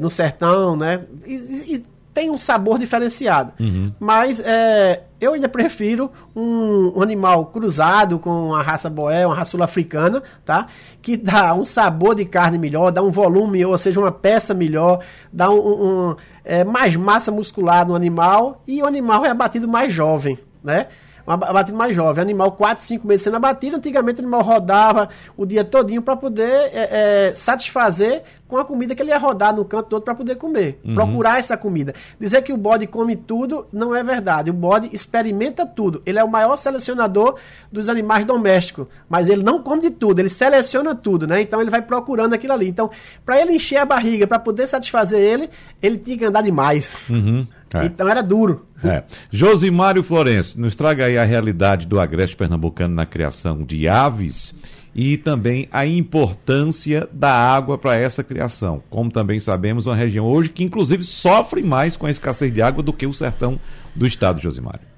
no 0.00 0.08
sertão, 0.08 0.76
né? 0.76 1.02
E, 1.26 1.34
e, 1.74 1.84
tem 2.12 2.30
um 2.30 2.38
sabor 2.38 2.78
diferenciado. 2.78 3.52
Uhum. 3.60 3.92
Mas 3.98 4.40
é, 4.40 5.04
eu 5.20 5.34
ainda 5.34 5.48
prefiro 5.48 6.10
um, 6.34 6.92
um, 6.96 7.02
animal 7.02 7.46
cruzado 7.46 8.18
com 8.18 8.54
a 8.54 8.62
raça 8.62 8.90
boé, 8.90 9.26
uma 9.26 9.34
raça 9.34 9.52
sul-africana, 9.52 10.22
tá? 10.44 10.66
Que 11.00 11.16
dá 11.16 11.54
um 11.54 11.64
sabor 11.64 12.14
de 12.14 12.24
carne 12.24 12.58
melhor, 12.58 12.90
dá 12.90 13.02
um 13.02 13.10
volume, 13.10 13.64
ou 13.64 13.76
seja, 13.78 14.00
uma 14.00 14.12
peça 14.12 14.52
melhor, 14.54 15.00
dá 15.32 15.50
um, 15.50 16.10
um 16.10 16.16
é, 16.44 16.64
mais 16.64 16.96
massa 16.96 17.30
muscular 17.30 17.86
no 17.86 17.94
animal 17.94 18.62
e 18.66 18.82
o 18.82 18.86
animal 18.86 19.24
é 19.24 19.30
abatido 19.30 19.68
mais 19.68 19.92
jovem, 19.92 20.38
né? 20.62 20.88
Abatido 21.26 21.76
mais 21.76 21.94
jovem. 21.94 22.22
Animal 22.22 22.52
4, 22.52 22.84
5 22.84 23.06
meses 23.06 23.22
sendo 23.22 23.36
abatido. 23.36 23.76
Antigamente 23.76 24.20
o 24.20 24.22
animal 24.22 24.42
rodava 24.42 25.08
o 25.36 25.46
dia 25.46 25.64
todinho 25.64 26.02
para 26.02 26.16
poder 26.16 26.70
é, 26.72 27.28
é, 27.30 27.34
satisfazer 27.34 28.22
com 28.50 28.56
a 28.56 28.64
comida 28.64 28.96
que 28.96 29.02
ele 29.02 29.10
ia 29.10 29.18
rodar 29.18 29.54
no 29.54 29.64
canto 29.64 29.88
todo 29.88 30.02
para 30.02 30.14
poder 30.14 30.34
comer. 30.34 30.80
Uhum. 30.84 30.94
Procurar 30.94 31.38
essa 31.38 31.56
comida. 31.56 31.94
Dizer 32.18 32.42
que 32.42 32.52
o 32.52 32.56
bode 32.56 32.86
come 32.86 33.14
tudo 33.14 33.66
não 33.72 33.94
é 33.94 34.02
verdade. 34.02 34.50
O 34.50 34.52
bode 34.52 34.90
experimenta 34.92 35.64
tudo. 35.64 36.02
Ele 36.04 36.18
é 36.18 36.24
o 36.24 36.28
maior 36.28 36.56
selecionador 36.56 37.36
dos 37.70 37.88
animais 37.88 38.24
domésticos. 38.24 38.88
Mas 39.08 39.28
ele 39.28 39.44
não 39.44 39.62
come 39.62 39.82
de 39.82 39.90
tudo. 39.90 40.18
Ele 40.18 40.28
seleciona 40.28 40.96
tudo, 40.96 41.28
né? 41.28 41.40
Então 41.40 41.60
ele 41.60 41.70
vai 41.70 41.80
procurando 41.80 42.34
aquilo 42.34 42.52
ali. 42.52 42.68
Então, 42.68 42.90
para 43.24 43.40
ele 43.40 43.52
encher 43.52 43.76
a 43.76 43.84
barriga, 43.84 44.26
para 44.26 44.38
poder 44.40 44.66
satisfazer 44.66 45.20
ele, 45.20 45.48
ele 45.80 45.98
tinha 45.98 46.18
que 46.18 46.24
andar 46.24 46.42
demais. 46.42 46.92
Uhum. 47.08 47.46
É. 47.74 47.86
Então 47.86 48.08
era 48.08 48.22
duro. 48.22 48.66
É. 48.82 49.02
Josimário 49.30 50.02
Florencio, 50.02 50.60
nos 50.60 50.74
traga 50.74 51.04
aí 51.04 51.16
a 51.16 51.24
realidade 51.24 51.86
do 51.86 52.00
agreste 52.00 52.36
pernambucano 52.36 52.94
na 52.94 53.06
criação 53.06 53.62
de 53.62 53.86
aves 53.86 54.54
e 54.94 55.16
também 55.16 55.68
a 55.70 55.86
importância 55.86 57.08
da 57.12 57.32
água 57.32 57.78
para 57.78 57.96
essa 57.96 58.24
criação. 58.24 58.82
Como 58.90 59.10
também 59.10 59.38
sabemos, 59.38 59.86
uma 59.86 59.94
região 59.94 60.26
hoje 60.26 60.48
que 60.48 60.64
inclusive 60.64 61.04
sofre 61.04 61.62
mais 61.62 61.96
com 61.96 62.06
a 62.06 62.10
escassez 62.10 62.52
de 62.52 62.60
água 62.60 62.82
do 62.82 62.92
que 62.92 63.06
o 63.06 63.12
sertão 63.12 63.60
do 63.94 64.06
estado, 64.06 64.40
Josimário. 64.40 64.90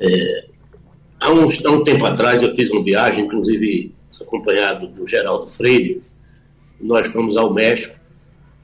É, 0.00 0.46
há, 1.20 1.30
um, 1.30 1.48
há 1.48 1.70
um 1.70 1.84
tempo 1.84 2.04
atrás 2.04 2.42
eu 2.42 2.54
fiz 2.54 2.70
uma 2.70 2.82
viagem, 2.82 3.24
inclusive 3.24 3.94
acompanhado 4.20 4.88
do 4.88 5.06
Geraldo 5.06 5.48
Freire, 5.48 6.02
nós 6.80 7.06
fomos 7.06 7.36
ao 7.36 7.52
México, 7.52 7.94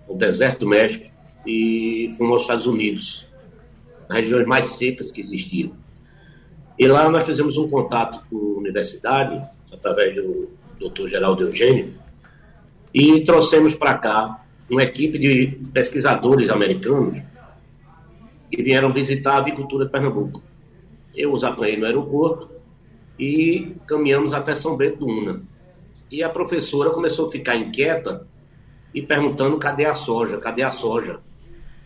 ao 0.08 0.16
deserto 0.16 0.60
do 0.60 0.68
México, 0.68 1.06
e 1.46 2.14
fomos 2.16 2.32
aos 2.32 2.42
Estados 2.42 2.66
Unidos, 2.66 3.26
nas 4.08 4.18
regiões 4.18 4.46
mais 4.46 4.66
secas 4.66 5.10
que 5.10 5.20
existiam. 5.20 5.72
E 6.78 6.86
lá 6.86 7.08
nós 7.08 7.26
fizemos 7.26 7.56
um 7.56 7.68
contato 7.68 8.24
com 8.30 8.36
a 8.36 8.58
universidade, 8.58 9.42
através 9.72 10.14
do 10.14 10.50
Dr. 10.80 11.08
Geraldo 11.08 11.44
Eugênio, 11.44 11.94
e 12.92 13.20
trouxemos 13.24 13.74
para 13.74 13.94
cá 13.98 14.44
uma 14.68 14.82
equipe 14.82 15.18
de 15.18 15.58
pesquisadores 15.72 16.50
americanos 16.50 17.22
que 18.50 18.62
vieram 18.62 18.92
visitar 18.92 19.34
a 19.34 19.38
avicultura 19.38 19.86
de 19.86 19.90
Pernambuco. 19.90 20.42
Eu 21.14 21.32
os 21.32 21.44
apanhei 21.44 21.76
no 21.76 21.86
aeroporto 21.86 22.50
e 23.18 23.74
caminhamos 23.86 24.32
até 24.32 24.54
São 24.54 24.76
Bento 24.76 24.98
do 24.98 25.06
Una. 25.06 25.42
E 26.10 26.22
a 26.22 26.28
professora 26.28 26.90
começou 26.90 27.28
a 27.28 27.30
ficar 27.30 27.56
inquieta 27.56 28.26
e 28.94 29.00
perguntando 29.00 29.58
cadê 29.58 29.86
a 29.86 29.94
soja, 29.94 30.38
cadê 30.38 30.62
a 30.62 30.70
soja 30.70 31.20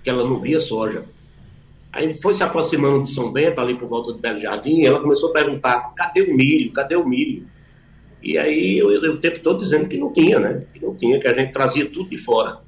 que 0.07 0.11
ela 0.11 0.23
não 0.23 0.41
via 0.41 0.61
soja. 0.61 1.05
Aí 1.93 2.17
foi 2.19 2.33
se 2.33 2.45
aproximando 2.45 3.03
de 3.03 3.11
São 3.11 3.33
Bento, 3.33 3.61
ali 3.61 3.75
por 3.75 3.89
volta 3.89 4.13
do 4.13 4.21
Belo 4.21 4.39
Jardim, 4.39 4.83
e 4.83 4.87
ela 4.87 5.01
começou 5.01 5.31
a 5.31 5.33
perguntar: 5.33 5.93
cadê 5.97 6.23
o 6.23 6.37
milho? 6.37 6.73
Cadê 6.73 6.95
o 6.95 7.05
milho? 7.05 7.45
E 8.23 8.39
aí 8.39 8.79
eu, 8.79 8.93
eu 8.93 9.15
o 9.15 9.17
tempo 9.17 9.41
todo 9.41 9.59
dizendo 9.59 9.89
que 9.89 9.99
não 9.99 10.13
tinha, 10.13 10.39
né? 10.39 10.63
Que 10.73 10.81
não 10.81 10.95
tinha, 10.95 11.19
que 11.19 11.27
a 11.27 11.35
gente 11.35 11.53
trazia 11.53 11.91
tudo 11.91 12.09
de 12.09 12.19
fora. 12.19 12.59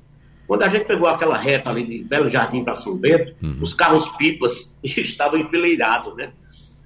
Quando 0.49 0.65
a 0.65 0.69
gente 0.69 0.87
pegou 0.87 1.07
aquela 1.07 1.37
reta 1.37 1.71
ali 1.71 1.85
de 1.85 2.03
Belo 2.03 2.29
Jardim 2.29 2.65
para 2.65 2.75
São 2.75 2.97
Bento, 2.97 3.33
uhum. 3.41 3.59
os 3.61 3.73
carros-pipas 3.73 4.75
estavam 4.83 5.39
enfileirados, 5.39 6.17
né? 6.17 6.33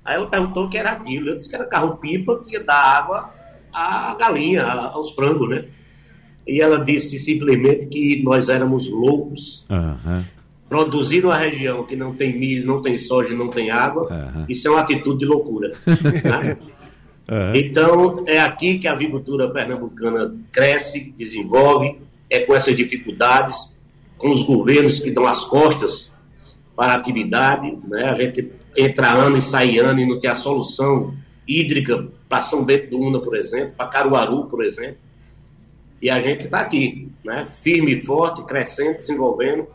Aí 0.05 0.17
ela 0.17 0.27
perguntou 0.27 0.67
o 0.67 0.69
que 0.69 0.77
era 0.77 0.91
aquilo. 0.91 1.31
Eu 1.31 1.37
disse 1.37 1.49
que 1.49 1.55
era 1.55 1.65
carro-pipa 1.65 2.45
que 2.45 2.53
ia 2.53 2.63
dar 2.63 2.99
água 2.99 3.33
à 3.73 4.15
galinha, 4.17 4.67
aos 4.67 5.13
frangos, 5.13 5.49
né? 5.49 5.65
E 6.47 6.61
ela 6.61 6.85
disse 6.85 7.19
simplesmente 7.19 7.87
que 7.87 8.23
nós 8.23 8.51
éramos 8.51 8.91
loucos. 8.91 9.65
Uhum 9.71 10.42
produzir 10.73 11.21
numa 11.21 11.37
região 11.37 11.85
que 11.85 11.95
não 11.95 12.15
tem 12.15 12.35
milho, 12.35 12.67
não 12.67 12.81
tem 12.81 12.99
soja, 12.99 13.35
não 13.35 13.49
tem 13.49 13.71
água, 13.71 14.09
uhum. 14.11 14.47
isso 14.49 14.67
é 14.67 14.71
uma 14.71 14.81
atitude 14.81 15.19
de 15.19 15.27
loucura. 15.27 15.73
Né? 15.87 16.57
Uhum. 17.31 17.53
Então, 17.55 18.25
é 18.27 18.41
aqui 18.41 18.81
que 18.81 18.89
a 18.89 18.93
agricultura 18.93 19.49
pernambucana 19.49 20.37
cresce, 20.51 21.15
desenvolve, 21.17 21.97
é 22.29 22.41
com 22.41 22.53
essas 22.53 22.77
dificuldades, 22.77 23.73
com 24.19 24.29
os 24.29 24.43
governos 24.43 24.99
que 24.99 25.11
dão 25.11 25.25
as 25.27 25.45
costas 25.45 26.13
para 26.77 26.93
a 26.93 26.95
atividade, 26.97 27.79
né? 27.87 28.07
a 28.11 28.15
gente 28.17 28.51
entra 28.77 29.13
ano 29.13 29.39
e 29.39 29.41
sai 29.41 29.79
ano 29.79 30.01
e 30.01 30.05
não 30.05 30.21
tem 30.21 30.29
a 30.29 30.35
solução 30.35 31.15
hídrica 31.47 32.07
para 32.29 32.43
São 32.43 32.65
Bento 32.65 32.91
do 32.91 32.99
Una, 32.99 33.21
por 33.21 33.37
exemplo, 33.37 33.73
para 33.77 33.89
Caruaru, 33.89 34.47
por 34.47 34.63
exemplo, 34.63 34.99
e 36.03 36.11
a 36.11 36.21
gente 36.21 36.47
está 36.47 36.59
aqui, 36.59 37.09
né? 37.25 37.47
firme 37.63 37.93
e 37.93 38.05
forte, 38.05 38.43
crescendo, 38.43 38.99
desenvolvendo, 38.99 39.69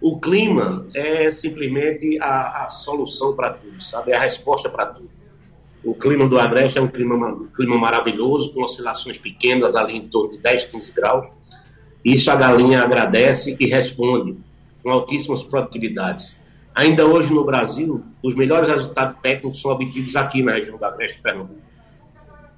o 0.00 0.18
clima 0.20 0.86
é 0.94 1.30
simplesmente 1.30 2.18
a, 2.20 2.64
a 2.64 2.68
solução 2.68 3.34
para 3.34 3.54
tudo, 3.54 3.82
sabe? 3.82 4.12
É 4.12 4.16
a 4.16 4.20
resposta 4.20 4.68
para 4.68 4.86
tudo. 4.86 5.10
O 5.84 5.94
clima 5.94 6.26
do 6.26 6.38
Agreste 6.38 6.78
é 6.78 6.82
um 6.82 6.88
clima, 6.88 7.14
um 7.14 7.46
clima 7.46 7.76
maravilhoso, 7.76 8.52
com 8.54 8.62
oscilações 8.62 9.18
pequenas, 9.18 9.74
ali 9.76 9.96
em 9.96 10.08
torno 10.08 10.32
de 10.32 10.38
10, 10.38 10.64
15 10.64 10.92
graus. 10.92 11.28
Isso 12.04 12.30
a 12.30 12.36
galinha 12.36 12.82
agradece 12.82 13.56
e 13.58 13.66
responde 13.66 14.36
com 14.82 14.90
altíssimas 14.90 15.42
produtividades. 15.42 16.36
Ainda 16.74 17.06
hoje 17.06 17.32
no 17.32 17.44
Brasil, 17.44 18.02
os 18.22 18.34
melhores 18.34 18.68
resultados 18.68 19.20
técnicos 19.22 19.60
são 19.60 19.70
obtidos 19.70 20.16
aqui 20.16 20.42
na 20.42 20.52
região 20.52 20.76
do 20.76 20.84
Agreste 20.84 21.20
Pernambuco. 21.22 21.60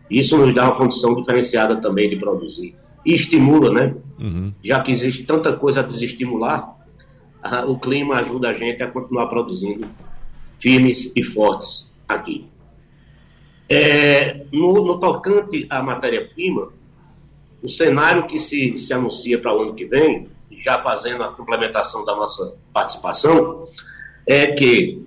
Isso 0.09 0.39
nos 0.39 0.55
dá 0.55 0.65
uma 0.65 0.77
condição 0.77 1.15
diferenciada 1.15 1.77
também 1.77 2.09
de 2.09 2.17
produzir. 2.17 2.75
E 3.05 3.13
estimula, 3.13 3.71
né? 3.73 3.95
Uhum. 4.19 4.53
Já 4.65 4.81
que 4.81 4.93
existe 4.93 5.25
tanta 5.25 5.53
coisa 5.53 5.81
a 5.81 5.83
desestimular, 5.83 6.76
o 7.67 7.79
clima 7.79 8.17
ajuda 8.17 8.51
a 8.51 8.53
gente 8.53 8.83
a 8.83 8.91
continuar 8.91 9.27
produzindo 9.27 9.89
firmes 10.59 11.13
e 11.15 11.23
fortes 11.23 11.91
aqui. 12.09 12.49
É, 13.69 14.45
no, 14.53 14.85
no, 14.85 14.99
tocante 14.99 15.67
à 15.69 15.83
matéria-prima, 15.83 16.73
o 17.63 17.69
cenário 17.69 18.27
que 18.27 18.39
se, 18.39 18.79
se 18.79 18.93
anuncia 18.93 19.39
para 19.39 19.55
o 19.57 19.63
ano 19.63 19.75
que 19.75 19.85
vem, 19.85 20.29
já 20.57 20.81
fazendo 20.81 21.23
a 21.23 21.33
complementação 21.33 22.05
da 22.05 22.15
nossa 22.15 22.55
participação, 22.73 23.69
é 24.27 24.49
que 24.49 25.05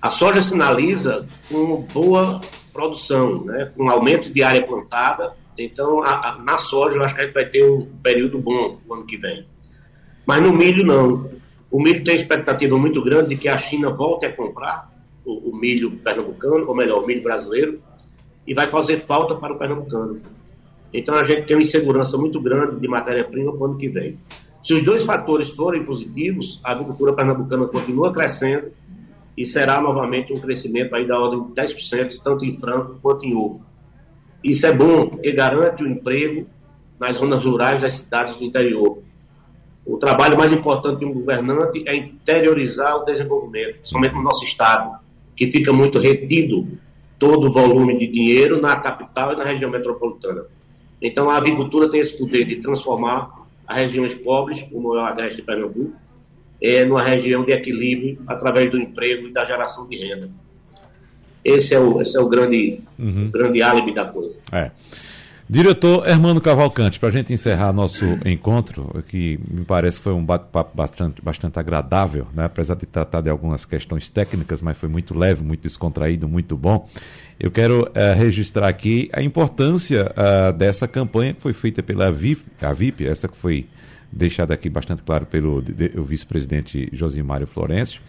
a 0.00 0.10
soja 0.10 0.40
sinaliza 0.40 1.26
com 1.48 1.82
boa 1.82 2.40
produção, 2.72 3.44
né, 3.44 3.72
com 3.76 3.90
aumento 3.90 4.30
de 4.30 4.42
área 4.42 4.64
plantada. 4.64 5.34
Então, 5.58 6.02
a, 6.02 6.30
a, 6.30 6.38
na 6.38 6.56
soja, 6.56 6.96
eu 6.96 7.02
acho 7.02 7.14
que 7.14 7.20
a 7.20 7.24
gente 7.24 7.34
vai 7.34 7.44
ter 7.44 7.68
um 7.68 7.86
período 8.02 8.38
bom 8.38 8.78
o 8.86 8.94
ano 8.94 9.04
que 9.04 9.16
vem. 9.16 9.44
Mas 10.24 10.42
no 10.42 10.52
milho, 10.52 10.84
não. 10.84 11.30
O 11.70 11.80
milho 11.80 12.02
tem 12.02 12.16
expectativa 12.16 12.78
muito 12.78 13.02
grande 13.02 13.30
de 13.30 13.36
que 13.36 13.48
a 13.48 13.58
China 13.58 13.90
volte 13.90 14.26
a 14.26 14.32
comprar 14.32 14.90
o, 15.24 15.50
o 15.50 15.56
milho 15.56 15.90
pernambucano, 15.98 16.66
ou 16.66 16.74
melhor, 16.74 17.02
o 17.02 17.06
milho 17.06 17.22
brasileiro, 17.22 17.80
e 18.46 18.54
vai 18.54 18.68
fazer 18.68 18.98
falta 18.98 19.34
para 19.34 19.52
o 19.52 19.58
pernambucano. 19.58 20.20
Então 20.92 21.14
a 21.14 21.24
gente 21.24 21.46
tem 21.46 21.56
uma 21.56 21.62
insegurança 21.62 22.16
muito 22.16 22.40
grande 22.40 22.80
de 22.80 22.88
matéria-prima 22.88 23.52
para 23.52 23.60
o 23.60 23.64
ano 23.66 23.76
que 23.76 23.88
vem. 23.88 24.18
Se 24.62 24.72
os 24.72 24.82
dois 24.82 25.04
fatores 25.04 25.50
forem 25.50 25.84
positivos, 25.84 26.60
a 26.64 26.72
agricultura 26.72 27.12
pernambucana 27.12 27.66
continua 27.66 28.12
crescendo 28.12 28.72
e 29.36 29.46
será 29.46 29.80
novamente 29.80 30.32
um 30.32 30.40
crescimento 30.40 30.94
aí 30.94 31.06
da 31.06 31.18
ordem 31.18 31.44
de 31.44 31.52
10%, 31.52 32.20
tanto 32.24 32.44
em 32.44 32.56
frango 32.56 32.98
quanto 33.00 33.24
em 33.24 33.36
ovo. 33.36 33.64
Isso 34.42 34.66
é 34.66 34.72
bom, 34.72 35.06
porque 35.06 35.32
garante 35.32 35.82
o 35.82 35.88
emprego 35.88 36.46
nas 36.98 37.18
zonas 37.18 37.44
rurais 37.44 37.80
das 37.80 37.94
cidades 37.94 38.34
do 38.36 38.44
interior. 38.44 39.02
O 39.88 39.96
trabalho 39.96 40.36
mais 40.36 40.52
importante 40.52 40.98
de 40.98 41.06
um 41.06 41.14
governante 41.14 41.82
é 41.86 41.96
interiorizar 41.96 42.94
o 42.98 43.06
desenvolvimento, 43.06 43.76
principalmente 43.76 44.14
no 44.14 44.22
nosso 44.22 44.44
Estado, 44.44 44.98
que 45.34 45.50
fica 45.50 45.72
muito 45.72 45.98
retido 45.98 46.68
todo 47.18 47.48
o 47.48 47.50
volume 47.50 47.98
de 47.98 48.06
dinheiro 48.06 48.60
na 48.60 48.76
capital 48.76 49.32
e 49.32 49.36
na 49.36 49.44
região 49.44 49.70
metropolitana. 49.70 50.44
Então, 51.00 51.30
a 51.30 51.38
agricultura 51.38 51.90
tem 51.90 52.00
esse 52.00 52.18
poder 52.18 52.44
de 52.44 52.56
transformar 52.56 53.30
as 53.66 53.78
regiões 53.78 54.14
pobres, 54.14 54.62
como 54.62 54.94
é 54.94 55.00
o 55.00 55.06
Agreste 55.06 55.36
de 55.36 55.42
Pernambuco, 55.42 55.94
é, 56.60 56.84
numa 56.84 57.02
região 57.02 57.42
de 57.42 57.52
equilíbrio 57.52 58.18
através 58.26 58.70
do 58.70 58.76
emprego 58.76 59.28
e 59.28 59.32
da 59.32 59.46
geração 59.46 59.88
de 59.88 59.96
renda. 59.96 60.28
Esse 61.42 61.74
é 61.74 61.80
o, 61.80 62.02
esse 62.02 62.14
é 62.14 62.20
o 62.20 62.28
grande, 62.28 62.80
uhum. 62.98 63.30
grande 63.30 63.62
álibi 63.62 63.94
da 63.94 64.04
coisa. 64.04 64.34
É. 64.52 64.70
Diretor 65.50 66.06
Hermano 66.06 66.42
Cavalcante, 66.42 67.00
para 67.00 67.08
a 67.08 67.12
gente 67.12 67.32
encerrar 67.32 67.72
nosso 67.72 68.04
encontro, 68.26 69.02
que 69.08 69.40
me 69.50 69.64
parece 69.64 69.96
que 69.96 70.04
foi 70.04 70.12
um 70.12 70.22
bate-papo 70.22 70.76
bastante, 70.76 71.22
bastante 71.22 71.58
agradável, 71.58 72.26
né? 72.34 72.44
apesar 72.44 72.74
de 72.74 72.84
tratar 72.84 73.22
de 73.22 73.30
algumas 73.30 73.64
questões 73.64 74.10
técnicas, 74.10 74.60
mas 74.60 74.76
foi 74.76 74.90
muito 74.90 75.16
leve, 75.16 75.42
muito 75.42 75.62
descontraído, 75.62 76.28
muito 76.28 76.54
bom. 76.54 76.86
Eu 77.40 77.50
quero 77.50 77.84
uh, 77.84 78.14
registrar 78.14 78.68
aqui 78.68 79.08
a 79.10 79.22
importância 79.22 80.12
uh, 80.12 80.52
dessa 80.52 80.86
campanha 80.86 81.32
que 81.32 81.40
foi 81.40 81.54
feita 81.54 81.82
pela 81.82 82.12
VIP, 82.12 82.44
a 82.60 82.74
VIP, 82.74 83.06
essa 83.06 83.26
que 83.26 83.36
foi 83.36 83.66
deixada 84.12 84.52
aqui 84.52 84.68
bastante 84.68 85.02
claro 85.02 85.24
pelo 85.24 85.62
vice-presidente 86.04 86.90
Josimário 86.92 87.46
Florencio, 87.46 88.02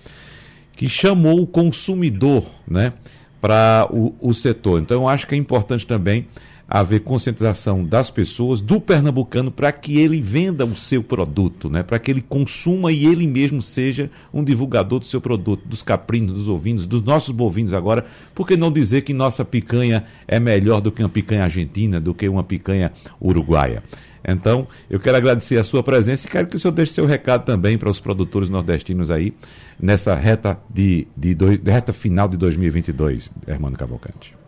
que 0.74 0.90
chamou 0.90 1.42
o 1.42 1.48
consumidor 1.48 2.46
né, 2.68 2.92
para 3.40 3.88
o, 3.90 4.14
o 4.20 4.34
setor. 4.34 4.82
Então, 4.82 5.04
eu 5.04 5.08
acho 5.08 5.26
que 5.26 5.36
é 5.36 5.38
importante 5.38 5.88
também 5.88 6.28
haver 6.70 7.00
conscientização 7.00 7.84
das 7.84 8.12
pessoas, 8.12 8.62
do 8.62 8.80
pernambucano, 8.80 9.50
para 9.50 9.72
que 9.72 9.98
ele 9.98 10.22
venda 10.22 10.64
o 10.66 10.76
seu 10.76 11.02
produto, 11.02 11.68
né? 11.70 11.82
para 11.82 11.98
que 11.98 12.12
ele 12.12 12.22
consuma 12.22 12.92
e 12.92 13.08
ele 13.08 13.26
mesmo 13.26 13.62
seja 13.62 14.12
um 14.32 14.44
divulgador 14.44 15.00
do 15.00 15.06
seu 15.06 15.20
produto, 15.20 15.68
dos 15.68 15.82
caprinos, 15.82 16.34
dos 16.34 16.48
ovinos, 16.48 16.86
dos 16.86 17.02
nossos 17.02 17.34
bovinos 17.34 17.74
agora. 17.74 18.06
Por 18.36 18.48
que 18.48 18.56
não 18.56 18.72
dizer 18.72 19.02
que 19.02 19.14
nossa 19.14 19.44
picanha 19.44 20.04
é 20.28 20.40
melhor 20.40 20.80
do 20.80 20.92
que 20.92 21.02
uma 21.02 21.10
picanha 21.10 21.44
argentina, 21.44 22.00
do 22.00 22.14
que 22.14 22.30
uma 22.30 22.44
picanha 22.44 22.92
uruguaia? 23.20 23.82
Então, 24.28 24.68
eu 24.90 25.00
quero 25.00 25.18
agradecer 25.18 25.58
a 25.58 25.64
sua 25.64 25.82
presença 25.82 26.28
e 26.28 26.30
quero 26.30 26.46
que 26.48 26.56
o 26.56 26.60
senhor 26.60 26.74
deixe 26.74 26.94
seu 26.94 27.06
recado 27.06 27.46
também 27.46 27.78
para 27.78 27.90
os 27.90 28.00
produtores 28.00 28.50
nordestinos 28.50 29.10
aí, 29.10 29.34
nessa 29.80 30.14
reta, 30.14 30.60
de, 30.70 31.08
de, 31.16 31.34
de 31.34 31.72
reta 31.72 31.94
final 31.94 32.28
de 32.28 32.38
2022, 32.38 33.32
Hermano 33.48 33.78
Cavalcante. 33.78 34.39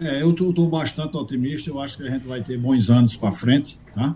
É, 0.00 0.22
eu 0.22 0.30
estou 0.30 0.68
bastante 0.68 1.16
otimista, 1.16 1.70
eu 1.70 1.80
acho 1.80 1.96
que 1.96 2.04
a 2.04 2.10
gente 2.10 2.26
vai 2.26 2.40
ter 2.40 2.56
bons 2.56 2.88
anos 2.90 3.16
para 3.16 3.32
frente. 3.32 3.78
Tá? 3.94 4.14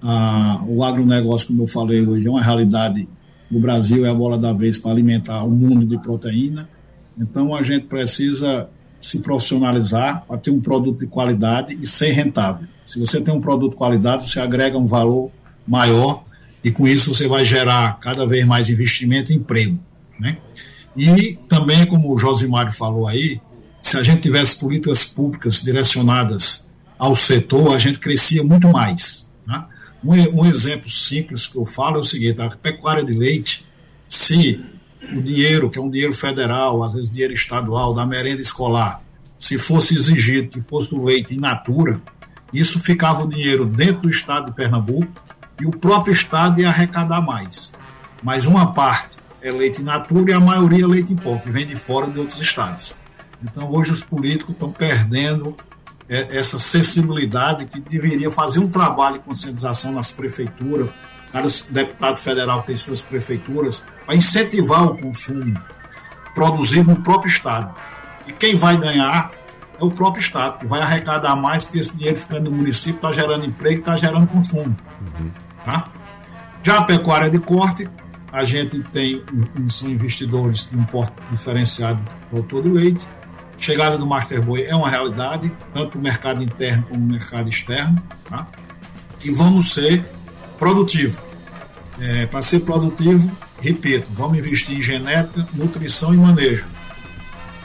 Ah, 0.00 0.62
o 0.66 0.84
agronegócio, 0.84 1.48
como 1.48 1.64
eu 1.64 1.66
falei 1.66 2.06
hoje, 2.06 2.26
é 2.26 2.30
uma 2.30 2.42
realidade 2.42 3.08
no 3.50 3.60
Brasil, 3.60 4.04
é 4.04 4.08
a 4.08 4.14
bola 4.14 4.38
da 4.38 4.52
vez 4.52 4.78
para 4.78 4.90
alimentar 4.90 5.42
o 5.44 5.50
mundo 5.50 5.86
de 5.86 5.98
proteína. 5.98 6.68
Então 7.18 7.54
a 7.54 7.62
gente 7.62 7.86
precisa 7.86 8.68
se 9.00 9.20
profissionalizar 9.20 10.24
para 10.26 10.38
ter 10.38 10.50
um 10.50 10.60
produto 10.60 11.00
de 11.00 11.06
qualidade 11.06 11.76
e 11.80 11.86
ser 11.86 12.10
rentável. 12.10 12.66
Se 12.84 12.98
você 12.98 13.20
tem 13.20 13.34
um 13.34 13.40
produto 13.40 13.72
de 13.72 13.76
qualidade, 13.76 14.28
você 14.28 14.40
agrega 14.40 14.78
um 14.78 14.86
valor 14.86 15.30
maior 15.66 16.24
e 16.62 16.70
com 16.70 16.86
isso 16.86 17.12
você 17.12 17.28
vai 17.28 17.44
gerar 17.44 17.98
cada 18.00 18.26
vez 18.26 18.46
mais 18.46 18.68
investimento 18.68 19.32
e 19.32 19.36
emprego. 19.36 19.78
Né? 20.18 20.38
E 20.96 21.38
também, 21.48 21.84
como 21.86 22.12
o 22.12 22.18
Josimário 22.18 22.72
falou 22.72 23.06
aí, 23.06 23.40
se 23.86 23.96
a 23.96 24.02
gente 24.02 24.22
tivesse 24.22 24.58
políticas 24.58 25.04
públicas 25.04 25.62
direcionadas 25.62 26.66
ao 26.98 27.14
setor, 27.14 27.72
a 27.72 27.78
gente 27.78 28.00
crescia 28.00 28.42
muito 28.42 28.66
mais. 28.66 29.30
Né? 29.46 29.64
Um, 30.02 30.40
um, 30.40 30.44
exemplo 30.44 30.90
simples 30.90 31.46
que 31.46 31.56
eu 31.56 31.64
falo 31.64 31.98
é 31.98 32.00
o 32.00 32.04
seguinte: 32.04 32.42
a 32.42 32.50
pecuária 32.50 33.04
de 33.04 33.14
leite, 33.14 33.64
se 34.08 34.60
o 35.16 35.22
dinheiro, 35.22 35.70
que 35.70 35.78
é 35.78 35.80
um 35.80 35.88
dinheiro 35.88 36.12
federal, 36.12 36.82
às 36.82 36.94
vezes 36.94 37.12
dinheiro 37.12 37.32
estadual, 37.32 37.94
da 37.94 38.04
merenda 38.04 38.42
escolar, 38.42 39.00
se 39.38 39.56
fosse 39.56 39.94
exigido 39.94 40.48
que 40.48 40.60
fosse 40.60 40.92
o 40.92 41.04
leite 41.04 41.36
in 41.36 41.38
natura, 41.38 42.02
isso 42.52 42.80
ficava 42.80 43.22
o 43.22 43.28
dinheiro 43.28 43.64
dentro 43.64 44.02
do 44.02 44.10
estado 44.10 44.46
de 44.46 44.52
Pernambuco 44.56 45.12
e 45.60 45.64
o 45.64 45.70
próprio 45.70 46.10
estado 46.10 46.60
ia 46.60 46.70
arrecadar 46.70 47.20
mais. 47.20 47.72
Mas 48.20 48.46
uma 48.46 48.72
parte 48.72 49.18
é 49.40 49.52
leite 49.52 49.80
in 49.80 49.84
natura 49.84 50.32
e 50.32 50.34
a 50.34 50.40
maioria 50.40 50.82
é 50.82 50.88
leite 50.88 51.12
em 51.12 51.16
pó, 51.16 51.38
que 51.38 51.52
vem 51.52 51.64
de 51.64 51.76
fora 51.76 52.10
de 52.10 52.18
outros 52.18 52.40
estados. 52.40 52.92
Então, 53.50 53.70
hoje, 53.70 53.92
os 53.92 54.02
políticos 54.02 54.52
estão 54.52 54.70
perdendo 54.70 55.56
é, 56.08 56.38
essa 56.38 56.58
sensibilidade 56.58 57.66
que 57.66 57.80
deveria 57.80 58.30
fazer 58.30 58.58
um 58.58 58.68
trabalho 58.68 59.14
de 59.14 59.20
conscientização 59.20 59.92
nas 59.92 60.10
prefeituras. 60.10 60.90
Cada 61.32 61.48
deputado 61.70 62.18
federal 62.18 62.62
tem 62.62 62.76
suas 62.76 63.02
prefeituras 63.02 63.82
para 64.04 64.14
incentivar 64.14 64.84
o 64.84 64.96
consumo 64.96 65.58
produzido 66.34 66.90
no 66.90 67.02
próprio 67.02 67.28
Estado. 67.28 67.74
E 68.26 68.32
quem 68.32 68.54
vai 68.54 68.76
ganhar 68.76 69.30
é 69.78 69.84
o 69.84 69.90
próprio 69.90 70.20
Estado, 70.20 70.58
que 70.58 70.66
vai 70.66 70.80
arrecadar 70.80 71.36
mais, 71.36 71.64
porque 71.64 71.78
esse 71.78 71.96
dinheiro 71.96 72.18
ficando 72.18 72.50
no 72.50 72.56
município 72.56 72.96
está 72.96 73.12
gerando 73.12 73.44
emprego 73.44 73.76
e 73.76 73.78
está 73.78 73.96
gerando 73.96 74.26
consumo. 74.26 74.76
Uhum. 75.00 75.30
Tá? 75.64 75.88
Já 76.62 76.78
a 76.78 76.82
pecuária 76.84 77.30
de 77.30 77.38
corte, 77.38 77.88
a 78.32 78.44
gente 78.44 78.80
tem 78.84 79.22
são 79.68 79.88
investidores 79.88 80.68
de 80.70 80.76
um 80.76 80.84
porte 80.84 81.14
diferenciado 81.30 82.00
para 82.30 82.42
todo 82.42 82.72
leite, 82.72 83.06
Chegada 83.58 83.96
do 83.96 84.06
Master 84.06 84.42
Boy 84.42 84.64
é 84.64 84.74
uma 84.74 84.88
realidade, 84.88 85.52
tanto 85.72 85.98
no 85.98 86.04
mercado 86.04 86.42
interno 86.42 86.84
como 86.84 87.00
no 87.00 87.12
mercado 87.12 87.48
externo. 87.48 87.96
Tá? 88.28 88.46
E 89.24 89.30
vamos 89.30 89.72
ser 89.72 90.04
produtivos. 90.58 91.22
É, 91.98 92.26
Para 92.26 92.42
ser 92.42 92.60
produtivo, 92.60 93.30
repito, 93.60 94.10
vamos 94.12 94.38
investir 94.38 94.76
em 94.76 94.82
genética, 94.82 95.46
nutrição 95.54 96.12
e 96.12 96.16
manejo. 96.16 96.66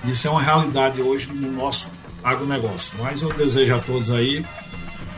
Isso 0.06 0.28
é 0.28 0.32
uma 0.32 0.42
realidade 0.42 1.02
hoje 1.02 1.32
no 1.32 1.52
nosso 1.52 1.90
agronegócio. 2.24 2.94
Mas 3.00 3.22
eu 3.22 3.30
desejo 3.34 3.76
a 3.76 3.80
todos 3.80 4.10
aí 4.10 4.46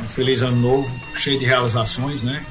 um 0.01 0.07
feliz 0.07 0.41
ano 0.41 0.57
novo, 0.57 0.93
cheio 1.15 1.39
de 1.39 1.45
realizações, 1.45 2.23
né? 2.23 2.43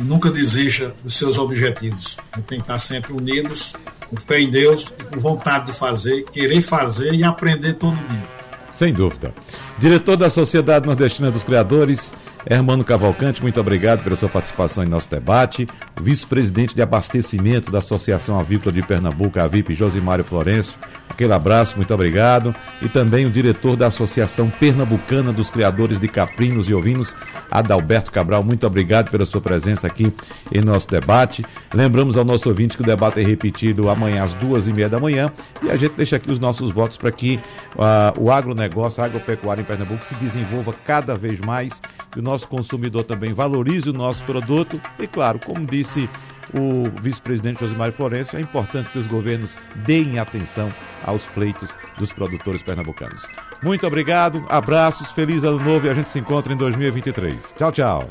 E 0.00 0.02
nunca 0.02 0.30
desista 0.30 0.94
dos 1.02 1.12
seus 1.12 1.36
objetivos. 1.36 2.16
Tem 2.46 2.58
que 2.58 2.64
estar 2.64 2.78
sempre 2.78 3.12
unidos 3.12 3.74
com 4.08 4.16
fé 4.16 4.40
em 4.40 4.50
Deus 4.50 4.92
e 4.98 5.04
com 5.04 5.20
vontade 5.20 5.66
de 5.66 5.72
fazer, 5.74 6.24
querer 6.24 6.62
fazer 6.62 7.12
e 7.12 7.22
aprender 7.22 7.74
todo 7.74 7.94
dia. 8.08 8.40
Sem 8.74 8.94
dúvida. 8.94 9.34
Diretor 9.78 10.16
da 10.16 10.30
Sociedade 10.30 10.86
Nordestina 10.86 11.30
dos 11.30 11.44
Criadores, 11.44 12.14
Hermano 12.46 12.82
Cavalcante, 12.82 13.42
muito 13.42 13.60
obrigado 13.60 14.02
pela 14.02 14.16
sua 14.16 14.28
participação 14.28 14.82
em 14.82 14.88
nosso 14.88 15.10
debate. 15.10 15.66
Vice-presidente 16.00 16.74
de 16.74 16.80
abastecimento 16.80 17.70
da 17.70 17.80
Associação 17.80 18.40
Avícola 18.40 18.72
de 18.72 18.82
Pernambuco, 18.82 19.38
a 19.38 19.46
VIP, 19.46 19.74
Josimário 19.74 20.24
Florencio, 20.24 20.78
Aquele 21.20 21.34
abraço, 21.34 21.76
muito 21.76 21.92
obrigado. 21.92 22.56
E 22.80 22.88
também 22.88 23.26
o 23.26 23.30
diretor 23.30 23.76
da 23.76 23.88
Associação 23.88 24.48
Pernambucana 24.48 25.30
dos 25.30 25.50
Criadores 25.50 26.00
de 26.00 26.08
Caprinos 26.08 26.66
e 26.66 26.72
Ovinos, 26.72 27.14
Adalberto 27.50 28.10
Cabral, 28.10 28.42
muito 28.42 28.66
obrigado 28.66 29.10
pela 29.10 29.26
sua 29.26 29.42
presença 29.42 29.86
aqui 29.86 30.10
em 30.50 30.62
nosso 30.62 30.88
debate. 30.88 31.44
Lembramos 31.74 32.16
ao 32.16 32.24
nosso 32.24 32.48
ouvinte 32.48 32.74
que 32.74 32.82
o 32.82 32.86
debate 32.86 33.20
é 33.20 33.22
repetido 33.22 33.90
amanhã 33.90 34.24
às 34.24 34.32
duas 34.32 34.66
e 34.66 34.72
meia 34.72 34.88
da 34.88 34.98
manhã 34.98 35.30
e 35.62 35.70
a 35.70 35.76
gente 35.76 35.92
deixa 35.92 36.16
aqui 36.16 36.30
os 36.30 36.38
nossos 36.38 36.70
votos 36.70 36.96
para 36.96 37.12
que 37.12 37.38
uh, 37.76 38.18
o 38.18 38.30
agronegócio, 38.30 39.02
a 39.02 39.04
agropecuária 39.04 39.60
em 39.60 39.64
Pernambuco 39.66 40.02
se 40.02 40.14
desenvolva 40.14 40.72
cada 40.72 41.16
vez 41.16 41.38
mais, 41.38 41.82
que 42.10 42.18
o 42.18 42.22
nosso 42.22 42.48
consumidor 42.48 43.04
também 43.04 43.34
valorize 43.34 43.90
o 43.90 43.92
nosso 43.92 44.24
produto 44.24 44.80
e, 44.98 45.06
claro, 45.06 45.38
como 45.38 45.66
disse 45.66 46.08
o 46.54 46.90
vice-presidente 47.00 47.60
Josimar 47.60 47.92
Florencio, 47.92 48.38
é 48.38 48.40
importante 48.40 48.90
que 48.90 48.98
os 48.98 49.06
governos 49.06 49.56
deem 49.86 50.18
atenção 50.18 50.72
aos 51.04 51.26
pleitos 51.26 51.76
dos 51.98 52.12
produtores 52.12 52.62
pernambucanos. 52.62 53.26
Muito 53.62 53.86
obrigado, 53.86 54.44
abraços, 54.48 55.10
feliz 55.10 55.44
ano 55.44 55.62
novo 55.62 55.86
e 55.86 55.90
a 55.90 55.94
gente 55.94 56.08
se 56.08 56.18
encontra 56.18 56.52
em 56.52 56.56
2023. 56.56 57.54
Tchau, 57.56 57.72
tchau. 57.72 58.08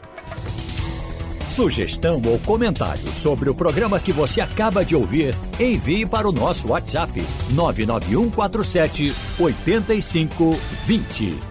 Sugestão 1.48 2.22
ou 2.26 2.40
comentário 2.40 3.12
sobre 3.12 3.50
o 3.50 3.56
programa 3.56 4.00
que 4.00 4.14
você 4.14 4.40
acaba 4.40 4.86
de 4.86 4.96
ouvir, 4.96 5.36
envie 5.60 6.06
para 6.06 6.30
o 6.30 6.32
nosso 6.32 6.70
WhatsApp 6.70 7.22
99147 7.52 9.14
8520. 9.40 11.49